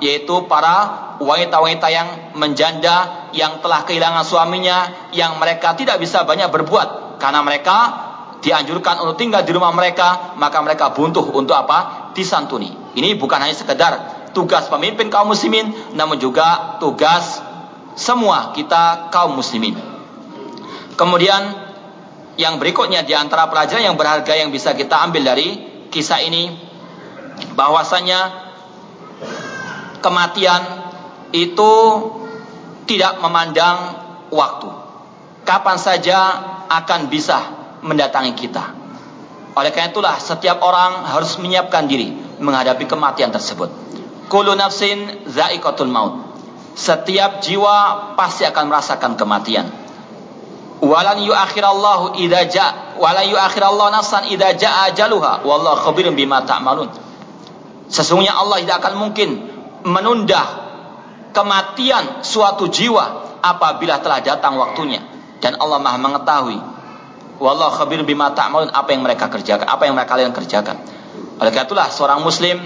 yaitu 0.00 0.48
para 0.48 1.16
wanita-wanita 1.20 1.88
yang 1.88 2.08
menjanda 2.36 3.28
yang 3.32 3.60
telah 3.60 3.84
kehilangan 3.84 4.24
suaminya 4.24 5.08
yang 5.12 5.36
mereka 5.40 5.76
tidak 5.76 6.00
bisa 6.00 6.24
banyak 6.24 6.48
berbuat 6.48 7.05
karena 7.16 7.40
mereka 7.42 7.78
dianjurkan 8.40 9.02
untuk 9.02 9.16
tinggal 9.18 9.42
di 9.42 9.52
rumah 9.52 9.72
mereka 9.72 10.36
maka 10.36 10.60
mereka 10.62 10.92
buntuh 10.92 11.24
untuk 11.34 11.56
apa? 11.56 12.12
disantuni. 12.16 12.72
Ini 12.96 13.20
bukan 13.20 13.44
hanya 13.44 13.52
sekedar 13.52 13.92
tugas 14.32 14.72
pemimpin 14.72 15.12
kaum 15.12 15.28
muslimin, 15.28 15.68
namun 15.92 16.16
juga 16.16 16.80
tugas 16.80 17.44
semua 17.92 18.56
kita 18.56 19.12
kaum 19.12 19.36
muslimin. 19.36 19.76
Kemudian 20.96 21.52
yang 22.40 22.56
berikutnya 22.56 23.04
di 23.04 23.12
antara 23.12 23.48
pelajaran 23.52 23.84
yang 23.84 23.96
berharga 24.00 24.32
yang 24.32 24.48
bisa 24.48 24.72
kita 24.72 24.96
ambil 25.04 25.28
dari 25.28 25.60
kisah 25.92 26.24
ini 26.24 26.52
bahwasanya 27.56 28.48
kematian 30.00 30.62
itu 31.32 31.72
tidak 32.88 33.20
memandang 33.20 33.76
waktu. 34.32 34.85
Kapan 35.46 35.78
saja 35.78 36.18
akan 36.66 37.06
bisa 37.06 37.38
mendatangi 37.86 38.34
kita. 38.34 38.74
Oleh 39.54 39.70
karena 39.70 39.94
itulah 39.94 40.18
setiap 40.18 40.58
orang 40.60 41.06
harus 41.06 41.38
menyiapkan 41.38 41.86
diri 41.86 42.12
menghadapi 42.42 42.84
kematian 42.84 43.30
tersebut. 43.30 43.70
Kullu 44.26 44.58
nafsin 44.58 45.24
za'iqatul 45.30 45.88
maut. 45.88 46.34
Setiap 46.76 47.40
jiwa 47.40 48.12
pasti 48.18 48.44
akan 48.44 48.64
merasakan 48.68 49.16
kematian. 49.16 49.70
Walan 50.82 51.24
yu'akhirallahu 51.24 52.20
idza 52.20 52.42
ja' 52.52 52.70
walan 53.00 53.24
yu'akhirallahu 53.32 53.88
nafsan 53.94 54.28
idza 54.28 54.60
ja'a 54.60 54.92
ajaluha 54.92 55.46
wallahu 55.46 55.78
khabirun 55.88 56.12
bima 56.18 56.44
ta'malun. 56.44 56.90
Sesungguhnya 57.88 58.34
Allah 58.36 58.60
tidak 58.60 58.82
akan 58.84 58.94
mungkin 58.98 59.28
menunda 59.88 60.42
kematian 61.32 62.26
suatu 62.26 62.68
jiwa 62.68 63.38
apabila 63.40 64.02
telah 64.02 64.20
datang 64.20 64.58
waktunya 64.60 65.15
dan 65.40 65.58
Allah 65.60 65.78
Maha 65.80 65.98
mengetahui 66.00 66.76
Wallahu 67.36 67.72
khabir 67.76 68.00
bima 68.00 68.32
ta'malun 68.32 68.72
apa 68.72 68.96
yang 68.96 69.04
mereka 69.04 69.28
kerjakan, 69.28 69.68
apa 69.68 69.84
yang 69.84 69.92
mereka 69.92 70.16
kalian 70.16 70.32
kerjakan. 70.32 70.80
Oleh 71.36 71.52
karena 71.52 71.68
itulah 71.68 71.88
seorang 71.92 72.24
muslim 72.24 72.56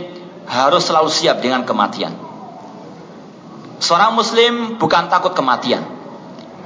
harus 0.47 0.83
selalu 0.87 1.11
siap 1.11 1.43
dengan 1.43 1.67
kematian. 1.67 2.15
Seorang 3.83 4.15
muslim 4.15 4.79
bukan 4.79 5.11
takut 5.11 5.35
kematian. 5.35 5.83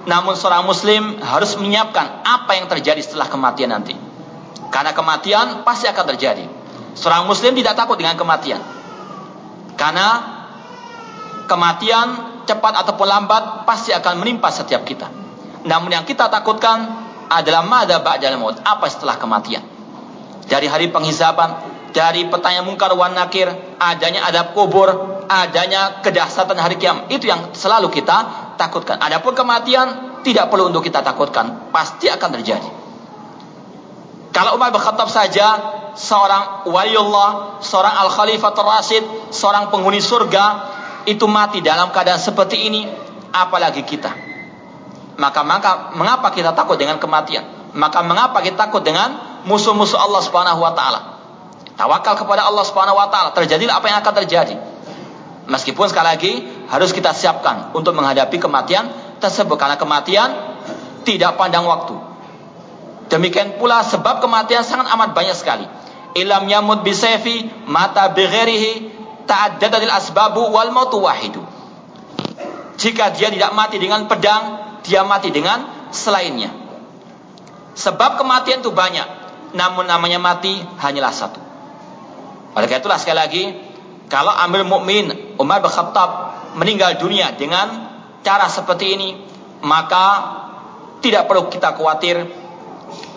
Namun 0.04 0.36
seorang 0.36 0.68
muslim 0.68 1.16
harus 1.24 1.56
menyiapkan 1.56 2.20
apa 2.28 2.60
yang 2.60 2.68
terjadi 2.68 3.00
setelah 3.00 3.24
kematian 3.32 3.72
nanti. 3.72 3.96
Karena 4.68 4.92
kematian 4.92 5.64
pasti 5.64 5.88
akan 5.88 6.04
terjadi. 6.12 6.44
Seorang 6.92 7.24
muslim 7.24 7.56
tidak 7.56 7.72
takut 7.72 7.96
dengan 7.96 8.20
kematian. 8.20 8.60
Karena 9.80 10.08
kematian 11.48 12.36
cepat 12.44 12.84
ataupun 12.84 13.08
lambat 13.08 13.64
pasti 13.64 13.96
akan 13.96 14.20
menimpa 14.20 14.52
setiap 14.52 14.84
kita. 14.84 15.23
Namun 15.64 15.90
yang 15.92 16.04
kita 16.04 16.28
takutkan 16.28 17.08
adalah 17.32 17.64
mada 17.64 18.00
ba'dal 18.04 18.36
maut, 18.36 18.60
apa 18.60 18.84
setelah 18.88 19.16
kematian. 19.16 19.64
Dari 20.44 20.68
hari 20.68 20.92
penghisaban, 20.92 21.72
dari 21.96 22.28
pertanyaan 22.28 22.68
mungkar 22.68 22.92
wan 22.92 23.16
nakir, 23.16 23.48
adanya 23.80 24.28
adab 24.28 24.52
kubur, 24.52 24.92
adanya 25.24 26.04
kedahsatan 26.04 26.60
hari 26.60 26.76
kiam. 26.76 27.08
Itu 27.08 27.24
yang 27.24 27.56
selalu 27.56 27.88
kita 27.88 28.52
takutkan. 28.60 29.00
Adapun 29.00 29.32
kematian 29.32 30.20
tidak 30.20 30.52
perlu 30.52 30.68
untuk 30.68 30.84
kita 30.84 31.00
takutkan, 31.00 31.72
pasti 31.72 32.12
akan 32.12 32.28
terjadi. 32.40 32.70
Kalau 34.34 34.58
Umar 34.58 34.74
berkhatab 34.74 35.08
saja 35.08 35.46
seorang 35.94 36.66
waliullah, 36.68 37.62
seorang 37.62 37.94
al-khalifah 38.04 38.52
rasid, 38.52 39.04
seorang 39.30 39.70
penghuni 39.70 40.02
surga 40.02 40.74
itu 41.06 41.24
mati 41.30 41.62
dalam 41.62 41.94
keadaan 41.94 42.18
seperti 42.18 42.66
ini, 42.66 42.90
apalagi 43.30 43.86
kita. 43.86 44.33
Maka 45.14 45.40
maka 45.46 45.70
mengapa 45.94 46.34
kita 46.34 46.54
takut 46.54 46.74
dengan 46.74 46.98
kematian? 46.98 47.72
Maka 47.74 48.02
mengapa 48.02 48.42
kita 48.42 48.68
takut 48.68 48.82
dengan 48.82 49.42
musuh-musuh 49.46 49.98
Allah 49.98 50.22
Subhanahu 50.22 50.60
wa 50.62 50.72
taala. 50.74 51.00
Tawakal 51.74 52.18
kepada 52.18 52.46
Allah 52.46 52.64
Subhanahu 52.66 52.98
wa 52.98 53.10
taala, 53.10 53.34
terjadilah 53.34 53.78
apa 53.78 53.86
yang 53.90 53.98
akan 54.02 54.14
terjadi. 54.24 54.56
Meskipun 55.44 55.86
sekali 55.92 56.08
lagi 56.08 56.32
harus 56.72 56.90
kita 56.96 57.12
siapkan 57.12 57.74
untuk 57.76 57.92
menghadapi 57.92 58.40
kematian 58.40 58.88
tersebut 59.20 59.60
karena 59.60 59.76
kematian 59.76 60.32
tidak 61.04 61.36
pandang 61.36 61.68
waktu. 61.68 61.94
Demikian 63.12 63.60
pula 63.60 63.84
sebab 63.84 64.24
kematian 64.24 64.64
sangat 64.64 64.88
amat 64.96 65.12
banyak 65.12 65.36
sekali. 65.36 65.66
Ilam 66.16 66.48
yamut 66.48 66.80
bisefi 66.80 67.44
mata 67.68 68.08
bighairihi 68.16 68.94
ta'addadil 69.28 69.92
asbabu 69.92 70.48
wal 70.48 70.72
mautu 70.72 71.04
wahidu. 71.04 71.44
Jika 72.80 73.12
dia 73.12 73.28
tidak 73.28 73.52
mati 73.52 73.76
dengan 73.76 74.08
pedang, 74.08 74.63
dia 74.84 75.02
mati 75.02 75.32
dengan 75.32 75.88
selainnya. 75.90 76.52
Sebab 77.74 78.20
kematian 78.20 78.62
itu 78.62 78.70
banyak, 78.70 79.08
namun 79.56 79.88
namanya 79.88 80.22
mati 80.22 80.60
hanyalah 80.78 81.10
satu. 81.10 81.40
Oleh 82.54 82.70
karena 82.70 82.82
itulah 82.86 82.98
sekali 83.02 83.18
lagi 83.18 83.44
kalau 84.06 84.30
Amir 84.30 84.62
Mukmin 84.62 85.34
Umar 85.42 85.58
bin 85.58 85.72
Khattab 85.72 86.10
meninggal 86.54 87.02
dunia 87.02 87.34
dengan 87.34 87.90
cara 88.22 88.46
seperti 88.46 88.94
ini, 88.94 89.10
maka 89.66 90.06
tidak 91.02 91.26
perlu 91.26 91.50
kita 91.50 91.74
khawatir 91.74 92.30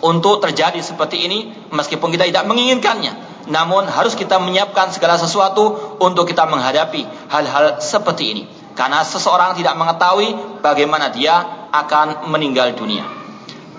untuk 0.02 0.42
terjadi 0.42 0.82
seperti 0.82 1.22
ini 1.22 1.38
meskipun 1.70 2.10
kita 2.10 2.26
tidak 2.26 2.44
menginginkannya. 2.50 3.46
Namun 3.48 3.88
harus 3.88 4.12
kita 4.12 4.36
menyiapkan 4.42 4.92
segala 4.92 5.16
sesuatu 5.16 5.96
untuk 6.02 6.28
kita 6.28 6.44
menghadapi 6.44 7.06
hal-hal 7.32 7.80
seperti 7.80 8.24
ini. 8.34 8.42
Karena 8.78 9.02
seseorang 9.02 9.58
tidak 9.58 9.74
mengetahui 9.74 10.62
bagaimana 10.62 11.10
dia 11.10 11.66
akan 11.74 12.30
meninggal 12.30 12.78
dunia. 12.78 13.02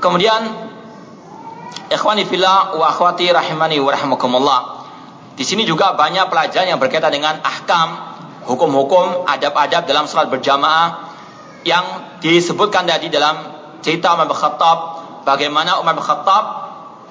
Kemudian 0.04 0.44
ikhwani 1.88 2.28
fillah 2.28 2.76
wa 2.76 2.92
akhwati 2.92 3.32
rahimani 3.32 3.80
wa 3.80 3.96
rahimakumullah. 3.96 4.62
Di 5.40 5.48
sini 5.48 5.64
juga 5.64 5.96
banyak 5.96 6.28
pelajaran 6.28 6.68
yang 6.68 6.84
berkaitan 6.84 7.16
dengan 7.16 7.40
ahkam, 7.40 7.96
hukum-hukum, 8.44 9.24
adab-adab 9.24 9.88
dalam 9.88 10.04
salat 10.04 10.28
berjamaah 10.28 11.16
yang 11.64 12.20
disebutkan 12.20 12.84
tadi 12.84 13.08
dalam 13.08 13.56
cerita 13.80 14.20
Umar 14.20 14.28
bin 14.28 14.36
Khattab 14.36 14.78
bagaimana 15.24 15.80
Umar 15.80 15.96
bin 15.96 16.04
Khattab 16.04 16.44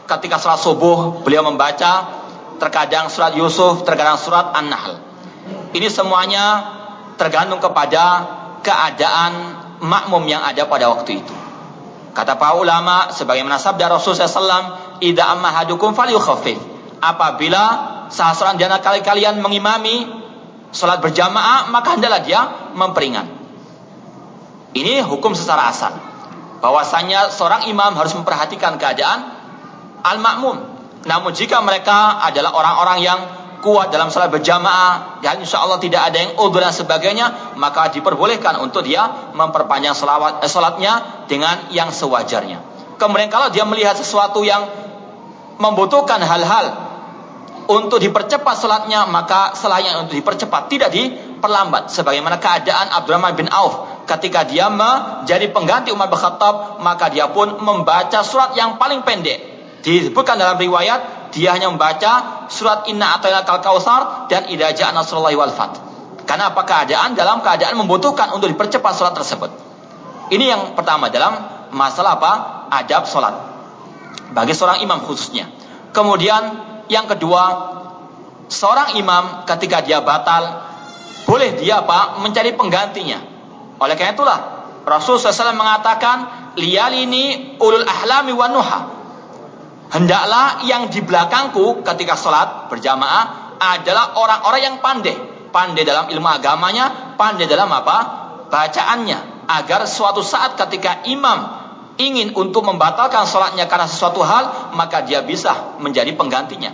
ketika 0.05 0.37
salat 0.37 0.61
subuh 0.61 1.25
beliau 1.25 1.41
membaca 1.41 2.21
terkadang 2.61 3.09
surat 3.09 3.33
Yusuf, 3.33 3.81
terkadang 3.89 4.21
surat 4.21 4.53
An-Nahl. 4.53 5.01
Ini 5.73 5.89
semuanya 5.89 6.77
tergantung 7.19 7.59
kepada 7.59 8.25
keadaan 8.63 9.33
makmum 9.83 10.25
yang 10.25 10.43
ada 10.43 10.65
pada 10.71 10.89
waktu 10.95 11.21
itu. 11.21 11.35
Kata 12.15 12.35
para 12.35 12.59
ulama 12.59 13.15
sebagaimana 13.15 13.61
sabda 13.63 13.91
Rasulullah 13.91 14.27
SAW, 14.27 14.67
"Idza 15.03 15.25
amma 15.29 15.55
hadukum 15.55 15.95
falyukhaffif." 15.95 16.59
Apabila 16.99 17.63
salah 18.11 18.35
seorang 18.35 18.59
antara 18.59 18.99
kalian 18.99 19.39
mengimami 19.39 20.09
sholat 20.75 20.99
berjamaah, 20.99 21.71
maka 21.71 21.95
hendaklah 21.95 22.23
dia 22.27 22.41
memperingan. 22.75 23.27
Ini 24.75 25.07
hukum 25.07 25.33
secara 25.33 25.71
asal. 25.71 25.95
Bahwasanya 26.59 27.31
seorang 27.31 27.71
imam 27.71 27.95
harus 27.95 28.13
memperhatikan 28.19 28.77
keadaan 28.83 29.31
al-makmum. 30.03 30.59
Namun 31.07 31.31
jika 31.33 31.63
mereka 31.63 32.19
adalah 32.19 32.51
orang-orang 32.51 32.99
yang 33.01 33.21
kuat 33.59 33.91
dalam 33.91 34.09
sholat 34.09 34.31
berjamaah 34.31 35.23
dan 35.23 35.43
insya 35.43 35.63
Allah 35.63 35.83
tidak 35.83 36.13
ada 36.13 36.19
yang 36.19 36.33
udur 36.39 36.63
dan 36.63 36.71
sebagainya 36.71 37.57
maka 37.59 37.91
diperbolehkan 37.91 38.63
untuk 38.63 38.87
dia 38.87 39.33
memperpanjang 39.35 39.95
salawat, 39.95 40.41
eh, 40.43 40.51
sholatnya 40.51 41.27
dengan 41.27 41.71
yang 41.75 41.91
sewajarnya. 41.91 42.63
Kemudian 42.99 43.31
kalau 43.31 43.51
dia 43.55 43.63
melihat 43.63 43.95
sesuatu 43.95 44.43
yang 44.43 44.67
membutuhkan 45.59 46.23
hal-hal 46.23 46.89
untuk 47.69 48.01
dipercepat 48.01 48.55
salatnya 48.57 49.05
maka 49.05 49.53
selain 49.53 49.93
untuk 50.01 50.17
dipercepat 50.17 50.73
tidak 50.73 50.91
diperlambat. 50.91 51.93
Sebagaimana 51.93 52.41
keadaan 52.41 52.91
Abdurrahman 52.95 53.37
bin 53.37 53.47
Auf 53.53 54.07
ketika 54.09 54.49
dia 54.49 54.73
menjadi 54.73 55.53
pengganti 55.53 55.93
Umar 55.93 56.09
bin 56.09 56.17
Khattab 56.17 56.81
maka 56.81 57.13
dia 57.13 57.29
pun 57.29 57.61
membaca 57.61 58.25
surat 58.25 58.57
yang 58.57 58.81
paling 58.81 59.05
pendek. 59.05 59.59
Disebutkan 59.85 60.41
dalam 60.41 60.59
riwayat 60.59 61.18
dia 61.35 61.55
hanya 61.57 61.69
membaca 61.69 62.47
surat 62.49 62.89
Inna 62.89 63.19
Atayna 63.19 63.45
Kal 63.45 63.61
Kausar 63.61 64.31
dan 64.33 64.49
Idza 64.49 64.73
Ja'a 64.73 64.93
Nasrullahi 64.93 65.37
wal 65.37 65.53
Fath 65.53 65.81
karena 66.25 66.53
apa 66.53 66.63
keadaan 66.65 67.17
dalam 67.17 67.41
keadaan 67.41 67.77
membutuhkan 67.77 68.33
untuk 68.37 68.49
dipercepat 68.53 68.93
salat 68.97 69.15
tersebut 69.17 69.51
ini 70.33 70.49
yang 70.49 70.77
pertama 70.77 71.09
dalam 71.09 71.37
masalah 71.73 72.21
apa 72.21 72.33
adab 72.73 73.09
salat 73.09 73.35
bagi 74.33 74.53
seorang 74.53 74.85
imam 74.85 75.05
khususnya 75.05 75.49
kemudian 75.97 76.69
yang 76.89 77.05
kedua, 77.05 77.45
seorang 78.49 78.97
imam 78.97 79.45
ketika 79.45 79.85
dia 79.85 80.01
batal, 80.01 80.65
boleh 81.29 81.61
dia 81.61 81.85
apa? 81.85 82.25
Mencari 82.25 82.57
penggantinya. 82.57 83.21
Oleh 83.79 83.95
karena 83.95 84.17
itulah, 84.17 84.39
Rasul 84.89 85.21
SAW 85.21 85.53
mengatakan, 85.55 86.17
Liyalini 86.57 87.55
ulul 87.61 87.85
ahlami 87.85 88.33
wa 88.33 88.49
nuha. 88.49 88.81
Hendaklah 89.89 90.69
yang 90.69 90.93
di 90.93 91.01
belakangku 91.01 91.81
ketika 91.81 92.13
sholat 92.13 92.69
berjamaah 92.69 93.57
adalah 93.57 94.21
orang-orang 94.21 94.61
yang 94.61 94.77
pandai. 94.85 95.17
Pandai 95.49 95.89
dalam 95.89 96.13
ilmu 96.13 96.29
agamanya, 96.29 97.17
pandai 97.17 97.49
dalam 97.49 97.73
apa? 97.73 97.97
Bacaannya. 98.53 99.49
Agar 99.49 99.89
suatu 99.89 100.21
saat 100.21 100.61
ketika 100.61 101.09
imam 101.09 101.57
ingin 101.97 102.37
untuk 102.37 102.69
membatalkan 102.69 103.25
sholatnya 103.25 103.65
karena 103.65 103.89
sesuatu 103.89 104.21
hal, 104.21 104.77
maka 104.77 105.09
dia 105.09 105.25
bisa 105.25 105.81
menjadi 105.81 106.13
penggantinya. 106.13 106.71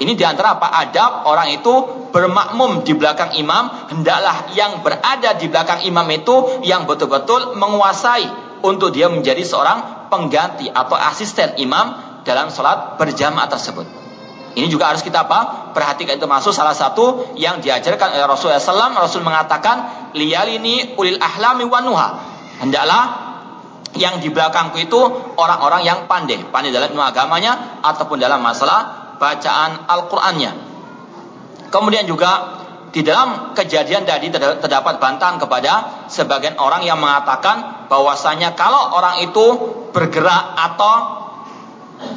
Ini 0.00 0.16
di 0.16 0.24
antara 0.26 0.58
apa 0.58 0.74
adab 0.74 1.28
orang 1.30 1.54
itu 1.54 1.70
bermakmum 2.10 2.82
di 2.82 2.98
belakang 2.98 3.36
imam, 3.38 3.92
hendaklah 3.94 4.50
yang 4.58 4.82
berada 4.82 5.38
di 5.38 5.46
belakang 5.46 5.86
imam 5.86 6.08
itu 6.10 6.66
yang 6.66 6.88
betul-betul 6.88 7.54
menguasai 7.54 8.26
untuk 8.64 8.90
dia 8.90 9.06
menjadi 9.06 9.44
seorang 9.46 10.08
pengganti 10.10 10.66
atau 10.66 10.98
asisten 10.98 11.54
imam 11.62 12.09
dalam 12.30 12.54
sholat 12.54 12.94
berjamaah 12.94 13.50
tersebut. 13.50 13.86
Ini 14.54 14.66
juga 14.66 14.90
harus 14.90 15.02
kita 15.02 15.26
apa? 15.26 15.70
Perhatikan 15.74 16.18
itu 16.18 16.26
masuk 16.26 16.50
salah 16.50 16.74
satu 16.74 17.34
yang 17.38 17.62
diajarkan 17.62 18.18
oleh 18.18 18.26
Rasulullah 18.26 18.58
SAW. 18.58 18.98
Rasul 18.98 19.22
mengatakan, 19.22 20.10
liyalini 20.14 20.98
ulil 20.98 21.18
ahlami 21.22 21.66
wanuha. 21.70 22.08
Hendaklah 22.58 23.30
yang 23.94 24.18
di 24.18 24.30
belakangku 24.30 24.78
itu 24.78 24.98
orang-orang 25.38 25.82
yang 25.86 25.98
pandai, 26.10 26.42
pandai 26.50 26.74
dalam 26.74 26.90
ilmu 26.90 27.02
agamanya 27.02 27.82
ataupun 27.82 28.18
dalam 28.18 28.42
masalah 28.42 29.14
bacaan 29.22 29.86
Al-Qur'annya. 29.86 30.52
Kemudian 31.70 32.06
juga 32.10 32.58
di 32.90 33.06
dalam 33.06 33.54
kejadian 33.54 34.02
tadi 34.02 34.34
terdapat 34.34 34.98
bantahan 34.98 35.38
kepada 35.38 36.06
sebagian 36.10 36.58
orang 36.58 36.82
yang 36.82 36.98
mengatakan 36.98 37.86
bahwasanya 37.86 38.58
kalau 38.58 38.98
orang 38.98 39.22
itu 39.22 39.46
bergerak 39.94 40.58
atau 40.58 41.19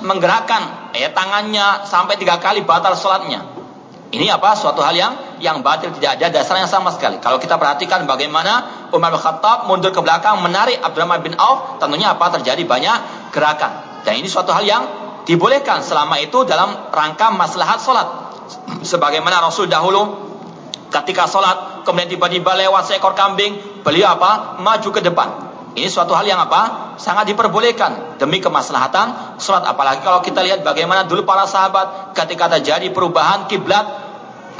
menggerakkan 0.03 0.93
ya 0.95 1.11
tangannya 1.11 1.83
sampai 1.87 2.15
tiga 2.15 2.39
kali 2.39 2.63
batal 2.63 2.95
sholatnya. 2.95 3.43
Ini 4.13 4.29
apa? 4.29 4.53
Suatu 4.53 4.85
hal 4.85 4.93
yang 4.93 5.13
yang 5.41 5.65
batil 5.65 5.89
tidak 5.97 6.21
ada 6.21 6.29
dasarnya 6.29 6.69
sama 6.69 6.93
sekali. 6.93 7.17
Kalau 7.17 7.41
kita 7.41 7.57
perhatikan 7.57 8.05
bagaimana 8.05 8.85
Umar 8.93 9.09
bin 9.09 9.17
Khattab 9.17 9.65
mundur 9.65 9.89
ke 9.89 9.97
belakang 10.05 10.37
menarik 10.45 10.77
Abdurrahman 10.85 11.25
bin 11.25 11.33
Auf, 11.33 11.81
tentunya 11.81 12.13
apa? 12.13 12.29
Terjadi 12.37 12.61
banyak 12.61 12.97
gerakan. 13.33 14.05
Dan 14.05 14.21
ini 14.21 14.29
suatu 14.29 14.53
hal 14.53 14.69
yang 14.69 14.83
dibolehkan 15.25 15.81
selama 15.81 16.21
itu 16.21 16.45
dalam 16.45 16.93
rangka 16.93 17.33
maslahat 17.33 17.81
sholat. 17.81 18.05
Sebagaimana 18.85 19.41
Rasul 19.41 19.65
dahulu 19.65 20.29
ketika 20.93 21.25
sholat 21.25 21.81
kemudian 21.81 22.13
tiba-tiba 22.13 22.53
lewat 22.53 22.85
seekor 22.85 23.17
kambing, 23.17 23.81
beliau 23.81 24.13
apa? 24.13 24.61
Maju 24.61 24.89
ke 24.93 25.01
depan. 25.01 25.42
Ini 25.73 25.89
suatu 25.89 26.13
hal 26.13 26.29
yang 26.29 26.37
apa? 26.37 26.95
Sangat 27.01 27.25
diperbolehkan 27.25 28.21
demi 28.21 28.37
kemaslahatan 28.37 29.37
sholat. 29.41 29.65
Apalagi 29.65 30.05
kalau 30.05 30.21
kita 30.21 30.45
lihat 30.45 30.61
bagaimana 30.61 31.09
dulu 31.09 31.25
para 31.25 31.49
sahabat 31.49 32.13
ketika 32.13 32.45
terjadi 32.57 32.93
perubahan 32.93 33.49
kiblat 33.49 33.85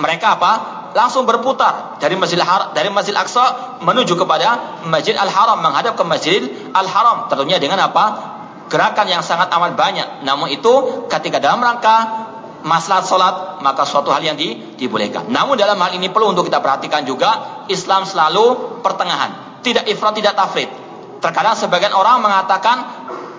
mereka 0.02 0.42
apa? 0.42 0.52
Langsung 0.94 1.26
berputar 1.26 1.98
dari 2.02 2.18
Masjid 2.18 2.42
Har 2.42 2.74
dari 2.74 2.90
Masjid 2.90 3.14
Aqsa 3.14 3.78
menuju 3.82 4.18
kepada 4.18 4.82
Masjid 4.90 5.14
Al 5.14 5.30
Haram 5.30 5.62
menghadap 5.62 5.94
ke 5.94 6.04
Masjid 6.06 6.42
Al 6.74 6.90
Haram. 6.90 7.30
Tentunya 7.30 7.62
dengan 7.62 7.78
apa? 7.82 8.34
Gerakan 8.74 9.06
yang 9.06 9.22
sangat 9.22 9.54
amat 9.54 9.78
banyak. 9.78 10.26
Namun 10.26 10.50
itu 10.50 11.06
ketika 11.14 11.38
dalam 11.38 11.62
rangka 11.62 12.26
maslahat 12.66 13.06
solat 13.06 13.36
maka 13.62 13.86
suatu 13.86 14.10
hal 14.10 14.26
yang 14.26 14.40
di, 14.40 14.58
dibolehkan. 14.80 15.30
Namun 15.30 15.60
dalam 15.60 15.78
hal 15.78 15.94
ini 15.94 16.10
perlu 16.10 16.34
untuk 16.34 16.50
kita 16.50 16.64
perhatikan 16.64 17.06
juga 17.06 17.62
Islam 17.70 18.08
selalu 18.08 18.80
pertengahan, 18.82 19.62
tidak 19.62 19.86
ifrat 19.86 20.18
tidak 20.18 20.34
tafrid. 20.34 20.83
Terkadang 21.24 21.56
sebagian 21.56 21.96
orang 21.96 22.20
mengatakan 22.20 22.84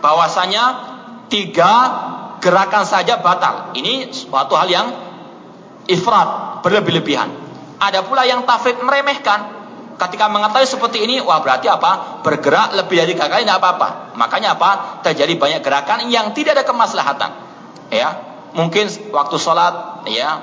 bahwasanya 0.00 0.64
tiga 1.28 1.72
gerakan 2.40 2.88
saja 2.88 3.20
batal. 3.20 3.76
Ini 3.76 4.08
suatu 4.08 4.56
hal 4.56 4.72
yang 4.72 4.86
ifrat, 5.84 6.60
berlebih-lebihan. 6.64 7.28
Ada 7.76 8.00
pula 8.08 8.24
yang 8.24 8.48
tafrid 8.48 8.80
meremehkan. 8.80 9.52
Ketika 9.94 10.26
mengetahui 10.26 10.66
seperti 10.66 11.06
ini, 11.06 11.20
wah 11.20 11.38
berarti 11.44 11.70
apa? 11.70 12.24
Bergerak 12.24 12.74
lebih 12.74 13.04
dari 13.04 13.14
tiga 13.14 13.28
kali 13.30 13.46
tidak 13.46 13.60
apa-apa. 13.62 14.16
Makanya 14.16 14.56
apa? 14.58 15.04
Terjadi 15.06 15.38
banyak 15.38 15.60
gerakan 15.60 16.08
yang 16.08 16.32
tidak 16.32 16.58
ada 16.58 16.64
kemaslahatan. 16.66 17.30
Ya, 17.92 18.08
mungkin 18.56 18.90
waktu 19.12 19.36
sholat, 19.38 20.02
ya, 20.10 20.40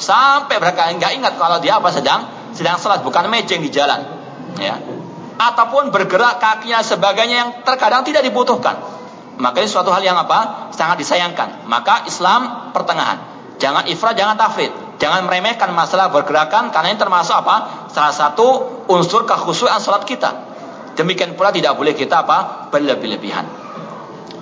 sampai 0.00 0.56
mereka 0.56 0.88
nggak 0.88 1.12
ingat 1.20 1.32
kalau 1.38 1.62
dia 1.62 1.78
apa 1.78 1.94
sedang 1.94 2.26
sedang 2.56 2.80
sholat, 2.80 3.06
bukan 3.06 3.28
mejeng 3.30 3.62
di 3.62 3.70
jalan. 3.70 4.02
Ya, 4.58 4.82
ataupun 5.40 5.88
bergerak 5.88 6.36
kakinya 6.36 6.84
sebagainya 6.84 7.36
yang 7.40 7.50
terkadang 7.64 8.04
tidak 8.04 8.20
dibutuhkan. 8.28 8.76
Maka 9.40 9.64
ini 9.64 9.72
suatu 9.72 9.88
hal 9.88 10.04
yang 10.04 10.20
apa? 10.20 10.68
Sangat 10.76 11.00
disayangkan. 11.00 11.64
Maka 11.64 12.04
Islam 12.04 12.70
pertengahan. 12.76 13.16
Jangan 13.56 13.88
ifrat, 13.88 14.12
jangan 14.20 14.36
tafrid. 14.36 14.68
Jangan 15.00 15.24
meremehkan 15.24 15.72
masalah 15.72 16.12
bergerakan 16.12 16.68
karena 16.68 16.92
ini 16.92 17.00
termasuk 17.00 17.32
apa? 17.32 17.88
Salah 17.88 18.12
satu 18.12 18.46
unsur 18.92 19.24
kekhusyuan 19.24 19.80
salat 19.80 20.04
kita. 20.04 20.52
Demikian 20.92 21.32
pula 21.40 21.48
tidak 21.48 21.72
boleh 21.80 21.96
kita 21.96 22.20
apa? 22.20 22.68
berlebih-lebihan. 22.68 23.48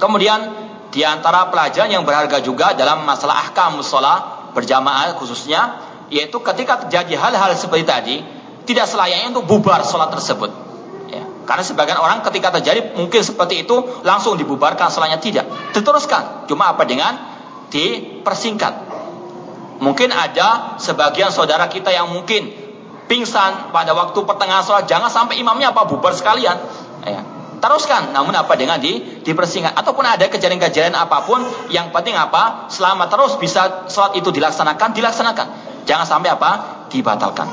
Kemudian 0.03 0.51
di 0.91 1.07
antara 1.07 1.47
pelajaran 1.47 1.95
yang 1.95 2.03
berharga 2.03 2.43
juga 2.43 2.75
dalam 2.75 3.07
masalah 3.07 3.47
ahkam 3.47 3.79
musola 3.79 4.51
berjamaah 4.51 5.15
khususnya 5.15 5.79
yaitu 6.11 6.43
ketika 6.43 6.83
terjadi 6.83 7.15
hal-hal 7.21 7.55
seperti 7.55 7.85
tadi 7.87 8.17
tidak 8.67 8.91
selayaknya 8.91 9.31
untuk 9.31 9.47
bubar 9.47 9.87
sholat 9.87 10.11
tersebut. 10.11 10.68
Karena 11.49 11.65
sebagian 11.65 11.97
orang 11.97 12.21
ketika 12.21 12.53
terjadi 12.61 12.93
mungkin 12.93 13.25
seperti 13.25 13.65
itu 13.65 14.05
langsung 14.05 14.37
dibubarkan 14.37 14.93
sholatnya 14.93 15.17
tidak. 15.17 15.49
Diteruskan. 15.73 16.45
Cuma 16.45 16.77
apa 16.77 16.85
dengan 16.85 17.17
dipersingkat. 17.73 18.85
Mungkin 19.81 20.13
ada 20.13 20.77
sebagian 20.77 21.33
saudara 21.33 21.65
kita 21.73 21.89
yang 21.89 22.13
mungkin 22.13 22.53
pingsan 23.09 23.73
pada 23.73 23.97
waktu 23.97 24.21
pertengahan 24.29 24.61
sholat. 24.61 24.85
Jangan 24.85 25.09
sampai 25.09 25.41
imamnya 25.41 25.73
apa 25.73 25.89
bubar 25.89 26.13
sekalian. 26.13 26.61
Ya. 27.09 27.25
Teruskan, 27.59 28.13
namun 28.13 28.37
apa 28.37 28.55
dengan 28.55 28.77
di 28.79 29.01
dipersingkat 29.25 29.73
ataupun 29.73 30.05
ada 30.05 30.29
kejadian-kejadian 30.29 30.95
apa 30.95 31.25
pun 31.25 31.43
yang 31.73 31.91
penting 31.91 32.15
apa 32.15 32.69
selama 32.69 33.09
terus 33.09 33.41
bisa 33.41 33.89
sholat 33.89 34.15
itu 34.15 34.31
dilaksanakan 34.31 34.95
dilaksanakan 34.95 35.47
jangan 35.83 36.07
sampai 36.07 36.39
apa 36.39 36.51
dibatalkan 36.87 37.51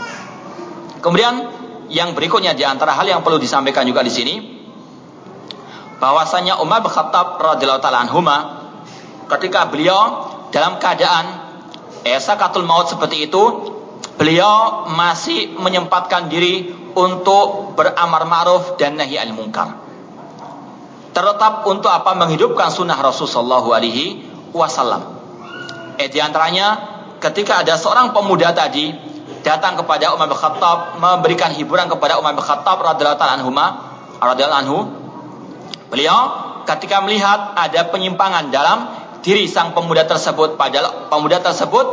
kemudian 1.01 1.64
yang 1.89 2.17
berikutnya 2.17 2.57
di 2.57 2.65
antara 2.65 2.93
hal 2.97 3.05
yang 3.05 3.21
perlu 3.21 3.37
disampaikan 3.37 3.85
juga 3.85 4.01
di 4.01 4.13
sini 4.13 4.35
bahwasanya 6.01 6.59
Umar 6.59 6.83
bin 6.83 6.91
Khattab 6.91 7.39
radhiyallahu 7.39 7.83
taala 7.83 8.03
anhuma 8.03 8.37
ketika 9.31 9.69
beliau 9.69 10.29
dalam 10.53 10.77
keadaan 10.77 11.25
eh, 12.05 12.21
sakatul 12.21 12.63
maut 12.63 12.87
seperti 12.87 13.27
itu, 13.27 13.43
beliau 14.15 14.87
masih 14.93 15.57
menyempatkan 15.57 16.29
diri 16.29 16.71
untuk 16.95 17.75
beramar 17.75 18.23
ma'ruf 18.23 18.79
dan 18.79 18.95
nahi 18.95 19.19
al 19.19 19.33
munkar. 19.35 19.83
Terletak 21.11 21.63
untuk 21.67 21.91
apa 21.91 22.11
menghidupkan 22.15 22.71
sunnah 22.71 22.99
Rasulullah 22.99 23.63
Shallallahu 23.63 23.69
Alaihi 23.71 24.05
Wasallam. 24.51 25.03
Eh 25.95 26.11
di 26.11 26.19
antaranya 26.19 26.95
ketika 27.23 27.63
ada 27.63 27.79
seorang 27.79 28.11
pemuda 28.11 28.51
tadi 28.51 28.91
datang 29.45 29.77
kepada 29.77 30.17
Umar 30.17 30.25
bin 30.25 30.33
Khattab 30.33 30.97
memberikan 30.97 31.53
hiburan 31.53 31.85
kepada 31.85 32.17
Umar 32.17 32.33
bin 32.33 32.41
Khattab 32.41 32.81
radhiyallahu 32.81 33.21
anhu 33.21 33.53
radhiyallahu 34.17 34.61
anhu. 34.65 34.77
Beliau 35.93 36.19
ketika 36.65 37.05
melihat 37.05 37.53
ada 37.53 37.93
penyimpangan 37.93 38.49
dalam 38.49 38.89
diri 39.21 39.45
sang 39.45 39.77
pemuda 39.77 40.09
tersebut 40.09 40.57
padahal 40.57 41.13
pemuda 41.13 41.45
tersebut 41.45 41.85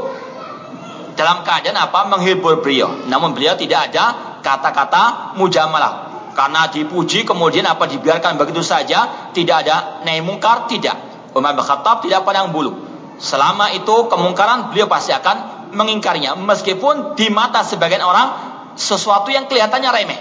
dalam 1.12 1.44
keadaan 1.44 1.76
apa? 1.76 2.09
Menghibur 2.09 2.64
beliau. 2.64 2.88
Namun 3.05 3.36
beliau 3.36 3.53
tidak 3.53 3.92
ada 3.92 4.38
kata-kata 4.40 5.36
mujamalah. 5.36 6.09
Karena 6.32 6.72
dipuji 6.72 7.28
kemudian 7.28 7.68
apa? 7.68 7.84
Dibiarkan 7.84 8.40
begitu 8.40 8.64
saja 8.64 9.28
tidak 9.36 9.68
ada 9.68 10.00
naik 10.09 10.24
mungkar 10.24 10.64
tidak. 10.72 10.96
Umar 11.36 11.53
bin 11.53 11.61
Khattab 11.61 12.00
tidak 12.00 12.24
pandang 12.24 12.48
bulu. 12.48 12.72
Selama 13.20 13.76
itu 13.76 14.09
kemungkaran 14.09 14.72
beliau 14.72 14.88
pasti 14.88 15.12
akan 15.12 15.51
mengingkarinya 15.72 16.36
meskipun 16.36 17.16
di 17.16 17.32
mata 17.32 17.64
sebagian 17.64 18.04
orang 18.04 18.28
sesuatu 18.76 19.32
yang 19.32 19.48
kelihatannya 19.48 19.90
remeh 19.90 20.20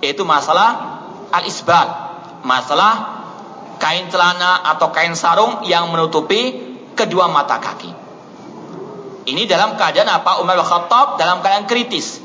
itu 0.00 0.24
masalah 0.24 1.00
al-isbal 1.32 1.86
masalah 2.42 3.16
kain 3.76 4.08
celana 4.08 4.64
atau 4.76 4.88
kain 4.92 5.12
sarung 5.12 5.64
yang 5.68 5.92
menutupi 5.92 6.74
kedua 6.96 7.28
mata 7.28 7.60
kaki. 7.60 7.92
Ini 9.26 9.42
dalam 9.50 9.74
keadaan 9.74 10.08
apa? 10.08 10.40
Umar 10.40 10.56
Khattab 10.62 11.18
dalam 11.20 11.42
keadaan 11.42 11.66
kritis. 11.66 12.22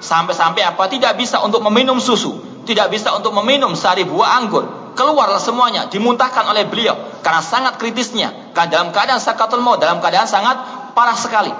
Sampai-sampai 0.00 0.64
apa? 0.64 0.88
Tidak 0.88 1.12
bisa 1.14 1.44
untuk 1.44 1.60
meminum 1.60 2.00
susu. 2.00 2.40
Tidak 2.64 2.88
bisa 2.88 3.12
untuk 3.16 3.36
meminum 3.36 3.76
sari 3.76 4.08
buah 4.08 4.40
anggur. 4.40 4.64
Keluarlah 4.96 5.40
semuanya. 5.40 5.92
Dimuntahkan 5.92 6.48
oleh 6.48 6.64
beliau. 6.64 6.96
Karena 7.20 7.44
sangat 7.44 7.76
kritisnya. 7.76 8.32
Karena 8.56 8.80
dalam 8.80 8.88
keadaan 8.96 9.20
sakatul 9.20 9.60
maut. 9.60 9.76
Dalam 9.76 10.00
keadaan 10.00 10.24
sangat 10.24 10.56
parah 10.96 11.18
sekali. 11.18 11.52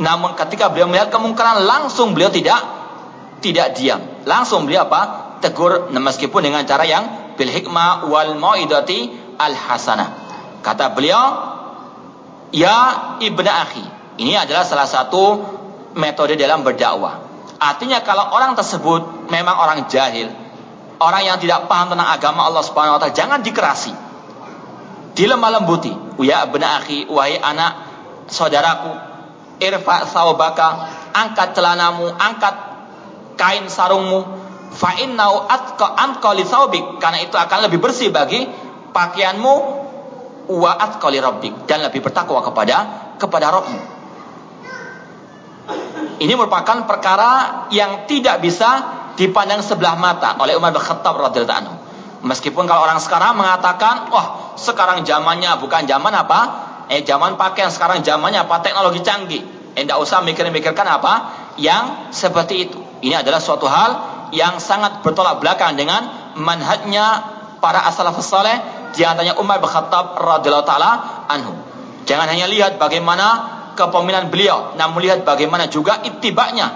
Namun 0.00 0.38
ketika 0.38 0.72
beliau 0.72 0.88
melihat 0.88 1.12
kemungkaran. 1.12 1.64
Langsung 1.66 2.16
beliau 2.16 2.32
tidak 2.32 2.60
tidak 3.42 3.76
diam. 3.76 4.00
Langsung 4.24 4.64
beliau 4.64 4.88
apa? 4.88 5.36
Tegur. 5.42 5.90
Meskipun 5.92 6.40
dengan 6.46 6.62
cara 6.64 6.86
yang 6.86 7.34
bil 7.34 7.50
hikmah 7.50 8.08
wal 8.08 8.38
mauidati 8.38 9.10
al 9.36 9.52
hasanah. 9.52 10.08
Kata 10.62 10.94
beliau, 10.94 11.24
"Ya 12.54 12.76
ibnu 13.18 13.50
akhi." 13.50 13.84
Ini 14.22 14.46
adalah 14.46 14.62
salah 14.62 14.86
satu 14.86 15.42
metode 15.98 16.38
dalam 16.38 16.62
berdakwah. 16.62 17.26
Artinya 17.58 18.02
kalau 18.06 18.30
orang 18.30 18.54
tersebut 18.54 19.30
memang 19.30 19.54
orang 19.58 19.86
jahil, 19.90 20.30
orang 20.98 21.22
yang 21.26 21.38
tidak 21.42 21.66
paham 21.66 21.94
tentang 21.94 22.10
agama 22.10 22.46
Allah 22.46 22.62
Subhanahu 22.62 22.98
wa 22.98 23.00
taala, 23.02 23.14
jangan 23.14 23.40
dikerasi. 23.42 23.92
Dilemah 25.12 25.50
lembuti. 25.60 25.92
Ya 26.22 26.46
ibnu 26.46 26.62
akhi, 26.62 27.10
wahai 27.10 27.38
anak 27.38 27.72
saudaraku, 28.30 29.11
irfa 29.58 30.08
saubaka, 30.08 30.88
angkat 31.12 31.52
celanamu, 31.56 32.08
angkat 32.08 32.54
kain 33.36 33.68
sarungmu, 33.68 34.24
fa 34.72 34.96
innau 35.00 35.44
atqa 35.44 35.92
anqa 35.96 36.32
li 36.32 36.44
karena 36.96 37.18
itu 37.20 37.36
akan 37.36 37.58
lebih 37.68 37.78
bersih 37.80 38.08
bagi 38.08 38.48
pakaianmu 38.92 39.54
wa 40.48 40.72
atqa 40.76 41.08
li 41.12 41.20
rabbik 41.20 41.68
dan 41.68 41.84
lebih 41.84 42.00
bertakwa 42.02 42.40
kepada 42.40 42.76
kepada 43.20 43.52
Rabbmu. 43.52 43.80
Ini 46.22 46.32
merupakan 46.38 46.86
perkara 46.86 47.66
yang 47.74 48.06
tidak 48.06 48.42
bisa 48.42 48.70
dipandang 49.18 49.62
sebelah 49.62 49.98
mata 49.98 50.38
oleh 50.38 50.54
Umar 50.54 50.70
bin 50.70 50.82
Khattab 50.82 51.18
radhiyallahu 51.18 51.60
anhu. 51.66 51.74
Meskipun 52.22 52.70
kalau 52.70 52.86
orang 52.86 53.02
sekarang 53.02 53.34
mengatakan, 53.34 54.06
wah 54.14 54.54
sekarang 54.54 55.02
zamannya 55.02 55.58
bukan 55.58 55.90
zaman 55.90 56.14
apa? 56.14 56.40
Eh 56.90 57.06
zaman 57.06 57.38
pakaian 57.38 57.70
sekarang 57.70 58.02
zamannya 58.02 58.46
apa? 58.46 58.62
Teknologi 58.64 59.02
canggih. 59.04 59.42
Eh 59.76 59.82
tidak 59.86 59.98
usah 60.02 60.24
mikir-mikirkan 60.24 60.86
apa 60.86 61.12
yang 61.58 62.10
seperti 62.10 62.70
itu. 62.70 62.78
Ini 63.02 63.20
adalah 63.20 63.42
suatu 63.42 63.66
hal 63.66 63.90
yang 64.32 64.62
sangat 64.62 65.04
bertolak 65.04 65.42
belakang 65.44 65.76
dengan 65.76 66.32
manhajnya 66.38 67.04
para 67.60 67.84
as-salafus 67.86 68.26
saleh 68.26 68.56
di 68.96 69.04
antaranya 69.04 69.36
Umar 69.40 69.60
bin 69.60 69.68
Khattab 69.68 70.16
radhiyallahu 70.16 70.66
taala 70.68 70.92
anhu. 71.28 71.52
Jangan 72.08 72.26
hanya 72.28 72.48
lihat 72.48 72.80
bagaimana 72.80 73.26
kepemimpinan 73.78 74.28
beliau, 74.28 74.74
namun 74.76 75.00
lihat 75.04 75.24
bagaimana 75.24 75.68
juga 75.68 76.00
ittibanya 76.04 76.72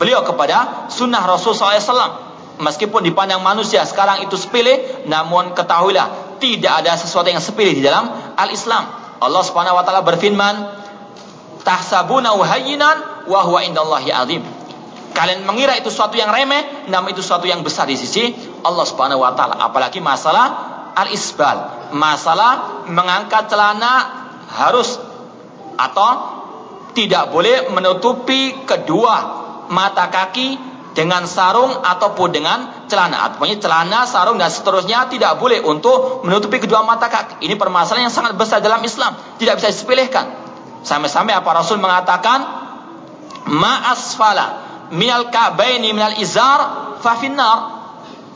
beliau 0.00 0.24
kepada 0.24 0.88
sunnah 0.88 1.20
Rasul 1.24 1.52
SAW. 1.52 2.30
Meskipun 2.60 3.00
dipandang 3.00 3.40
manusia 3.40 3.80
sekarang 3.88 4.20
itu 4.20 4.36
sepele, 4.36 5.04
namun 5.08 5.56
ketahuilah 5.56 6.36
tidak 6.40 6.84
ada 6.84 6.92
sesuatu 6.96 7.32
yang 7.32 7.40
sepele 7.40 7.72
di 7.72 7.80
dalam 7.80 8.36
al-Islam. 8.36 8.99
Allah 9.20 9.42
Subhanahu 9.44 9.76
wa 9.76 9.84
taala 9.84 10.00
berfirman, 10.00 10.54
"Tahsabuna 11.60 12.32
hayyinan 12.32 13.28
wa 13.28 13.40
huwa 13.44 13.60
indallahi 13.60 14.08
azim." 14.08 14.42
Kalian 15.12 15.44
mengira 15.44 15.76
itu 15.76 15.92
suatu 15.92 16.16
yang 16.16 16.32
remeh, 16.32 16.88
namun 16.88 17.12
itu 17.12 17.20
suatu 17.20 17.44
yang 17.44 17.60
besar 17.60 17.84
di 17.84 18.00
sisi 18.00 18.32
Allah 18.64 18.84
Subhanahu 18.88 19.20
wa 19.20 19.36
taala. 19.36 19.60
Apalagi 19.60 20.00
masalah 20.00 20.46
al-isbal, 20.96 21.90
masalah 21.92 22.84
mengangkat 22.88 23.52
celana 23.52 23.92
harus 24.50 24.96
atau 25.76 26.10
tidak 26.96 27.30
boleh 27.30 27.70
menutupi 27.70 28.66
kedua 28.66 29.14
mata 29.70 30.10
kaki 30.10 30.58
dengan 30.96 31.28
sarung 31.28 31.70
ataupun 31.70 32.28
dengan 32.34 32.79
celana. 32.90 33.30
Artinya 33.30 33.56
celana, 33.62 33.98
sarung 34.10 34.36
dan 34.36 34.50
seterusnya 34.50 35.06
tidak 35.06 35.38
boleh 35.38 35.62
untuk 35.62 36.26
menutupi 36.26 36.58
kedua 36.58 36.82
mata 36.82 37.06
kaki. 37.06 37.46
Ini 37.46 37.54
permasalahan 37.54 38.10
yang 38.10 38.14
sangat 38.14 38.34
besar 38.34 38.58
dalam 38.58 38.82
Islam, 38.82 39.14
tidak 39.38 39.62
bisa 39.62 39.70
disepelekan. 39.70 40.26
Sampai-sampai 40.82 41.38
apa 41.38 41.50
Rasul 41.54 41.78
mengatakan 41.78 42.42
ma'asfala 43.46 44.46
minal 44.90 45.30
ka'baini 45.30 45.94
minal 45.94 46.18
izar 46.18 46.60
fa 46.98 47.14
finnar. 47.14 47.78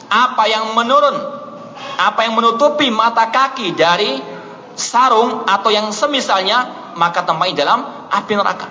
Apa 0.05 0.47
yang 0.47 0.79
menurun, 0.79 1.17
apa 1.99 2.23
yang 2.23 2.39
menutupi 2.39 2.87
mata 2.95 3.35
kaki 3.35 3.75
dari 3.75 4.23
sarung 4.79 5.43
atau 5.49 5.75
yang 5.75 5.91
semisalnya 5.91 6.93
maka 6.95 7.27
tempatnya 7.27 7.67
dalam 7.67 7.83
api 8.13 8.33
neraka. 8.39 8.69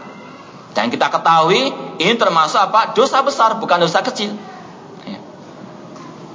Dan 0.73 0.89
kita 0.89 1.11
ketahui 1.11 1.69
ini 1.99 2.13
termasuk 2.17 2.57
apa? 2.57 2.95
Dosa 2.97 3.21
besar 3.21 3.59
bukan 3.61 3.84
dosa 3.84 4.01
kecil. 4.01 4.34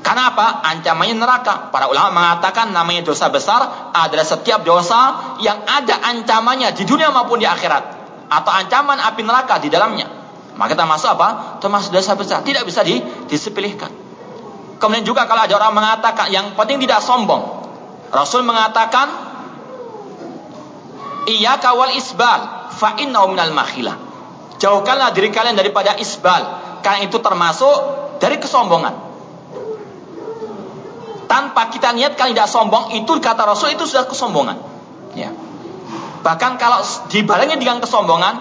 Karena 0.03 0.33
apa? 0.33 0.63
Ancamannya 0.65 1.17
neraka. 1.19 1.69
Para 1.75 1.91
ulama 1.91 2.15
mengatakan 2.15 2.71
namanya 2.71 3.05
dosa 3.05 3.29
besar 3.29 3.93
adalah 3.93 4.25
setiap 4.25 4.63
dosa 4.63 5.37
yang 5.43 5.63
ada 5.67 5.99
ancamannya 6.15 6.73
di 6.73 6.85
dunia 6.87 7.11
maupun 7.11 7.43
di 7.43 7.47
akhirat. 7.49 7.99
Atau 8.29 8.53
ancaman 8.53 9.01
api 9.01 9.23
neraka 9.25 9.59
di 9.59 9.69
dalamnya. 9.73 10.07
Maka 10.59 10.75
kita 10.75 10.85
masuk 10.85 11.11
apa? 11.15 11.29
Termasuk 11.63 11.95
dosa 11.95 12.19
besar. 12.19 12.43
Tidak 12.43 12.63
bisa 12.67 12.83
di, 12.83 12.99
disepilihkan. 13.31 13.91
Kemudian 14.79 15.03
juga 15.03 15.27
kalau 15.27 15.43
ada 15.47 15.55
orang 15.59 15.75
mengatakan 15.75 16.31
yang 16.31 16.55
penting 16.55 16.79
tidak 16.83 17.03
sombong. 17.03 17.67
Rasul 18.15 18.47
mengatakan 18.47 19.29
Iya 21.29 21.61
kawal 21.61 21.93
isbal 21.93 22.73
fa 22.73 22.97
innahu 22.97 23.37
minal 23.37 23.53
makhilah. 23.53 24.01
Jauhkanlah 24.57 25.13
diri 25.13 25.29
kalian 25.29 25.61
daripada 25.61 25.95
isbal 26.01 26.41
karena 26.81 27.05
itu 27.05 27.21
termasuk 27.21 27.77
dari 28.17 28.41
kesombongan. 28.41 29.08
Tanpa 31.29 31.69
kita 31.69 31.93
niatkan 31.93 32.33
tidak 32.33 32.49
sombong 32.49 32.97
itu 32.97 33.13
kata 33.21 33.45
Rasul 33.45 33.77
itu 33.77 33.85
sudah 33.85 34.09
kesombongan. 34.09 34.57
Ya. 35.13 35.31
Bahkan 36.25 36.57
kalau 36.57 36.81
dibarengi 37.13 37.61
dengan 37.61 37.85
kesombongan 37.85 38.35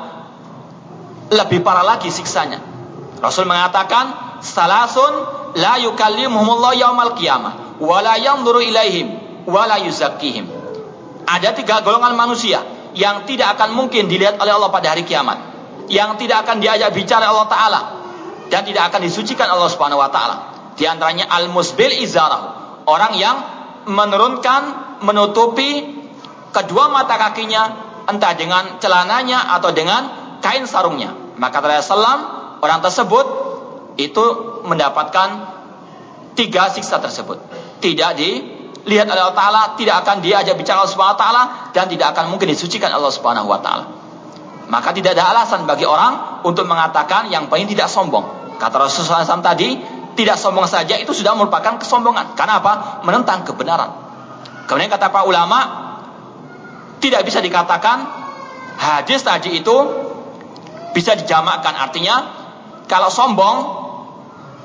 lebih 1.29 1.61
parah 1.61 1.83
lagi 1.83 2.07
siksanya. 2.07 2.63
Rasul 3.19 3.43
mengatakan 3.43 4.39
salasun 4.39 5.13
la 5.59 5.77
yukallimuhumullah 5.83 6.79
yaumal 6.79 7.13
qiyamah 7.19 7.77
wa 7.83 7.97
la 7.99 8.15
yanzuru 8.15 8.63
ilaihim 8.63 9.07
wa 9.45 9.67
la. 9.67 9.77
Ada 11.27 11.49
tiga 11.59 11.83
golongan 11.83 12.15
manusia 12.15 12.63
yang 12.95 13.27
tidak 13.27 13.59
akan 13.59 13.75
mungkin 13.75 14.07
dilihat 14.07 14.39
oleh 14.39 14.55
Allah 14.55 14.71
pada 14.71 14.95
hari 14.95 15.03
kiamat, 15.03 15.37
yang 15.91 16.15
tidak 16.15 16.47
akan 16.47 16.63
diajak 16.63 16.95
bicara 16.95 17.27
Allah 17.29 17.47
taala 17.51 17.81
dan 18.47 18.63
tidak 18.63 18.89
akan 18.89 19.05
disucikan 19.05 19.45
Allah 19.51 19.69
Subhanahu 19.69 19.99
wa 19.99 20.09
taala. 20.09 20.35
Di 20.77 20.87
antaranya 20.87 21.27
al-musbil 21.29 21.93
izarah, 21.99 22.56
orang 22.87 23.13
yang 23.19 23.37
menurunkan 23.87 24.61
menutupi 25.03 25.99
kedua 26.55 26.89
mata 26.89 27.19
kakinya 27.19 27.63
entah 28.07 28.33
dengan 28.33 28.79
celananya 28.79 29.53
atau 29.59 29.75
dengan 29.75 30.01
kain 30.39 30.63
sarungnya. 30.63 31.11
Maka 31.37 31.59
Rasulullah 31.59 32.57
orang 32.63 32.79
tersebut 32.81 33.25
itu 33.99 34.25
mendapatkan 34.63 35.29
tiga 36.33 36.71
siksa 36.71 37.03
tersebut. 37.03 37.37
Tidak 37.83 38.11
di 38.17 38.29
lihat 38.87 39.05
oleh 39.11 39.21
Allah 39.27 39.37
Ta'ala, 39.37 39.63
tidak 39.75 40.07
akan 40.07 40.23
diajak 40.23 40.55
bicara 40.55 40.81
Allah 40.81 40.93
Subhanahu 40.93 41.17
Wa 41.17 41.21
Ta'ala, 41.21 41.43
dan 41.75 41.85
tidak 41.91 42.15
akan 42.15 42.31
mungkin 42.31 42.47
disucikan 42.47 42.89
Allah 42.89 43.11
Subhanahu 43.11 43.51
Wa 43.51 43.59
Ta'ala. 43.59 43.85
Maka 44.71 44.95
tidak 44.95 45.15
ada 45.19 45.35
alasan 45.35 45.67
bagi 45.67 45.83
orang 45.83 46.43
untuk 46.47 46.63
mengatakan 46.67 47.27
yang 47.27 47.51
paling 47.51 47.67
tidak 47.67 47.91
sombong. 47.91 48.55
Kata 48.57 48.75
Rasulullah 48.79 49.23
SAW 49.23 49.43
tadi, 49.43 49.75
tidak 50.17 50.41
sombong 50.41 50.65
saja 50.65 50.97
itu 50.97 51.13
sudah 51.13 51.37
merupakan 51.37 51.77
kesombongan. 51.77 52.33
Karena 52.33 52.57
apa? 52.57 53.05
Menentang 53.05 53.45
kebenaran. 53.45 53.93
Kemudian 54.65 54.89
kata 54.89 55.13
Pak 55.13 55.23
ulama, 55.29 55.59
tidak 56.97 57.21
bisa 57.23 57.39
dikatakan 57.39 58.03
hadis 58.81 59.21
tadi 59.21 59.61
itu 59.61 59.77
bisa 60.97 61.13
dijamakkan. 61.13 61.77
Artinya, 61.77 62.15
kalau 62.89 63.13
sombong 63.13 63.57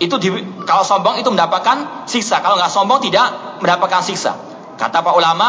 itu 0.00 0.16
di, 0.16 0.32
kalau 0.64 0.82
sombong 0.82 1.20
itu 1.20 1.28
mendapatkan 1.28 2.08
siksa. 2.08 2.40
Kalau 2.40 2.56
nggak 2.56 2.72
sombong 2.72 3.04
tidak 3.04 3.60
mendapatkan 3.60 4.00
siksa. 4.00 4.32
Kata 4.80 5.04
para 5.04 5.14
ulama, 5.14 5.48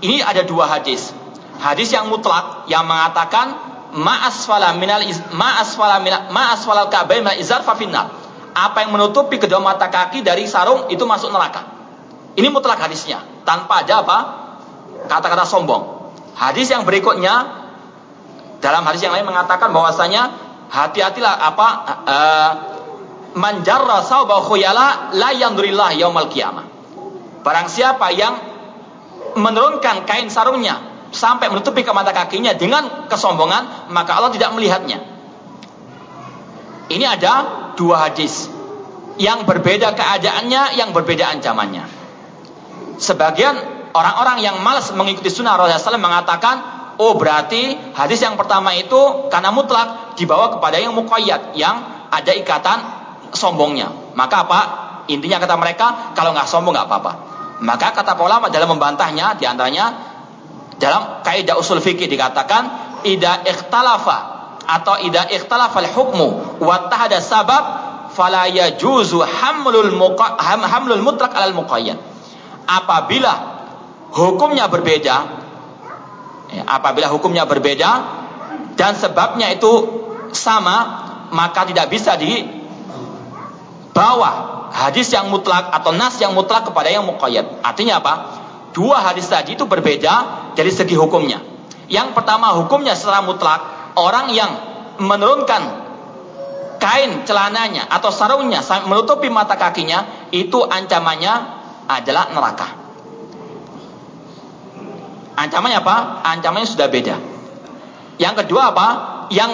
ini 0.00 0.24
ada 0.24 0.40
dua 0.42 0.72
hadis. 0.72 1.12
Hadis 1.60 1.92
yang 1.92 2.08
mutlak 2.08 2.66
yang 2.66 2.88
mengatakan 2.88 3.54
ma'asfala 3.94 4.74
minal 4.74 5.04
ma'asfala 5.36 6.02
minal 6.02 6.32
ma'asfala 6.34 6.90
ka'bain 6.90 7.22
minal 7.22 7.38
izar 7.38 7.62
Apa 8.54 8.86
yang 8.86 8.94
menutupi 8.94 9.42
kedua 9.42 9.58
mata 9.58 9.90
kaki 9.90 10.22
dari 10.22 10.46
sarung 10.46 10.86
itu 10.86 11.02
masuk 11.02 11.34
neraka. 11.34 11.66
Ini 12.38 12.50
mutlak 12.50 12.78
hadisnya, 12.78 13.22
tanpa 13.42 13.82
ada 13.82 14.06
apa? 14.06 14.18
Kata-kata 15.10 15.42
sombong. 15.42 16.14
Hadis 16.34 16.70
yang 16.70 16.86
berikutnya 16.86 17.62
dalam 18.62 18.82
hadis 18.86 19.02
yang 19.02 19.14
lain 19.14 19.26
mengatakan 19.26 19.70
bahwasanya 19.74 20.34
hati-hatilah 20.70 21.34
apa 21.34 21.68
uh, 22.06 22.50
manjarra 23.34 24.02
sauba 24.06 24.42
khuyala 24.42 25.14
la 25.14 25.30
yandurillah 25.34 25.94
yaumal. 25.98 26.30
Barang 27.44 27.68
siapa 27.68 28.08
yang 28.14 28.34
menurunkan 29.34 30.06
kain 30.06 30.30
sarungnya 30.30 30.80
sampai 31.14 31.50
menutupi 31.50 31.86
ke 31.86 31.92
mata 31.94 32.10
kakinya 32.10 32.54
dengan 32.54 33.06
kesombongan, 33.06 33.90
maka 33.94 34.18
Allah 34.18 34.34
tidak 34.34 34.54
melihatnya. 34.54 34.98
Ini 36.90 37.04
ada 37.04 37.63
dua 37.74 38.08
hadis 38.10 38.50
yang 39.20 39.46
berbeda 39.46 39.94
keadaannya, 39.94 40.74
yang 40.78 40.90
berbeda 40.90 41.30
ancamannya. 41.38 41.86
Sebagian 42.98 43.54
orang-orang 43.94 44.42
yang 44.42 44.56
malas 44.62 44.90
mengikuti 44.90 45.30
sunnah 45.30 45.54
Rasulullah 45.54 45.98
SAW 45.98 46.02
mengatakan, 46.02 46.56
oh 46.98 47.14
berarti 47.14 47.94
hadis 47.94 48.22
yang 48.22 48.34
pertama 48.34 48.74
itu 48.74 49.30
karena 49.30 49.54
mutlak 49.54 50.18
dibawa 50.18 50.50
kepada 50.58 50.82
yang 50.82 50.94
muqayyad, 50.94 51.54
yang 51.54 52.08
ada 52.10 52.32
ikatan 52.34 52.78
sombongnya. 53.34 54.14
Maka 54.18 54.46
apa? 54.46 54.60
Intinya 55.10 55.38
kata 55.38 55.54
mereka, 55.58 55.86
kalau 56.18 56.34
nggak 56.34 56.48
sombong 56.50 56.74
nggak 56.74 56.88
apa-apa. 56.90 57.12
Maka 57.62 57.94
kata 57.94 58.18
ulama 58.18 58.50
dalam 58.50 58.74
membantahnya, 58.74 59.38
di 59.38 59.46
antaranya 59.46 59.94
dalam 60.78 61.22
kaidah 61.22 61.54
usul 61.54 61.78
fikih 61.78 62.10
dikatakan, 62.10 62.62
ida 63.06 63.46
ikhtalafa 63.46 64.33
atau 64.64 64.96
ida 65.00 65.28
ikhtalafa 65.28 65.84
al-hukmu 65.84 66.60
wa 66.60 66.88
tahada 66.88 67.20
sabab 67.20 67.64
fala 68.14 68.46
yajuzu 68.46 69.20
hamlul 69.20 69.92
muqa, 69.92 70.38
ham, 70.38 70.62
hamlul 70.62 71.02
mutlak 71.02 71.34
alal 71.34 71.52
muqayyad. 71.52 71.98
Apabila 72.64 73.34
hukumnya 74.14 74.70
berbeda, 74.70 75.16
ya, 76.54 76.62
apabila 76.64 77.10
hukumnya 77.10 77.44
berbeda 77.44 77.90
dan 78.78 78.94
sebabnya 78.96 79.52
itu 79.52 79.72
sama, 80.32 80.76
maka 81.34 81.66
tidak 81.68 81.90
bisa 81.90 82.14
di 82.16 82.46
bawa 83.94 84.54
hadis 84.74 85.10
yang 85.12 85.30
mutlak 85.30 85.70
atau 85.70 85.94
nas 85.94 86.16
yang 86.22 86.32
mutlak 86.32 86.66
kepada 86.66 86.88
yang 86.88 87.04
muqayyad. 87.04 87.60
Artinya 87.60 88.00
apa? 88.00 88.14
Dua 88.74 88.98
hadis 89.02 89.30
tadi 89.30 89.54
itu 89.54 89.66
berbeda 89.70 90.50
dari 90.58 90.70
segi 90.74 90.98
hukumnya. 90.98 91.38
Yang 91.86 92.16
pertama 92.16 92.56
hukumnya 92.58 92.96
secara 92.98 93.22
mutlak 93.22 93.73
orang 93.94 94.30
yang 94.34 94.50
menurunkan 94.98 95.62
kain 96.78 97.24
celananya 97.24 97.88
atau 97.88 98.12
sarungnya 98.12 98.60
menutupi 98.84 99.32
mata 99.32 99.56
kakinya 99.56 100.28
itu 100.30 100.60
ancamannya 100.62 101.34
adalah 101.88 102.30
neraka. 102.30 102.68
Ancamannya 105.34 105.78
apa? 105.82 105.96
Ancamannya 106.22 106.68
sudah 106.68 106.86
beda. 106.92 107.16
Yang 108.22 108.34
kedua 108.44 108.70
apa? 108.70 108.88
Yang 109.34 109.50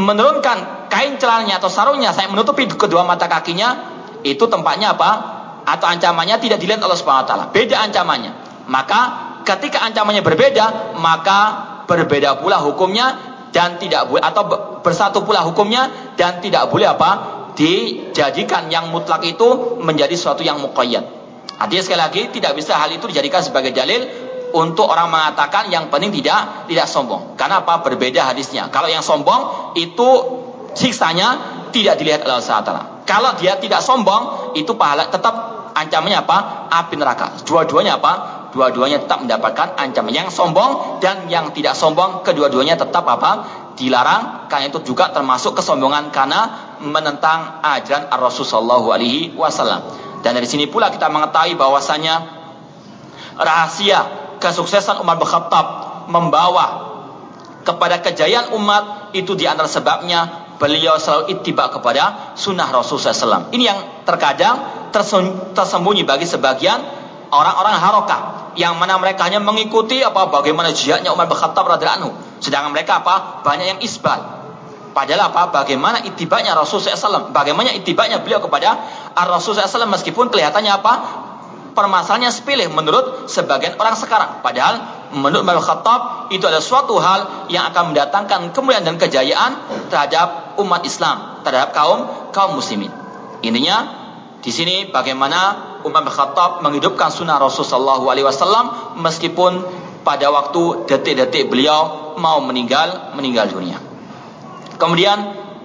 menurunkan 0.00 0.88
kain 0.88 1.20
celananya 1.20 1.60
atau 1.60 1.68
sarungnya 1.68 2.16
saya 2.16 2.32
menutupi 2.32 2.64
kedua 2.70 3.04
mata 3.04 3.28
kakinya, 3.28 3.76
itu 4.24 4.48
tempatnya 4.48 4.96
apa? 4.96 5.10
Atau 5.68 5.86
ancamannya 5.92 6.40
tidak 6.40 6.56
dilihat 6.56 6.80
Allah 6.80 6.96
Subhanahu 6.96 7.28
wa. 7.28 7.52
Beda 7.52 7.84
ancamannya. 7.84 8.32
Maka 8.70 9.00
ketika 9.44 9.84
ancamannya 9.84 10.24
berbeda, 10.24 10.96
maka 10.96 11.38
berbeda 11.84 12.40
pula 12.40 12.62
hukumnya 12.64 13.29
dan 13.50 13.78
tidak 13.82 14.06
boleh 14.10 14.22
atau 14.22 14.46
bersatu 14.82 15.26
pula 15.26 15.42
hukumnya 15.46 16.14
dan 16.14 16.38
tidak 16.42 16.70
boleh 16.70 16.90
apa? 16.90 17.40
dijadikan 17.50 18.72
yang 18.72 18.88
mutlak 18.88 19.20
itu 19.26 19.76
menjadi 19.82 20.14
sesuatu 20.16 20.40
yang 20.40 20.62
muqayyad. 20.64 21.04
Artinya 21.60 21.82
sekali 21.84 22.00
lagi 22.00 22.22
tidak 22.32 22.56
bisa 22.56 22.78
hal 22.78 22.88
itu 22.88 23.04
dijadikan 23.04 23.44
sebagai 23.44 23.74
dalil 23.76 24.08
untuk 24.56 24.88
orang 24.88 25.12
mengatakan 25.12 25.68
yang 25.68 25.92
penting 25.92 26.14
tidak 26.22 26.64
tidak 26.70 26.88
sombong. 26.88 27.36
Karena 27.36 27.60
apa? 27.60 27.84
Berbeda 27.84 28.32
hadisnya. 28.32 28.72
Kalau 28.72 28.88
yang 28.88 29.04
sombong 29.04 29.76
itu 29.76 30.08
siksanya 30.72 31.60
tidak 31.68 32.00
dilihat 32.00 32.24
oleh 32.24 32.40
Allah 32.40 32.64
Taala. 32.64 32.84
Kalau 33.04 33.36
dia 33.36 33.58
tidak 33.58 33.82
sombong, 33.82 34.54
itu 34.56 34.72
pahala 34.78 35.10
tetap 35.10 35.34
ancamannya 35.74 36.22
apa? 36.22 36.38
Api 36.70 36.94
neraka. 36.96 37.42
Dua-duanya 37.44 37.98
apa? 37.98 38.39
Dua-duanya 38.50 39.02
tetap 39.02 39.22
mendapatkan 39.22 39.78
ancaman. 39.78 40.10
Yang 40.10 40.34
sombong 40.34 40.98
dan 40.98 41.30
yang 41.30 41.54
tidak 41.54 41.78
sombong, 41.78 42.26
kedua-duanya 42.26 42.74
tetap 42.74 43.06
apa? 43.06 43.46
Dilarang. 43.78 44.50
Karena 44.50 44.68
itu 44.68 44.82
juga 44.82 45.14
termasuk 45.14 45.54
kesombongan 45.54 46.10
karena 46.10 46.74
menentang 46.82 47.62
ajaran 47.62 48.10
Ar-Rasul 48.10 48.42
Sallallahu 48.44 48.90
Alaihi 48.90 49.32
Wasallam. 49.38 49.82
Dan 50.20 50.36
dari 50.36 50.48
sini 50.50 50.68
pula 50.68 50.92
kita 50.92 51.08
mengetahui 51.08 51.56
bahwasanya 51.56 52.14
rahasia 53.40 54.04
kesuksesan 54.40 55.00
Umar 55.00 55.16
bin 55.16 55.28
Khattab 55.28 55.66
membawa 56.12 56.90
kepada 57.64 58.00
kejayaan 58.00 58.56
umat 58.56 59.14
itu 59.16 59.36
di 59.36 59.44
antara 59.44 59.68
sebabnya 59.68 60.50
beliau 60.60 61.00
selalu 61.00 61.40
ittiba 61.40 61.72
kepada 61.72 62.36
sunnah 62.36 62.68
Rasul 62.68 63.00
SAW. 63.00 63.52
Ini 63.52 63.64
yang 63.64 63.78
terkadang 64.04 64.88
tersembunyi 65.56 66.04
bagi 66.04 66.28
sebagian 66.28 66.99
orang-orang 67.30 67.74
harokah 67.78 68.20
yang 68.58 68.76
mana 68.76 68.98
mereka 68.98 69.30
hanya 69.30 69.38
mengikuti 69.38 70.02
apa 70.02 70.26
bagaimana 70.28 70.74
jihadnya 70.74 71.14
Umar 71.14 71.30
bin 71.30 71.38
Khattab 71.38 71.66
radhiyallahu. 71.66 72.42
Sedangkan 72.42 72.74
mereka 72.74 73.00
apa? 73.00 73.46
Banyak 73.46 73.66
yang 73.76 73.80
isbal. 73.80 74.40
Padahal 74.90 75.30
apa? 75.30 75.54
Bagaimana 75.54 76.02
itibanya 76.02 76.58
Rasul 76.58 76.82
SAW? 76.82 77.30
Bagaimana 77.30 77.70
itibanya 77.70 78.18
beliau 78.18 78.42
kepada 78.42 78.74
Rasulullah 79.14 79.70
SAW 79.70 79.86
meskipun 79.86 80.34
kelihatannya 80.34 80.72
apa? 80.74 80.94
Permasalahannya 81.70 82.34
sepilih 82.34 82.66
menurut 82.74 83.30
sebagian 83.30 83.78
orang 83.78 83.94
sekarang. 83.94 84.42
Padahal 84.42 85.06
menurut 85.14 85.46
Umar 85.46 85.62
Khattab 85.62 86.34
itu 86.34 86.42
adalah 86.42 86.64
suatu 86.64 86.98
hal 86.98 87.46
yang 87.46 87.70
akan 87.70 87.94
mendatangkan 87.94 88.50
kemuliaan 88.50 88.82
dan 88.82 88.98
kejayaan 88.98 89.52
terhadap 89.86 90.58
umat 90.58 90.82
Islam, 90.82 91.46
terhadap 91.46 91.70
kaum 91.70 92.10
kaum 92.34 92.58
muslimin. 92.58 92.90
Intinya 93.46 93.86
di 94.42 94.50
sini 94.50 94.90
bagaimana 94.90 95.69
Umar 95.84 96.04
bin 96.04 96.12
Khattab 96.12 96.60
menghidupkan 96.60 97.08
sunnah 97.08 97.40
Rasulullah 97.40 98.00
SAW 98.00 98.98
meskipun 99.00 99.52
pada 100.04 100.32
waktu 100.32 100.88
detik-detik 100.88 101.52
beliau 101.52 102.14
mau 102.16 102.40
meninggal 102.40 103.14
meninggal 103.16 103.48
dunia. 103.48 103.80
Kemudian 104.80 105.18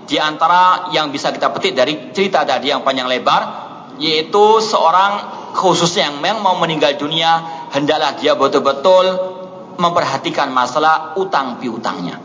di 0.05 0.19
antara 0.19 0.91
yang 0.91 1.09
bisa 1.09 1.31
kita 1.31 1.49
petik 1.49 1.73
dari 1.73 2.11
cerita 2.11 2.45
tadi 2.45 2.69
yang 2.69 2.85
panjang 2.85 3.09
lebar 3.09 3.65
yaitu 3.97 4.59
seorang 4.59 5.23
khususnya 5.55 6.11
yang 6.11 6.19
memang 6.19 6.43
mau 6.43 6.55
meninggal 6.59 6.99
dunia 6.99 7.65
hendaklah 7.71 8.19
dia 8.19 8.35
betul-betul 8.35 9.35
memperhatikan 9.79 10.51
masalah 10.51 11.15
utang 11.19 11.59
piutangnya. 11.59 12.19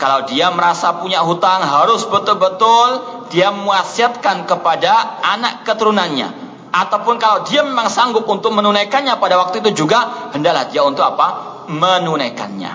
Kalau 0.00 0.24
dia 0.24 0.48
merasa 0.48 0.96
punya 0.96 1.20
hutang 1.20 1.60
harus 1.60 2.08
betul-betul 2.08 3.04
dia 3.28 3.52
mewasiatkan 3.52 4.48
kepada 4.48 5.20
anak 5.20 5.68
keturunannya. 5.68 6.49
Ataupun 6.70 7.18
kalau 7.18 7.42
dia 7.46 7.66
memang 7.66 7.90
sanggup 7.90 8.22
untuk 8.30 8.54
menunaikannya 8.54 9.18
pada 9.18 9.34
waktu 9.42 9.58
itu 9.58 9.84
juga 9.84 10.30
hendaklah 10.30 10.70
dia 10.70 10.86
untuk 10.86 11.02
apa? 11.02 11.66
Menunaikannya. 11.66 12.72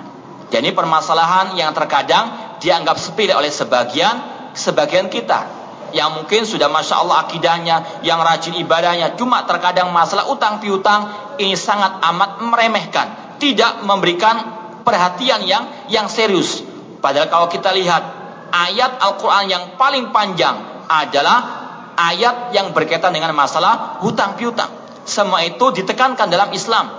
Jadi 0.51 0.69
permasalahan 0.75 1.55
yang 1.55 1.71
terkadang 1.71 2.57
dianggap 2.59 2.99
sepele 2.99 3.31
oleh 3.31 3.51
sebagian 3.51 4.19
sebagian 4.55 5.07
kita 5.11 5.65
yang 5.95 6.11
mungkin 6.11 6.43
sudah 6.43 6.67
masya 6.67 7.07
Allah 7.07 7.23
akidahnya, 7.23 8.03
yang 8.03 8.19
rajin 8.19 8.59
ibadahnya, 8.59 9.15
cuma 9.15 9.47
terkadang 9.47 9.95
masalah 9.95 10.27
utang 10.27 10.59
piutang 10.59 11.07
ini 11.39 11.55
sangat 11.55 12.03
amat 12.03 12.43
meremehkan 12.43 13.39
tidak 13.39 13.83
memberikan 13.87 14.35
perhatian 14.83 15.47
yang 15.47 15.87
yang 15.87 16.07
serius. 16.11 16.63
Padahal 16.99 17.31
kalau 17.31 17.47
kita 17.47 17.71
lihat 17.71 18.03
ayat 18.51 18.97
Al-Quran 18.99 19.45
yang 19.47 19.63
paling 19.79 20.11
panjang 20.11 20.87
adalah 20.87 21.64
ayat 21.95 22.51
yang 22.51 22.75
berkaitan 22.75 23.15
dengan 23.15 23.31
masalah 23.31 23.99
hutang 24.03 24.35
piutang. 24.35 24.69
Semua 25.07 25.41
itu 25.47 25.71
ditekankan 25.71 26.27
dalam 26.27 26.51
Islam. 26.51 26.91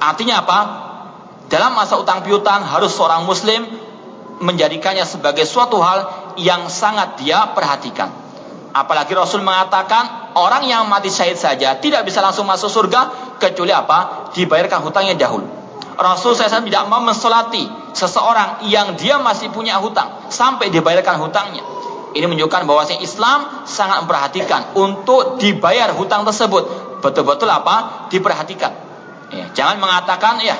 Artinya 0.00 0.42
apa? 0.44 0.58
Dalam 1.46 1.78
masa 1.78 1.94
utang 2.00 2.26
piutang 2.26 2.66
harus 2.66 2.90
seorang 2.90 3.22
muslim 3.22 3.64
menjadikannya 4.42 5.06
sebagai 5.06 5.46
suatu 5.48 5.80
hal 5.80 6.34
yang 6.36 6.68
sangat 6.68 7.22
dia 7.22 7.54
perhatikan. 7.54 8.12
Apalagi 8.76 9.16
Rasul 9.16 9.40
mengatakan 9.40 10.36
orang 10.36 10.68
yang 10.68 10.84
mati 10.84 11.08
syahid 11.08 11.40
saja 11.40 11.80
tidak 11.80 12.04
bisa 12.04 12.20
langsung 12.20 12.44
masuk 12.44 12.68
surga 12.68 13.32
kecuali 13.40 13.72
apa? 13.72 14.28
Dibayarkan 14.36 14.84
hutangnya 14.84 15.16
dahulu. 15.16 15.48
Rasul 15.96 16.36
SAW 16.36 16.68
tidak 16.68 16.84
mau 16.92 17.00
mensolati 17.00 17.64
seseorang 17.96 18.68
yang 18.68 19.00
dia 19.00 19.16
masih 19.16 19.48
punya 19.48 19.80
hutang 19.80 20.28
sampai 20.28 20.68
dibayarkan 20.68 21.24
hutangnya. 21.24 21.64
Ini 22.16 22.24
menunjukkan 22.24 22.64
bahwa 22.64 22.88
Islam 22.96 23.68
sangat 23.68 24.08
memperhatikan 24.08 24.72
untuk 24.72 25.36
dibayar 25.36 25.92
hutang 25.92 26.24
tersebut. 26.24 26.64
Betul-betul 27.04 27.44
apa? 27.52 28.08
Diperhatikan. 28.08 28.72
Ya, 29.36 29.52
jangan 29.52 29.76
mengatakan 29.76 30.40
ya 30.40 30.56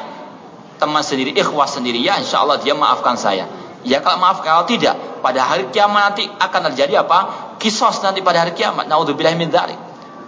teman 0.76 1.00
sendiri, 1.00 1.32
ikhwah 1.32 1.64
sendiri 1.64 1.96
ya 2.04 2.20
insya 2.20 2.44
Allah 2.44 2.60
dia 2.60 2.76
maafkan 2.76 3.16
saya. 3.16 3.48
Ya 3.86 4.04
kalau 4.04 4.20
maaf 4.20 4.44
kalau 4.44 4.68
tidak 4.68 4.98
pada 5.24 5.46
hari 5.46 5.72
kiamat 5.72 6.12
nanti 6.12 6.28
akan 6.28 6.60
terjadi 6.70 7.06
apa? 7.06 7.18
Kisos 7.56 8.04
nanti 8.04 8.20
pada 8.20 8.44
hari 8.44 8.52
kiamat. 8.52 8.84
Naudzubillah 8.84 9.32
min 9.38 9.48
dzalik. 9.48 9.78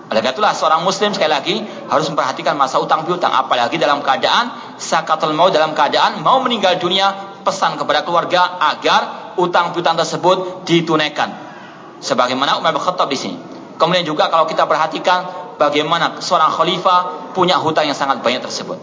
Oleh 0.08 0.24
karena 0.24 0.32
itulah 0.32 0.52
seorang 0.56 0.80
muslim 0.80 1.12
sekali 1.12 1.28
lagi 1.28 1.56
harus 1.92 2.08
memperhatikan 2.08 2.56
masa 2.56 2.80
utang 2.80 3.04
piutang 3.04 3.28
apalagi 3.28 3.76
dalam 3.76 4.00
keadaan 4.00 4.48
sakatul 4.80 5.36
mau 5.36 5.52
dalam 5.52 5.76
keadaan 5.76 6.24
mau 6.24 6.40
meninggal 6.40 6.80
dunia 6.80 7.12
pesan 7.44 7.76
kepada 7.76 8.08
keluarga 8.08 8.56
agar 8.72 9.27
utang 9.38 9.72
piutang 9.72 9.94
tersebut 9.94 10.66
ditunaikan. 10.66 11.30
Sebagaimana 12.02 12.58
Umar 12.58 12.74
bin 12.74 12.82
Khattab 12.82 13.10
di 13.10 13.18
sini. 13.18 13.38
Kemudian 13.78 14.02
juga 14.02 14.26
kalau 14.28 14.50
kita 14.50 14.66
perhatikan 14.66 15.54
bagaimana 15.56 16.18
seorang 16.18 16.50
khalifah 16.50 17.30
punya 17.34 17.58
hutang 17.58 17.86
yang 17.86 17.94
sangat 17.94 18.22
banyak 18.22 18.42
tersebut. 18.42 18.78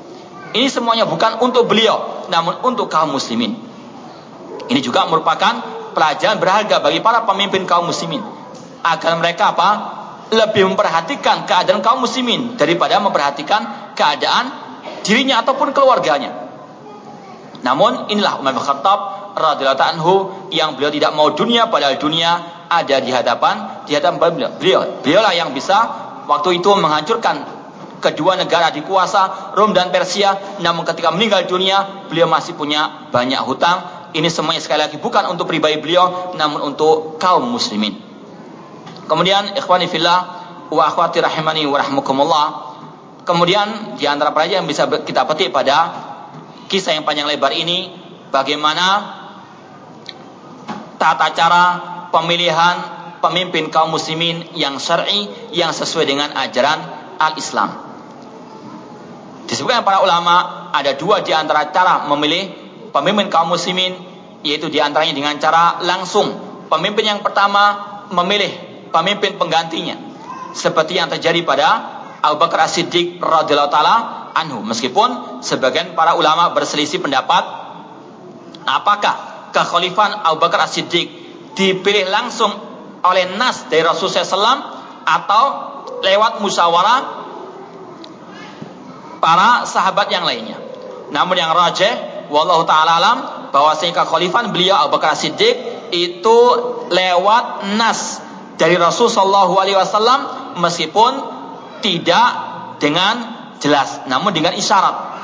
Ini 0.55 0.71
semuanya 0.71 1.03
bukan 1.03 1.43
untuk 1.43 1.67
beliau, 1.67 2.27
namun 2.31 2.63
untuk 2.63 2.87
kaum 2.87 3.11
muslimin. 3.11 3.59
Ini 4.71 4.79
juga 4.79 5.03
merupakan 5.11 5.59
pelajaran 5.91 6.39
berharga 6.39 6.79
bagi 6.79 7.03
para 7.03 7.27
pemimpin 7.27 7.67
kaum 7.67 7.91
muslimin 7.91 8.23
agar 8.83 9.13
mereka 9.19 9.51
apa? 9.51 9.69
lebih 10.25 10.65
memperhatikan 10.73 11.45
keadaan 11.45 11.85
kaum 11.85 12.01
muslimin 12.01 12.57
daripada 12.57 12.97
memperhatikan 12.97 13.93
keadaan 13.93 14.49
dirinya 15.05 15.45
ataupun 15.45 15.69
keluarganya. 15.69 16.33
Namun 17.61 18.09
inilah 18.09 18.41
Umar 18.41 18.57
bin 18.57 18.63
Khattab 18.65 19.14
radhiyallahu 19.35 19.91
anhu 19.99 20.15
yang 20.49 20.79
beliau 20.79 20.89
tidak 20.89 21.11
mau 21.11 21.35
dunia 21.35 21.67
padahal 21.67 21.99
dunia 21.99 22.65
ada 22.71 22.97
di 23.03 23.11
hadapan 23.11 23.85
di 23.85 23.93
hadapan 23.93 24.17
beliau. 24.17 24.51
Beliau 24.57 24.81
beliaulah 25.03 25.33
yang 25.35 25.51
bisa 25.51 25.77
waktu 26.25 26.63
itu 26.63 26.71
menghancurkan 26.73 27.45
kedua 27.99 28.39
negara 28.39 28.71
di 28.71 28.81
kuasa 28.81 29.53
Rom 29.53 29.75
dan 29.75 29.91
Persia 29.91 30.59
namun 30.63 30.87
ketika 30.87 31.11
meninggal 31.11 31.45
dunia 31.45 32.07
beliau 32.09 32.25
masih 32.25 32.55
punya 32.57 33.09
banyak 33.13 33.41
hutang 33.43 34.09
ini 34.15 34.31
semuanya 34.31 34.61
sekali 34.61 34.81
lagi 34.81 34.97
bukan 34.97 35.27
untuk 35.27 35.49
pribadi 35.49 35.77
beliau 35.81 36.33
namun 36.37 36.73
untuk 36.73 37.17
kaum 37.17 37.49
muslimin 37.49 38.05
Kemudian 39.05 39.53
ikhwani 39.53 39.85
fillah 39.85 40.19
wa 40.73 40.83
akhwati 40.89 41.21
rahimani 41.21 41.69
wa 41.69 41.77
rahmukumullah. 41.77 42.47
Kemudian 43.25 43.97
di 43.97 44.05
antara 44.09 44.33
pelajaran 44.33 44.65
yang 44.65 44.69
bisa 44.69 44.89
kita 44.89 45.25
petik 45.29 45.53
pada 45.53 45.93
kisah 46.69 46.97
yang 46.97 47.05
panjang 47.05 47.29
lebar 47.29 47.53
ini 47.53 47.93
bagaimana 48.33 49.14
tata 50.95 51.31
cara 51.35 51.63
pemilihan 52.09 52.75
pemimpin 53.19 53.73
kaum 53.73 53.95
muslimin 53.95 54.53
yang 54.53 54.77
syar'i 54.77 55.27
yang 55.51 55.73
sesuai 55.73 56.05
dengan 56.05 56.29
ajaran 56.37 56.79
al-Islam. 57.17 57.69
Disebutkan 59.45 59.85
para 59.85 60.01
ulama 60.01 60.69
ada 60.73 60.93
dua 60.97 61.21
di 61.21 61.33
antara 61.33 61.69
cara 61.69 62.09
memilih 62.09 62.49
pemimpin 62.89 63.29
kaum 63.29 63.53
muslimin 63.53 63.93
yaitu 64.45 64.69
di 64.69 64.77
antaranya 64.77 65.13
dengan 65.13 65.35
cara 65.41 65.81
langsung. 65.81 66.53
Pemimpin 66.65 67.05
yang 67.05 67.21
pertama 67.21 67.77
memilih 68.09 68.49
pemimpin 68.89 69.37
penggantinya 69.37 69.97
seperti 70.55 70.97
yang 70.97 71.11
terjadi 71.11 71.45
pada 71.45 71.67
Abu 72.25 72.41
Bakar 72.41 72.65
As-Siddiq 72.65 73.21
radhiyallahu 73.21 73.69
taala 73.69 73.95
anhu 74.33 74.65
meskipun 74.65 75.41
sebagian 75.45 75.93
para 75.93 76.17
ulama 76.17 76.55
berselisih 76.57 77.03
pendapat 77.03 77.43
apakah 78.65 79.34
kekhalifahan 79.55 80.27
Abu 80.27 80.43
Bakar 80.43 80.67
As-Siddiq 80.67 81.07
dipilih 81.55 82.11
langsung 82.11 82.51
oleh 82.99 83.39
nas 83.39 83.71
dari 83.71 83.79
Rasulullah 83.87 84.27
SAW 84.27 84.59
atau 85.07 85.43
lewat 86.03 86.43
musyawarah 86.43 87.01
para 89.23 89.63
sahabat 89.63 90.11
yang 90.11 90.27
lainnya. 90.27 90.59
Namun 91.15 91.39
yang 91.39 91.55
rajih 91.55 92.27
wallahu 92.27 92.67
taala 92.67 92.99
alam 92.99 93.17
bahwasanya 93.55 94.03
kekhalifahan 94.03 94.51
beliau 94.51 94.75
Abu 94.75 94.99
Bakar 94.99 95.15
Siddiq 95.15 95.55
itu 95.95 96.37
lewat 96.91 97.71
nas 97.79 98.19
dari 98.59 98.75
Rasul 98.75 99.07
Shallallahu 99.07 99.55
Alaihi 99.55 99.79
Wasallam 99.79 100.19
meskipun 100.59 101.11
tidak 101.79 102.27
dengan 102.81 103.15
jelas, 103.61 104.03
namun 104.09 104.35
dengan 104.35 104.51
isyarat. 104.57 105.15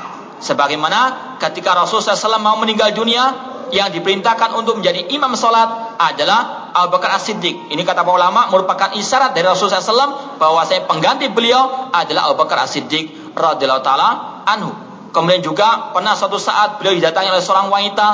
Sebagaimana 0.42 1.34
ketika 1.38 1.74
Rasul 1.74 2.02
SAW 2.02 2.42
mau 2.42 2.58
meninggal 2.58 2.90
dunia, 2.90 3.51
yang 3.72 3.88
diperintahkan 3.88 4.52
untuk 4.52 4.78
menjadi 4.78 5.08
imam 5.16 5.32
sholat 5.32 5.96
adalah 5.96 6.70
Abu 6.76 7.00
Bakar 7.00 7.16
As-Siddiq. 7.16 7.72
Ini 7.72 7.82
kata 7.82 8.04
para 8.04 8.14
ulama 8.14 8.52
merupakan 8.52 8.92
isyarat 8.92 9.32
dari 9.32 9.48
Rasul 9.48 9.72
SAW 9.72 10.36
bahwa 10.36 10.60
saya 10.68 10.84
pengganti 10.84 11.32
beliau 11.32 11.90
adalah 11.90 12.28
Abu 12.28 12.44
Bakar 12.44 12.68
As-Siddiq 12.68 13.32
radhiyallahu 13.32 13.84
taala 13.84 14.44
anhu. 14.44 14.72
Kemudian 15.12 15.40
juga 15.40 15.92
pernah 15.92 16.12
suatu 16.16 16.36
saat 16.36 16.80
beliau 16.80 16.96
didatangi 16.96 17.32
oleh 17.32 17.44
seorang 17.44 17.68
wanita. 17.72 18.08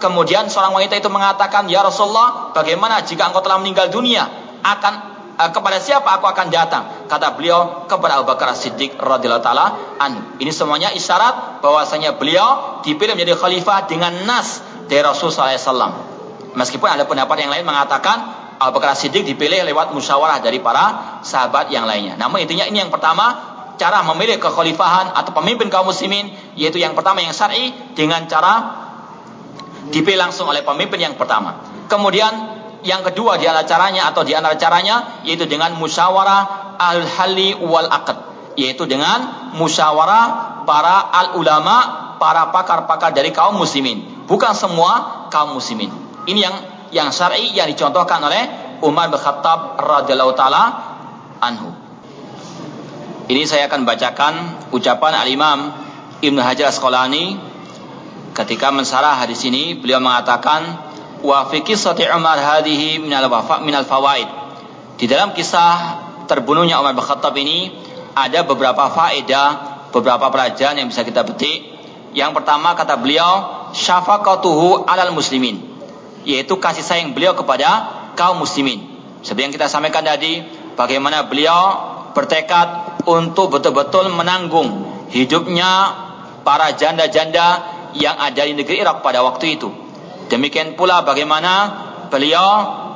Kemudian 0.00 0.50
seorang 0.50 0.74
wanita 0.74 0.98
itu 0.98 1.08
mengatakan, 1.12 1.70
Ya 1.70 1.84
Rasulullah, 1.84 2.50
bagaimana 2.56 3.04
jika 3.06 3.30
engkau 3.30 3.44
telah 3.44 3.60
meninggal 3.62 3.88
dunia? 3.92 4.42
akan 4.62 4.94
uh, 5.36 5.50
kepada 5.50 5.82
siapa 5.82 6.06
aku 6.06 6.26
akan 6.30 6.48
datang? 6.48 6.86
Kata 7.10 7.34
beliau 7.34 7.84
kepada 7.90 8.22
Abu 8.22 8.30
Bakar 8.30 8.54
Siddiq 8.54 8.96
radhiyallahu 8.96 9.44
taala 9.44 9.98
an. 9.98 10.38
Ini 10.38 10.54
semuanya 10.54 10.94
isyarat 10.94 11.60
bahwasanya 11.60 12.16
beliau 12.16 12.80
dipilih 12.86 13.18
menjadi 13.18 13.36
khalifah 13.36 13.90
dengan 13.90 14.14
nas 14.24 14.62
dari 14.86 15.02
Rasul 15.02 15.30
SAW. 15.30 16.12
Meskipun 16.52 16.88
ada 16.88 17.04
pendapat 17.08 17.36
yang 17.42 17.50
lain 17.50 17.64
mengatakan 17.64 18.18
Abu 18.60 18.78
Bakar 18.78 18.94
Siddiq 18.94 19.26
dipilih 19.26 19.66
lewat 19.66 19.90
musyawarah 19.90 20.38
dari 20.44 20.62
para 20.62 21.20
sahabat 21.26 21.72
yang 21.72 21.88
lainnya. 21.88 22.14
Namun 22.14 22.44
intinya 22.44 22.68
ini 22.68 22.78
yang 22.78 22.92
pertama 22.92 23.50
cara 23.80 24.04
memilih 24.06 24.38
kekhalifahan 24.38 25.16
atau 25.16 25.32
pemimpin 25.34 25.72
kaum 25.72 25.88
muslimin 25.90 26.30
yaitu 26.54 26.78
yang 26.78 26.94
pertama 26.94 27.24
yang 27.24 27.34
syar'i 27.34 27.72
dengan 27.96 28.28
cara 28.30 28.84
dipilih 29.90 30.28
langsung 30.28 30.46
oleh 30.46 30.62
pemimpin 30.62 31.00
yang 31.00 31.18
pertama. 31.18 31.58
Kemudian 31.90 32.62
Yang 32.82 33.14
kedua 33.14 33.38
di 33.38 33.46
antara 33.46 33.62
caranya 33.66 34.10
atau 34.10 34.26
di 34.26 34.34
antara 34.34 34.58
caranya 34.58 35.22
yaitu 35.22 35.46
dengan 35.46 35.78
musyawarah 35.78 36.74
al-hali 36.82 37.54
wal 37.62 37.86
aqd, 37.86 38.18
yaitu 38.58 38.90
dengan 38.90 39.54
musyawarah 39.54 40.66
para 40.66 40.98
al 41.14 41.38
ulama, 41.38 41.76
para 42.18 42.50
pakar-pakar 42.50 43.14
dari 43.14 43.30
kaum 43.30 43.54
muslimin, 43.54 44.21
bukan 44.32 44.56
semua 44.56 45.28
kaum 45.28 45.60
muslimin. 45.60 45.92
Ini 46.24 46.40
yang 46.40 46.56
yang 46.88 47.08
syar'i 47.12 47.52
yang 47.52 47.68
dicontohkan 47.68 48.24
oleh 48.24 48.48
Umar 48.80 49.12
bin 49.12 49.20
Khattab 49.20 49.76
radhiyallahu 49.76 50.32
taala 50.32 50.64
anhu. 51.44 51.68
Ini 53.28 53.44
saya 53.44 53.68
akan 53.68 53.84
bacakan 53.84 54.34
ucapan 54.72 55.12
Al-Imam 55.20 55.58
Ibnu 56.24 56.40
Hajar 56.40 56.72
Asqalani 56.72 57.36
ketika 58.32 58.72
mensarah 58.72 59.20
hadis 59.20 59.44
ini 59.44 59.76
beliau 59.76 60.00
mengatakan 60.00 60.64
wa 61.20 61.44
fi 61.52 61.60
qissati 61.60 62.08
Umar 62.08 62.40
hadhihi 62.40 63.04
min 63.04 63.12
al-wafa 63.12 63.60
min 63.60 63.76
al-fawaid. 63.76 64.28
Di 64.96 65.04
dalam 65.04 65.36
kisah 65.36 66.00
terbunuhnya 66.24 66.80
Umar 66.80 66.96
bin 66.96 67.04
Khattab 67.04 67.36
ini 67.36 67.72
ada 68.16 68.44
beberapa 68.44 68.88
faedah, 68.92 69.48
beberapa 69.92 70.28
pelajaran 70.28 70.80
yang 70.80 70.88
bisa 70.88 71.04
kita 71.04 71.24
petik. 71.24 71.72
Yang 72.12 72.36
pertama 72.36 72.76
kata 72.76 73.00
beliau, 73.00 73.61
syafaqatuhu 73.72 74.84
alal 74.86 75.12
muslimin, 75.16 75.60
yaitu 76.28 76.56
kasih 76.60 76.84
sayang 76.84 77.16
beliau 77.16 77.32
kepada 77.32 78.12
kaum 78.14 78.40
muslimin. 78.40 78.84
Seperti 79.24 79.42
yang 79.48 79.54
kita 79.54 79.66
sampaikan 79.70 80.04
tadi, 80.04 80.44
bagaimana 80.76 81.26
beliau 81.26 81.92
bertekad 82.12 83.00
untuk 83.08 83.58
betul-betul 83.58 84.12
menanggung 84.12 84.92
hidupnya 85.10 85.94
para 86.42 86.74
janda-janda 86.76 87.64
yang 87.96 88.16
ada 88.16 88.42
di 88.44 88.56
negeri 88.56 88.80
Irak 88.82 89.00
pada 89.04 89.24
waktu 89.24 89.60
itu. 89.60 89.68
Demikian 90.28 90.74
pula 90.80 91.04
bagaimana 91.04 91.52
beliau 92.08 92.48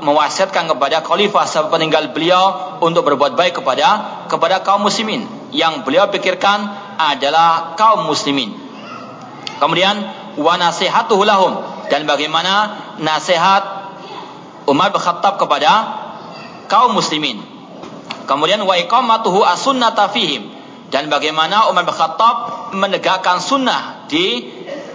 mewasiatkan 0.04 0.68
kepada 0.68 1.00
khalifah 1.00 1.48
sahabat 1.48 1.80
peninggal 1.80 2.12
beliau 2.12 2.76
untuk 2.84 3.08
berbuat 3.08 3.32
baik 3.32 3.60
kepada 3.60 3.88
kepada 4.28 4.60
kaum 4.60 4.84
muslimin 4.84 5.24
yang 5.56 5.84
beliau 5.88 6.12
pikirkan 6.12 6.68
adalah 7.00 7.76
kaum 7.80 8.04
muslimin. 8.04 8.52
Kemudian 9.56 10.25
wa 10.36 10.54
nasihatuhu 10.60 11.22
lahum. 11.24 11.60
Dan 11.88 12.04
bagaimana 12.04 12.76
nasihat 13.00 13.62
Umar 14.66 14.90
bin 14.90 15.00
Khattab 15.00 15.38
kepada 15.38 15.72
kaum 16.66 16.92
muslimin. 16.96 17.40
Kemudian 18.26 18.62
wa 18.62 18.74
iqamatuhu 18.74 19.42
as-sunnata 19.46 20.10
fihim. 20.10 20.50
Dan 20.90 21.10
bagaimana 21.10 21.70
Umar 21.70 21.86
bin 21.86 21.94
Khattab 21.94 22.70
menegakkan 22.74 23.38
sunnah 23.42 24.06
di 24.10 24.46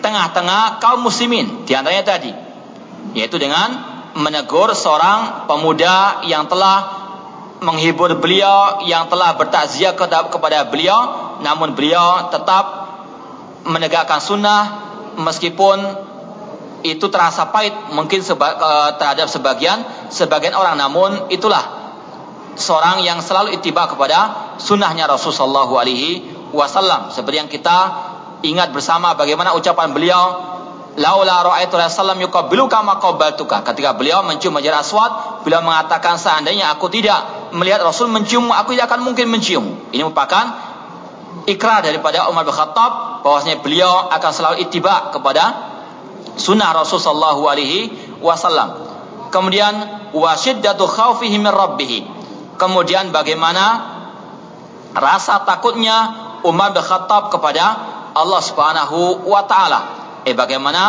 tengah-tengah 0.04 0.84
kaum 0.84 1.04
muslimin. 1.04 1.64
Di 1.64 1.74
antaranya 1.76 2.06
tadi 2.18 2.32
yaitu 3.12 3.42
dengan 3.42 3.92
menegur 4.16 4.72
seorang 4.78 5.48
pemuda 5.48 6.24
yang 6.28 6.46
telah 6.46 7.02
menghibur 7.62 8.18
beliau 8.18 8.84
yang 8.90 9.08
telah 9.08 9.38
bertakziah 9.38 9.96
kepada 9.98 10.68
beliau. 10.68 11.40
Namun 11.42 11.74
beliau 11.74 12.30
tetap 12.30 12.92
menegakkan 13.66 14.20
sunnah 14.22 14.91
meskipun 15.20 15.78
itu 16.82 17.06
terasa 17.14 17.54
pahit 17.54 17.74
mungkin 17.94 18.26
seba, 18.26 18.58
terhadap 18.98 19.30
sebagian 19.30 19.86
sebagian 20.10 20.58
orang. 20.58 20.78
Namun 20.78 21.30
itulah 21.30 21.62
seorang 22.58 23.06
yang 23.06 23.22
selalu 23.22 23.56
ittiba 23.58 23.86
kepada 23.88 24.54
sunnahnya 24.58 25.06
Rasulullah 25.06 25.68
Alaihi 25.68 26.26
Wasallam. 26.52 27.14
Seperti 27.14 27.38
yang 27.38 27.50
kita 27.50 27.78
ingat 28.42 28.74
bersama 28.74 29.14
bagaimana 29.14 29.54
ucapan 29.54 29.94
beliau 29.94 30.50
laula 30.98 31.48
ra'aitu 31.48 31.78
Rasulullah 31.78 32.18
yuqabbilu 32.18 32.68
kama 32.68 32.98
qabbaltuka. 33.00 33.64
Ketika 33.64 33.96
beliau 33.96 34.26
mencium 34.26 34.58
Hajar 34.58 34.82
Aswad 34.82 35.46
beliau 35.46 35.62
mengatakan 35.64 36.18
seandainya 36.18 36.74
aku 36.74 36.90
tidak 36.92 37.52
melihat 37.56 37.84
Rasul 37.86 38.10
mencium 38.10 38.50
aku 38.52 38.74
tidak 38.76 38.92
akan 38.92 39.06
mungkin 39.06 39.30
mencium 39.30 39.92
ini 39.92 40.02
merupakan 40.04 40.71
ikrar 41.50 41.82
daripada 41.86 42.30
Umar 42.30 42.46
bin 42.46 42.54
Khattab 42.54 43.24
bahwasanya 43.26 43.62
beliau 43.62 44.10
akan 44.10 44.32
selalu 44.32 44.56
ittiba 44.66 45.10
kepada 45.14 45.74
sunnah 46.38 46.74
Rasul 46.74 47.02
sallallahu 47.02 47.46
alaihi 47.50 47.92
wasallam 48.22 48.78
kemudian 49.34 49.74
wasyiddatu 50.14 50.86
khaufihi 50.86 51.38
min 51.42 51.50
rabbih 51.50 52.06
kemudian 52.62 53.10
bagaimana 53.10 53.92
rasa 54.94 55.42
takutnya 55.48 56.30
Umar 56.44 56.74
bin 56.74 56.84
Khattab 56.84 57.30
kepada 57.32 57.66
Allah 58.12 58.42
Subhanahu 58.44 59.24
wa 59.28 59.42
taala. 59.48 59.80
Eh 60.28 60.36
bagaimana 60.36 60.84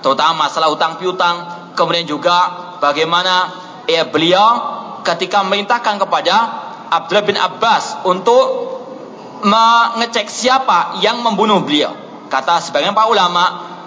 terutama 0.00 0.48
masalah 0.48 0.72
utang 0.72 0.96
piutang, 0.96 1.46
kemudian 1.76 2.06
juga 2.08 2.36
bagaimana 2.80 3.52
eh 3.86 4.02
beliau 4.06 4.74
ketika 5.04 5.44
memerintahkan 5.46 6.02
kepada 6.02 6.34
Abdullah 6.90 7.26
bin 7.26 7.38
Abbas 7.38 8.06
untuk 8.06 8.75
mengecek 9.44 10.30
siapa 10.30 11.00
yang 11.04 11.20
membunuh 11.20 11.60
beliau. 11.64 11.92
Kata 12.32 12.58
sebagian 12.62 12.96
para 12.96 13.10
ulama, 13.10 13.44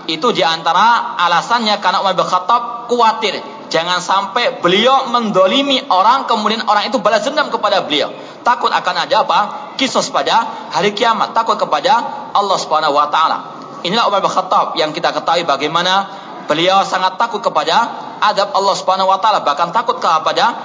itu 0.10 0.34
di 0.34 0.42
antara 0.42 1.16
alasannya 1.22 1.78
karena 1.78 2.02
Umar 2.02 2.18
bin 2.18 2.26
Khattab 2.26 2.90
khawatir. 2.90 3.38
Jangan 3.70 4.02
sampai 4.02 4.58
beliau 4.66 5.14
mendolimi 5.14 5.78
orang 5.94 6.26
kemudian 6.26 6.66
orang 6.66 6.90
itu 6.90 6.98
balas 6.98 7.22
dendam 7.22 7.54
kepada 7.54 7.86
beliau. 7.86 8.10
Takut 8.42 8.74
akan 8.74 8.96
ada 9.06 9.16
apa? 9.22 9.40
Kisos 9.78 10.10
pada 10.10 10.70
hari 10.74 10.98
kiamat. 10.98 11.38
Takut 11.38 11.54
kepada 11.54 12.02
Allah 12.34 12.58
Subhanahu 12.58 12.98
wa 12.98 13.06
taala. 13.14 13.38
Inilah 13.86 14.10
Umar 14.10 14.26
bin 14.26 14.34
Khattab 14.34 14.74
yang 14.74 14.90
kita 14.90 15.14
ketahui 15.14 15.46
bagaimana 15.46 16.10
beliau 16.50 16.82
sangat 16.82 17.22
takut 17.22 17.46
kepada 17.46 17.94
adab 18.18 18.50
Allah 18.58 18.74
Subhanahu 18.74 19.14
wa 19.14 19.22
taala. 19.22 19.46
Bahkan 19.46 19.70
takut 19.70 20.02
kepada 20.02 20.58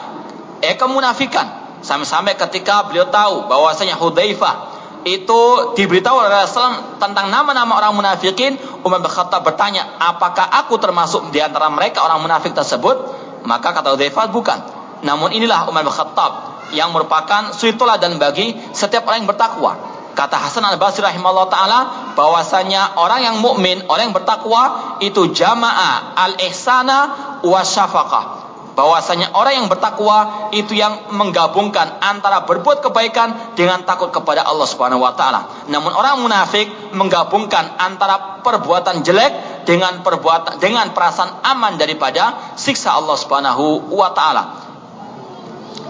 eh 0.64 0.72
kemunafikan. 0.80 1.60
Sampai-sampai 1.84 2.40
ketika 2.40 2.88
beliau 2.88 3.12
tahu 3.12 3.44
bahwasanya 3.44 4.00
Hudzaifah 4.00 4.73
itu 5.04 5.40
diberitahu 5.76 6.16
oleh 6.16 6.32
Rasulullah 6.32 6.96
tentang 6.96 7.28
nama-nama 7.28 7.76
orang 7.76 7.92
munafikin, 7.92 8.56
Umar 8.80 9.04
bin 9.04 9.12
Khattab 9.12 9.44
bertanya, 9.44 10.00
apakah 10.00 10.48
aku 10.64 10.80
termasuk 10.80 11.28
di 11.28 11.44
antara 11.44 11.68
mereka 11.68 12.00
orang 12.00 12.24
munafik 12.24 12.56
tersebut? 12.56 12.96
Maka 13.44 13.76
kata 13.76 13.92
Udhaifah, 13.96 14.32
bukan. 14.32 14.58
Namun 15.04 15.36
inilah 15.36 15.68
Umar 15.68 15.84
bin 15.84 15.92
Khattab 15.92 16.32
yang 16.72 16.90
merupakan 16.96 17.52
suri 17.52 17.76
dan 17.76 18.16
bagi 18.16 18.56
setiap 18.72 19.04
orang 19.04 19.24
yang 19.24 19.30
bertakwa. 19.30 19.72
Kata 20.14 20.38
Hasan 20.38 20.62
al-Basri 20.62 21.02
rahimahullah 21.02 21.48
ta'ala 21.50 21.80
bahwasanya 22.14 22.96
orang 22.96 23.20
yang 23.26 23.36
mukmin, 23.42 23.82
orang 23.90 24.08
yang 24.08 24.16
bertakwa 24.16 24.96
itu 25.02 25.34
jamaah 25.34 26.14
al-ihsana 26.14 26.98
wa 27.42 27.60
syafaqah 27.66 28.43
bahwasanya 28.74 29.30
orang 29.38 29.64
yang 29.64 29.68
bertakwa 29.70 30.50
itu 30.50 30.74
yang 30.74 31.14
menggabungkan 31.14 32.02
antara 32.02 32.42
berbuat 32.42 32.82
kebaikan 32.82 33.54
dengan 33.54 33.86
takut 33.86 34.10
kepada 34.10 34.42
Allah 34.42 34.66
Subhanahu 34.66 35.02
wa 35.02 35.14
taala. 35.14 35.70
Namun 35.70 35.94
orang 35.94 36.18
munafik 36.18 36.66
menggabungkan 36.90 37.78
antara 37.78 38.42
perbuatan 38.42 39.06
jelek 39.06 39.64
dengan 39.64 40.02
perbuatan 40.02 40.58
dengan 40.58 40.90
perasaan 40.90 41.46
aman 41.46 41.78
daripada 41.78 42.54
siksa 42.58 42.98
Allah 42.98 43.14
Subhanahu 43.14 43.94
wa 43.94 44.10
taala. 44.10 44.44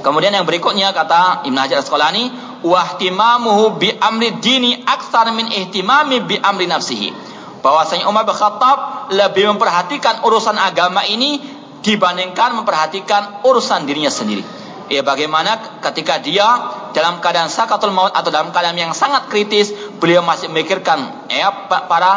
Kemudian 0.05 0.37
yang 0.37 0.45
berikutnya 0.45 0.93
kata 0.93 1.49
Ibnu 1.49 1.57
Hajar 1.57 1.80
Asqalani, 1.80 2.28
wahtimamuhu 2.61 3.80
bi 3.80 3.89
amri 3.97 4.37
dini 4.37 4.85
aksar 4.85 5.32
min 5.32 5.49
ihtimami 5.49 6.20
bi 6.20 6.37
amri 6.37 6.68
nafsihi. 6.68 7.32
Bahwasanya 7.64 8.05
Umar 8.12 8.28
bin 8.28 8.37
Khattab 8.37 9.09
lebih 9.16 9.57
memperhatikan 9.57 10.20
urusan 10.20 10.61
agama 10.61 11.01
ini 11.09 11.41
dibandingkan 11.85 12.57
memperhatikan 12.57 13.45
urusan 13.45 13.85
dirinya 13.85 14.09
sendiri. 14.09 14.43
Ya 14.89 15.01
bagaimana 15.01 15.80
ketika 15.80 16.20
dia 16.20 16.45
dalam 16.93 17.20
keadaan 17.20 17.49
sakatul 17.49 17.93
maut 17.93 18.12
atau 18.12 18.28
dalam 18.28 18.53
keadaan 18.53 18.76
yang 18.76 18.93
sangat 18.97 19.28
kritis, 19.28 19.72
beliau 20.01 20.20
masih 20.20 20.53
memikirkan 20.53 21.28
ya 21.28 21.68
para 21.68 22.12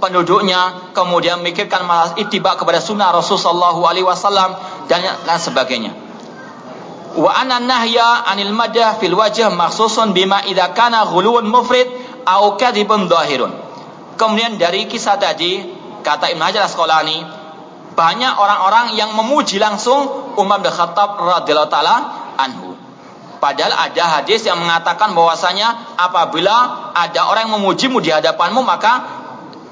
penduduknya, 0.00 0.92
kemudian 0.92 1.40
memikirkan 1.40 1.88
masalah 1.88 2.20
ittiba 2.20 2.56
kepada 2.60 2.84
sunnah 2.84 3.12
Rasulullah 3.12 3.72
Wasallam 3.80 4.56
dan 4.88 5.00
lain 5.24 5.40
sebagainya. 5.40 5.92
Wa 7.16 7.32
anna 7.32 7.64
nahya 7.64 8.28
anil 8.28 8.52
madah 8.52 9.00
fil 9.00 9.16
wajah 9.16 9.48
maksusun 9.48 10.12
bima 10.12 10.44
idza 10.44 10.76
kana 10.76 11.08
ghuluun 11.08 11.48
mufrid 11.48 11.88
au 12.28 12.60
dhahirun. 12.60 13.52
Kemudian 14.20 14.60
dari 14.60 14.84
kisah 14.84 15.16
tadi 15.16 15.64
kata 16.04 16.32
Ibnu 16.36 16.44
Hajar 16.44 16.68
Asqalani 16.68 17.35
banyak 17.96 18.32
orang-orang 18.36 18.92
yang 18.94 19.16
memuji 19.16 19.56
langsung 19.56 20.36
Umar 20.36 20.60
bin 20.60 20.68
Khattab 20.68 21.16
radhiyallahu 21.16 21.72
taala 21.72 21.96
anhu. 22.36 22.76
Padahal 23.40 23.72
ada 23.72 24.20
hadis 24.20 24.44
yang 24.44 24.60
mengatakan 24.60 25.16
bahwasanya 25.16 25.96
apabila 25.96 26.92
ada 26.92 27.20
orang 27.28 27.48
yang 27.48 27.56
memujimu 27.60 28.04
di 28.04 28.12
hadapanmu 28.12 28.60
maka 28.60 29.04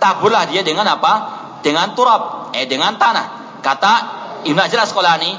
taburlah 0.01 0.49
dia 0.49 0.65
dengan 0.65 0.89
apa? 0.89 1.13
Dengan 1.61 1.93
turab, 1.93 2.53
eh 2.57 2.65
dengan 2.65 2.97
tanah. 2.97 3.61
Kata 3.61 3.93
Ibnu 4.45 4.61
Hajar 4.61 4.85
Asqalani 4.85 5.33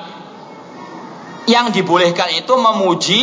yang 1.46 1.70
dibolehkan 1.70 2.34
itu 2.34 2.54
memuji 2.58 3.22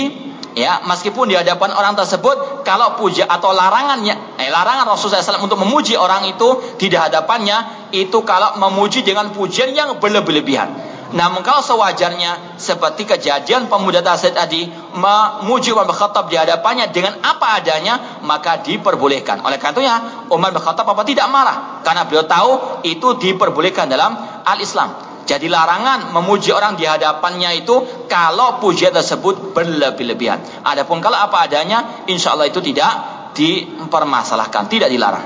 ya 0.54 0.84
meskipun 0.86 1.26
di 1.26 1.34
hadapan 1.34 1.74
orang 1.74 1.98
tersebut 1.98 2.62
kalau 2.62 2.94
puja 2.94 3.26
atau 3.26 3.50
larangannya 3.50 4.38
eh, 4.38 4.52
larangan 4.52 4.86
Rasulullah 4.86 5.24
SAW 5.24 5.42
untuk 5.42 5.58
memuji 5.58 5.98
orang 5.98 6.28
itu 6.30 6.62
di 6.78 6.92
hadapannya 6.92 7.81
itu 7.92 8.24
kalau 8.24 8.56
memuji 8.56 9.04
dengan 9.04 9.30
pujian 9.30 9.76
yang 9.76 10.00
berlebihan 10.00 10.92
Namun 11.12 11.44
kalau 11.44 11.60
sewajarnya 11.60 12.56
seperti 12.56 13.04
kejadian 13.04 13.68
pemuda 13.68 14.00
tasawuf 14.00 14.32
tadi 14.32 14.64
memuji 14.96 15.76
Umar 15.76 15.84
bin 15.84 15.92
Khattab 15.92 16.32
di 16.32 16.40
hadapannya 16.40 16.88
dengan 16.88 17.20
apa 17.20 17.60
adanya 17.60 18.24
maka 18.24 18.64
diperbolehkan. 18.64 19.44
Oleh 19.44 19.60
karenanya 19.60 20.26
Umar 20.32 20.56
bin 20.56 20.64
Khattab 20.64 20.88
apa 20.88 21.04
tidak 21.04 21.28
marah 21.28 21.84
karena 21.84 22.08
beliau 22.08 22.24
tahu 22.24 22.80
itu 22.88 23.20
diperbolehkan 23.20 23.92
dalam 23.92 24.16
al-Islam. 24.48 25.12
Jadi 25.22 25.46
larangan 25.46 26.10
memuji 26.10 26.50
orang 26.50 26.74
di 26.74 26.88
hadapannya 26.88 27.62
itu 27.62 28.08
kalau 28.10 28.58
pujian 28.58 28.90
tersebut 28.90 29.54
berlebih-lebihan. 29.54 30.66
Adapun 30.66 30.98
kalau 30.98 31.14
apa 31.14 31.46
adanya, 31.46 32.04
insya 32.10 32.34
Allah 32.34 32.50
itu 32.50 32.58
tidak 32.58 32.90
dipermasalahkan, 33.38 34.66
tidak 34.66 34.90
dilarang. 34.90 35.22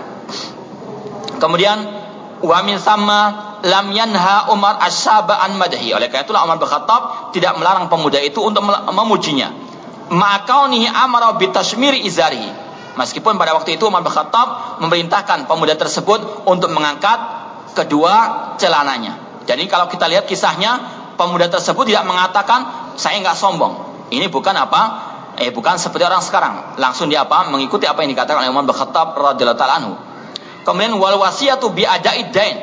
Kemudian 1.40 2.05
wamin 2.46 2.78
sama 2.78 3.58
lam 3.66 3.90
yanha 3.90 4.48
Umar 4.54 4.78
asyaba 4.78 5.42
an 5.42 5.58
madahi. 5.58 5.90
Oleh 5.92 6.06
karena 6.06 6.24
itulah 6.24 6.46
Umar 6.46 6.62
bin 6.62 6.70
tidak 7.34 7.52
melarang 7.58 7.90
pemuda 7.90 8.22
itu 8.22 8.38
untuk 8.40 8.62
memujinya. 8.66 9.50
Ma'akaunihi 10.06 10.86
amara 10.86 11.34
bitasmiri 11.34 12.06
izarihi. 12.06 12.64
Meskipun 12.96 13.36
pada 13.36 13.52
waktu 13.52 13.76
itu 13.76 13.90
Umar 13.90 14.06
bin 14.06 14.14
memerintahkan 14.80 15.44
pemuda 15.50 15.74
tersebut 15.76 16.46
untuk 16.48 16.72
mengangkat 16.72 17.18
kedua 17.76 18.14
celananya. 18.56 19.44
Jadi 19.44 19.68
kalau 19.68 19.86
kita 19.86 20.08
lihat 20.08 20.24
kisahnya, 20.24 20.80
pemuda 21.20 21.52
tersebut 21.52 21.84
tidak 21.86 22.08
mengatakan 22.08 22.92
saya 22.96 23.20
nggak 23.20 23.36
sombong. 23.36 23.74
Ini 24.08 24.32
bukan 24.32 24.54
apa? 24.56 24.82
Eh 25.36 25.52
bukan 25.52 25.76
seperti 25.76 26.08
orang 26.08 26.24
sekarang. 26.24 26.80
Langsung 26.80 27.12
dia 27.12 27.28
apa? 27.28 27.52
Mengikuti 27.52 27.84
apa 27.84 28.00
yang 28.00 28.16
dikatakan 28.16 28.46
oleh 28.46 28.50
Umar 28.50 28.64
bin 28.64 28.72
Khattab 28.72 29.12
radhiyallahu 29.12 29.60
anhu. 29.60 29.92
Kemudian 30.66 30.98
wal 30.98 31.14
wasiyatu 31.22 31.70
bi 31.70 31.86
adaid 31.86 32.34
dain. 32.34 32.58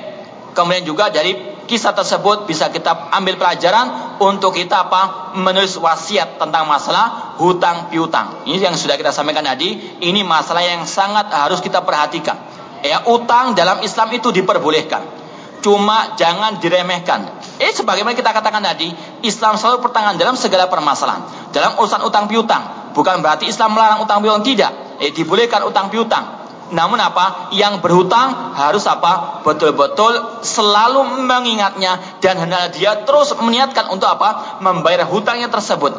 Kemudian 0.51 0.84
juga 0.84 1.08
dari 1.08 1.34
kisah 1.64 1.95
tersebut 1.95 2.43
bisa 2.43 2.68
kita 2.68 3.16
ambil 3.16 3.39
pelajaran 3.39 4.20
untuk 4.20 4.60
kita 4.60 4.91
apa? 4.91 5.34
Menulis 5.39 5.80
wasiat 5.80 6.36
tentang 6.36 6.68
masalah 6.68 7.39
hutang 7.39 7.88
piutang. 7.88 8.43
Ini 8.43 8.60
yang 8.60 8.76
sudah 8.76 8.99
kita 8.99 9.16
sampaikan 9.16 9.47
tadi. 9.47 9.97
Ini 10.04 10.22
masalah 10.28 10.62
yang 10.62 10.84
sangat 10.84 11.32
harus 11.32 11.64
kita 11.64 11.82
perhatikan. 11.88 12.36
Ya, 12.84 13.08
utang 13.08 13.56
dalam 13.56 13.80
Islam 13.80 14.12
itu 14.12 14.36
diperbolehkan 14.36 15.24
Cuma 15.64 16.20
jangan 16.20 16.60
diremehkan. 16.60 17.39
Eh 17.56 17.72
sebagaimana 17.72 18.12
kita 18.20 18.36
katakan 18.36 18.60
tadi, 18.60 18.91
Islam 19.24 19.56
selalu 19.56 19.80
pertengahan 19.80 20.20
dalam 20.20 20.36
segala 20.36 20.68
permasalahan. 20.68 21.24
Dalam 21.56 21.80
urusan 21.80 22.04
utang 22.04 22.28
piutang, 22.28 22.91
bukan 22.91 23.24
berarti 23.24 23.47
Islam 23.47 23.72
melarang 23.72 24.04
utang 24.04 24.20
piutang 24.20 24.43
tidak. 24.43 24.99
Eh 24.99 25.16
dibolehkan 25.16 25.64
utang 25.64 25.88
piutang. 25.88 26.43
Namun 26.72 26.95
apa? 27.01 27.51
Yang 27.51 27.84
berhutang 27.84 28.55
harus 28.55 28.88
apa? 28.88 29.43
Betul-betul 29.43 30.43
selalu 30.45 31.26
mengingatnya 31.28 31.99
dan 32.24 32.39
hendaknya 32.39 32.70
dia 32.72 32.91
terus 33.03 33.36
meniatkan 33.36 33.91
untuk 33.91 34.07
apa? 34.07 34.61
Membayar 34.64 35.03
hutangnya 35.03 35.51
tersebut. 35.51 35.91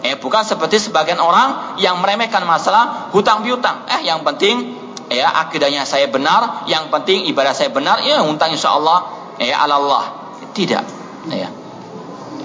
Eh 0.00 0.16
bukan 0.16 0.46
seperti 0.46 0.80
sebagian 0.80 1.20
orang 1.20 1.76
yang 1.76 2.00
meremehkan 2.00 2.46
masalah 2.46 3.12
hutang 3.12 3.44
piutang. 3.44 3.84
Eh 3.90 4.06
yang 4.06 4.24
penting 4.24 4.78
ya 5.10 5.28
akidahnya 5.44 5.84
saya 5.84 6.06
benar, 6.06 6.64
yang 6.70 6.88
penting 6.88 7.26
ibadah 7.28 7.52
saya 7.52 7.68
benar, 7.68 8.00
ya 8.00 8.22
untang 8.22 8.54
insya 8.54 8.72
Allah 8.78 9.10
ya 9.36 9.60
Allah. 9.60 10.04
Tidak. 10.54 10.84
Ya. 11.30 11.48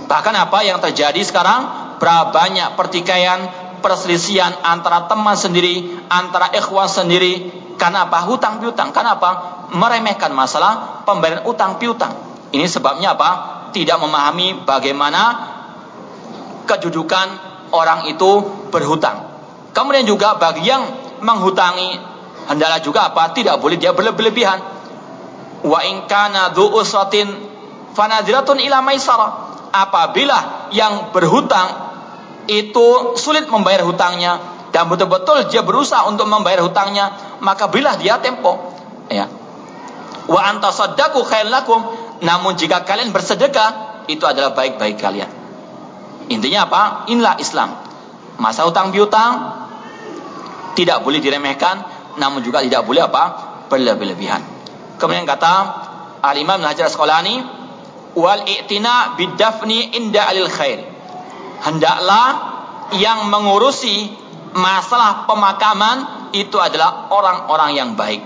Bahkan 0.06 0.34
apa 0.36 0.60
yang 0.62 0.84
terjadi 0.84 1.18
sekarang? 1.26 1.86
Berapa 1.96 2.36
banyak 2.36 2.76
pertikaian, 2.76 3.65
perselisihan 3.86 4.66
antara 4.66 5.06
teman 5.06 5.38
sendiri, 5.38 5.86
antara 6.10 6.50
ikhwan 6.58 6.90
sendiri. 6.90 7.54
Karena 7.78 8.10
apa? 8.10 8.26
Hutang 8.26 8.58
piutang. 8.58 8.90
Karena 8.90 9.14
apa? 9.14 9.30
Meremehkan 9.78 10.34
masalah 10.34 11.06
pembayaran 11.06 11.46
utang 11.46 11.78
piutang. 11.78 12.18
Ini 12.50 12.66
sebabnya 12.66 13.14
apa? 13.14 13.30
Tidak 13.70 14.02
memahami 14.02 14.66
bagaimana 14.66 15.22
kedudukan 16.66 17.28
orang 17.70 18.10
itu 18.10 18.42
berhutang. 18.74 19.30
Kemudian 19.70 20.10
juga 20.10 20.42
bagi 20.42 20.66
yang 20.66 20.82
menghutangi 21.22 22.02
hendaklah 22.50 22.82
juga 22.82 23.14
apa? 23.14 23.38
Tidak 23.38 23.62
boleh 23.62 23.78
dia 23.78 23.94
berlebihan. 23.94 24.58
Wa 25.62 25.86
in 25.86 26.10
kana 26.10 26.58
usratin 26.58 27.30
fanadiratun 27.94 28.58
ila. 28.66 28.82
Apabila 29.76 30.72
yang 30.72 31.12
berhutang 31.12 31.85
itu 32.48 33.18
sulit 33.18 33.50
membayar 33.50 33.86
hutangnya 33.86 34.56
dan 34.76 34.92
betul-betul 34.92 35.48
dia 35.48 35.64
berusaha 35.64 36.04
untuk 36.12 36.28
membayar 36.28 36.60
hutangnya, 36.60 37.38
maka 37.40 37.72
berilah 37.72 37.96
dia 37.96 38.20
tempo. 38.20 38.76
Ya. 39.08 39.32
Wa 40.28 40.52
antasaddaqu 40.52 41.24
khair 41.24 41.48
lakum. 41.48 41.80
Namun 42.20 42.60
jika 42.60 42.84
kalian 42.84 43.16
bersedekah, 43.16 44.04
itu 44.12 44.24
adalah 44.28 44.52
baik-baik 44.52 45.00
kalian. 45.00 45.32
Intinya 46.28 46.68
apa? 46.68 46.82
Inilah 47.08 47.40
Islam. 47.40 47.72
Masa 48.36 48.68
utang 48.68 48.92
piutang 48.92 49.64
tidak 50.76 51.08
boleh 51.08 51.24
diremehkan 51.24 51.88
namun 52.20 52.44
juga 52.44 52.64
tidak 52.64 52.84
boleh 52.84 53.08
apa 53.08 53.24
berlebih-lebihan. 53.72 54.44
Kemudian 55.00 55.28
kata 55.28 55.54
Al 56.20 56.36
Imam 56.36 56.60
Hajar 56.64 56.88
Asqalani 56.92 57.44
wal 58.16 58.44
i'tina 58.48 59.16
bidafni 59.16 59.96
inda 59.96 60.28
alil 60.28 60.52
khair. 60.52 60.95
Hendaklah 61.66 62.28
yang 62.94 63.26
mengurusi 63.34 64.14
masalah 64.54 65.26
pemakaman 65.26 66.30
itu 66.38 66.56
adalah 66.62 67.10
orang-orang 67.10 67.72
yang 67.74 67.90
baik. 67.98 68.22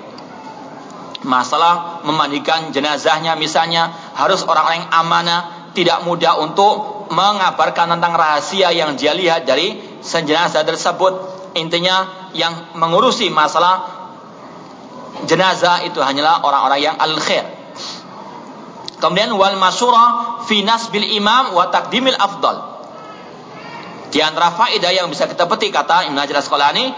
Masalah 1.23 2.03
memandikan 2.03 2.71
jenazahnya 2.71 3.35
misalnya 3.39 3.91
harus 4.15 4.43
orang-orang 4.43 4.87
yang 4.87 4.91
amanah, 4.91 5.71
tidak 5.71 6.03
mudah 6.03 6.39
untuk 6.39 7.07
mengabarkan 7.11 7.95
tentang 7.95 8.13
rahasia 8.15 8.71
yang 8.75 8.99
dia 8.99 9.15
lihat 9.15 9.47
dari 9.47 9.79
jenazah 10.03 10.63
tersebut 10.63 11.39
Intinya 11.57 12.29
yang 12.37 12.77
mengurusi 12.77 13.33
masalah 13.33 13.89
jenazah 15.25 15.81
itu 15.81 15.97
hanyalah 15.97 16.45
orang-orang 16.45 16.81
yang 16.83 16.95
al-khair. 16.99 17.57
Kemudian 18.99 19.33
wal 19.33 19.57
masyura 19.57 20.37
fi 20.45 20.61
nasbil 20.61 21.07
imam 21.17 21.55
wa 21.55 21.71
taqdimil 21.73 22.19
afdal. 22.19 22.78
Di 24.09 24.19
antara 24.25 24.49
faedah 24.53 24.89
yang 24.89 25.07
bisa 25.13 25.29
kita 25.29 25.45
petik 25.45 25.69
kata 25.69 26.09
Ibnu 26.09 26.17
Hajar 26.17 26.41
Asqalani 26.41 26.93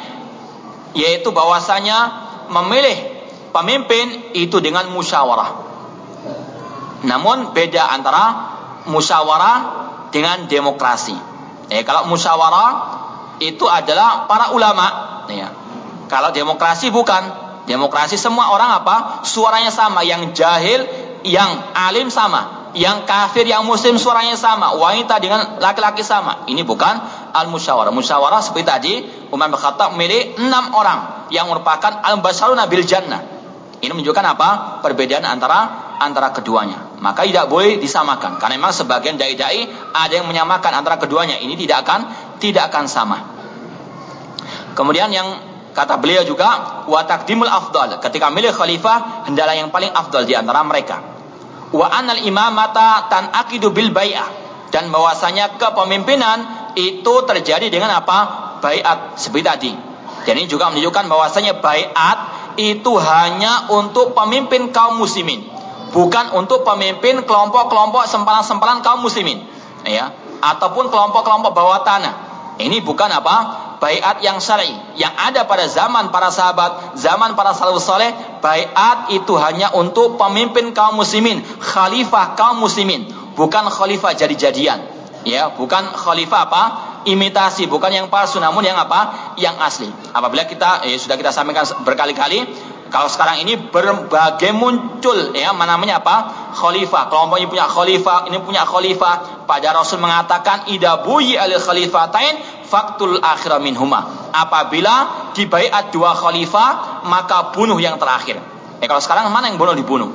yaitu 0.95 1.31
bahwasanya 1.31 1.97
memilih 2.51 2.95
pemimpin 3.51 4.31
itu 4.35 4.59
dengan 4.63 4.87
musyawarah. 4.91 5.51
Namun 7.03 7.51
beda 7.51 7.91
antara 7.91 8.23
musyawarah 8.87 9.57
dengan 10.11 10.47
demokrasi. 10.47 11.15
Eh 11.71 11.83
kalau 11.87 12.07
musyawarah 12.11 12.69
itu 13.41 13.65
adalah 13.65 14.29
para 14.29 14.53
ulama. 14.53 14.87
Ya. 15.31 15.49
Kalau 16.11 16.29
demokrasi 16.35 16.93
bukan. 16.93 17.49
Demokrasi 17.65 18.17
semua 18.17 18.51
orang 18.51 18.83
apa? 18.83 19.23
Suaranya 19.23 19.71
sama. 19.71 20.03
Yang 20.03 20.37
jahil, 20.37 20.81
yang 21.23 21.71
alim 21.73 22.11
sama. 22.13 22.60
Yang 22.71 23.03
kafir, 23.03 23.43
yang 23.43 23.67
muslim 23.67 23.99
suaranya 23.99 24.39
sama. 24.39 24.71
Wanita 24.79 25.19
dengan 25.19 25.59
laki-laki 25.59 26.07
sama. 26.07 26.47
Ini 26.47 26.63
bukan 26.63 26.99
al-musyawarah. 27.35 27.91
Musyawarah 27.91 28.39
seperti 28.39 28.65
tadi, 28.67 28.93
Umar 29.31 29.51
bin 29.51 29.59
Khattab 29.59 29.91
memilih 29.95 30.39
enam 30.39 30.71
orang 30.71 31.27
yang 31.31 31.51
merupakan 31.51 31.99
al-basaruna 32.03 32.71
bil 32.71 32.83
jannah. 32.87 33.19
Ini 33.81 33.91
menunjukkan 33.91 34.25
apa? 34.37 34.49
Perbedaan 34.85 35.25
antara 35.25 35.91
antara 36.01 36.33
keduanya. 36.33 36.97
Maka 37.01 37.25
tidak 37.25 37.49
boleh 37.49 37.77
disamakan. 37.77 38.41
Karena 38.41 38.57
memang 38.57 38.73
sebagian 38.73 39.17
dai-dai 39.17 39.65
ada 39.93 40.13
yang 40.13 40.25
menyamakan 40.29 40.71
antara 40.81 40.97
keduanya. 40.97 41.37
Ini 41.37 41.53
tidak 41.57 41.85
akan 41.85 41.99
tidak 42.41 42.73
akan 42.73 42.85
sama. 42.89 43.17
Kemudian 44.73 45.13
yang 45.13 45.27
kata 45.75 46.01
beliau 46.01 46.25
juga 46.25 46.83
wa 46.87 47.01
taqdimul 47.05 47.49
afdal. 47.49 48.01
Ketika 48.01 48.33
milih 48.33 48.53
khalifah 48.53 49.27
hendaklah 49.29 49.55
yang 49.55 49.69
paling 49.69 49.93
afdal 49.93 50.25
di 50.25 50.33
antara 50.33 50.65
mereka. 50.65 51.20
Wa 51.71 51.87
anal 51.87 52.27
imamata 52.27 53.07
tan 53.07 53.31
akidu 53.31 53.71
bil 53.71 53.95
bai'ah 53.95 54.27
dan 54.75 54.91
bahwasanya 54.91 55.55
kepemimpinan 55.55 56.71
itu 56.75 57.13
terjadi 57.27 57.67
dengan 57.71 57.95
apa? 57.95 58.19
Baiat 58.59 59.15
seperti 59.19 59.43
tadi. 59.43 59.71
Jadi 60.27 60.45
juga 60.51 60.69
menunjukkan 60.69 61.07
bahwasanya 61.07 61.63
baiat 61.63 62.17
itu 62.59 62.93
hanya 62.99 63.71
untuk 63.71 64.11
pemimpin 64.11 64.69
kaum 64.75 64.99
muslimin, 64.99 65.47
bukan 65.95 66.35
untuk 66.35 66.67
pemimpin 66.67 67.23
kelompok-kelompok 67.23 68.05
sempalan-sempalan 68.05 68.83
kaum 68.83 69.01
muslimin, 69.01 69.47
ya, 69.87 70.11
ataupun 70.43 70.91
kelompok-kelompok 70.91 71.55
bawah 71.55 71.81
tanah. 71.87 72.13
Ini 72.59 72.83
bukan 72.83 73.09
apa? 73.09 73.35
Baiat 73.81 74.21
yang 74.21 74.37
syar'i 74.37 74.69
yang 74.93 75.09
ada 75.17 75.49
pada 75.49 75.65
zaman 75.65 76.13
para 76.13 76.29
sahabat, 76.29 77.01
zaman 77.01 77.33
para 77.33 77.57
salafus 77.57 77.89
saleh, 77.89 78.13
baiat 78.37 79.09
itu 79.09 79.33
hanya 79.41 79.73
untuk 79.73 80.21
pemimpin 80.21 80.69
kaum 80.77 81.01
muslimin, 81.01 81.41
khalifah 81.57 82.37
kaum 82.37 82.61
muslimin, 82.61 83.09
bukan 83.33 83.65
khalifah 83.73 84.13
jadi-jadian. 84.13 84.85
Ya, 85.25 85.49
bukan 85.49 85.97
khalifah 85.97 86.41
apa? 86.45 86.63
imitasi, 87.05 87.65
bukan 87.65 87.89
yang 87.89 88.07
palsu 88.13 88.37
namun 88.37 88.61
yang 88.61 88.77
apa? 88.77 89.33
Yang 89.37 89.55
asli. 89.57 89.89
Apabila 90.13 90.45
kita 90.45 90.85
eh, 90.85 90.97
sudah 91.01 91.17
kita 91.17 91.33
sampaikan 91.33 91.65
berkali-kali, 91.81 92.45
kalau 92.91 93.07
sekarang 93.07 93.39
ini 93.47 93.71
berbagai 93.71 94.51
muncul 94.51 95.31
ya 95.31 95.55
namanya 95.55 96.03
apa? 96.03 96.15
khalifah. 96.51 97.07
Kelompok 97.07 97.39
ini 97.39 97.47
punya 97.47 97.63
khalifah, 97.63 98.27
ini 98.27 98.43
punya 98.43 98.67
khalifah. 98.67 99.47
Pada 99.47 99.71
Rasul 99.71 100.03
mengatakan 100.03 100.67
ida 100.67 100.99
buyi 100.99 101.39
al 101.39 101.55
khalifatain 101.55 102.35
faktul 102.67 103.23
akhir 103.23 103.63
minhuma. 103.63 104.31
Apabila 104.35 105.31
dibaiat 105.31 105.95
dua 105.95 106.11
khalifah, 106.11 107.03
maka 107.07 107.55
bunuh 107.55 107.79
yang 107.79 107.95
terakhir. 107.95 108.43
Eh 108.83 108.87
kalau 108.91 108.99
sekarang 108.99 109.31
mana 109.31 109.47
yang 109.47 109.55
bunuh 109.55 109.71
dibunuh? 109.71 110.11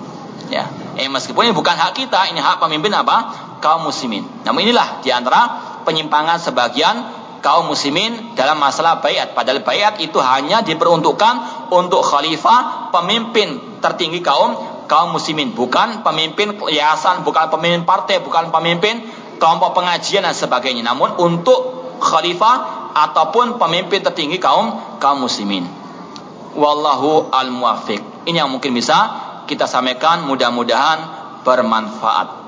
Ya. 0.52 0.68
Eh 1.00 1.08
meskipun 1.08 1.48
ini 1.48 1.56
bukan 1.56 1.80
hak 1.80 1.96
kita, 1.96 2.28
ini 2.28 2.44
hak 2.44 2.60
pemimpin 2.60 2.92
apa? 2.92 3.56
Kaum 3.64 3.88
muslimin. 3.88 4.28
Namun 4.44 4.68
inilah 4.68 5.00
di 5.00 5.08
antara 5.08 5.48
penyimpangan 5.88 6.44
sebagian 6.44 7.15
kaum 7.40 7.70
muslimin 7.70 8.36
dalam 8.36 8.60
masalah 8.60 9.00
bayat. 9.00 9.32
Padahal 9.32 9.64
bayat 9.64 9.98
itu 10.00 10.18
hanya 10.20 10.62
diperuntukkan 10.62 11.34
untuk 11.72 12.04
khalifah, 12.04 12.90
pemimpin 12.92 13.80
tertinggi 13.80 14.22
kaum 14.22 14.56
kaum 14.86 15.14
muslimin, 15.14 15.52
bukan 15.52 16.06
pemimpin 16.06 16.54
yayasan, 16.70 17.26
bukan 17.26 17.50
pemimpin 17.50 17.82
partai, 17.82 18.22
bukan 18.22 18.54
pemimpin 18.54 19.02
kelompok 19.36 19.76
pengajian 19.76 20.22
dan 20.24 20.32
sebagainya. 20.32 20.86
Namun 20.86 21.18
untuk 21.18 21.58
khalifah 21.98 22.90
ataupun 22.96 23.60
pemimpin 23.60 24.00
tertinggi 24.00 24.40
kaum 24.40 24.98
kaum 25.02 25.26
muslimin. 25.26 25.66
Wallahu 26.56 27.28
al-muwaffiq. 27.28 28.24
Ini 28.24 28.40
yang 28.40 28.48
mungkin 28.48 28.72
bisa 28.72 28.96
kita 29.44 29.68
sampaikan 29.68 30.24
mudah-mudahan 30.24 30.98
bermanfaat. 31.44 32.45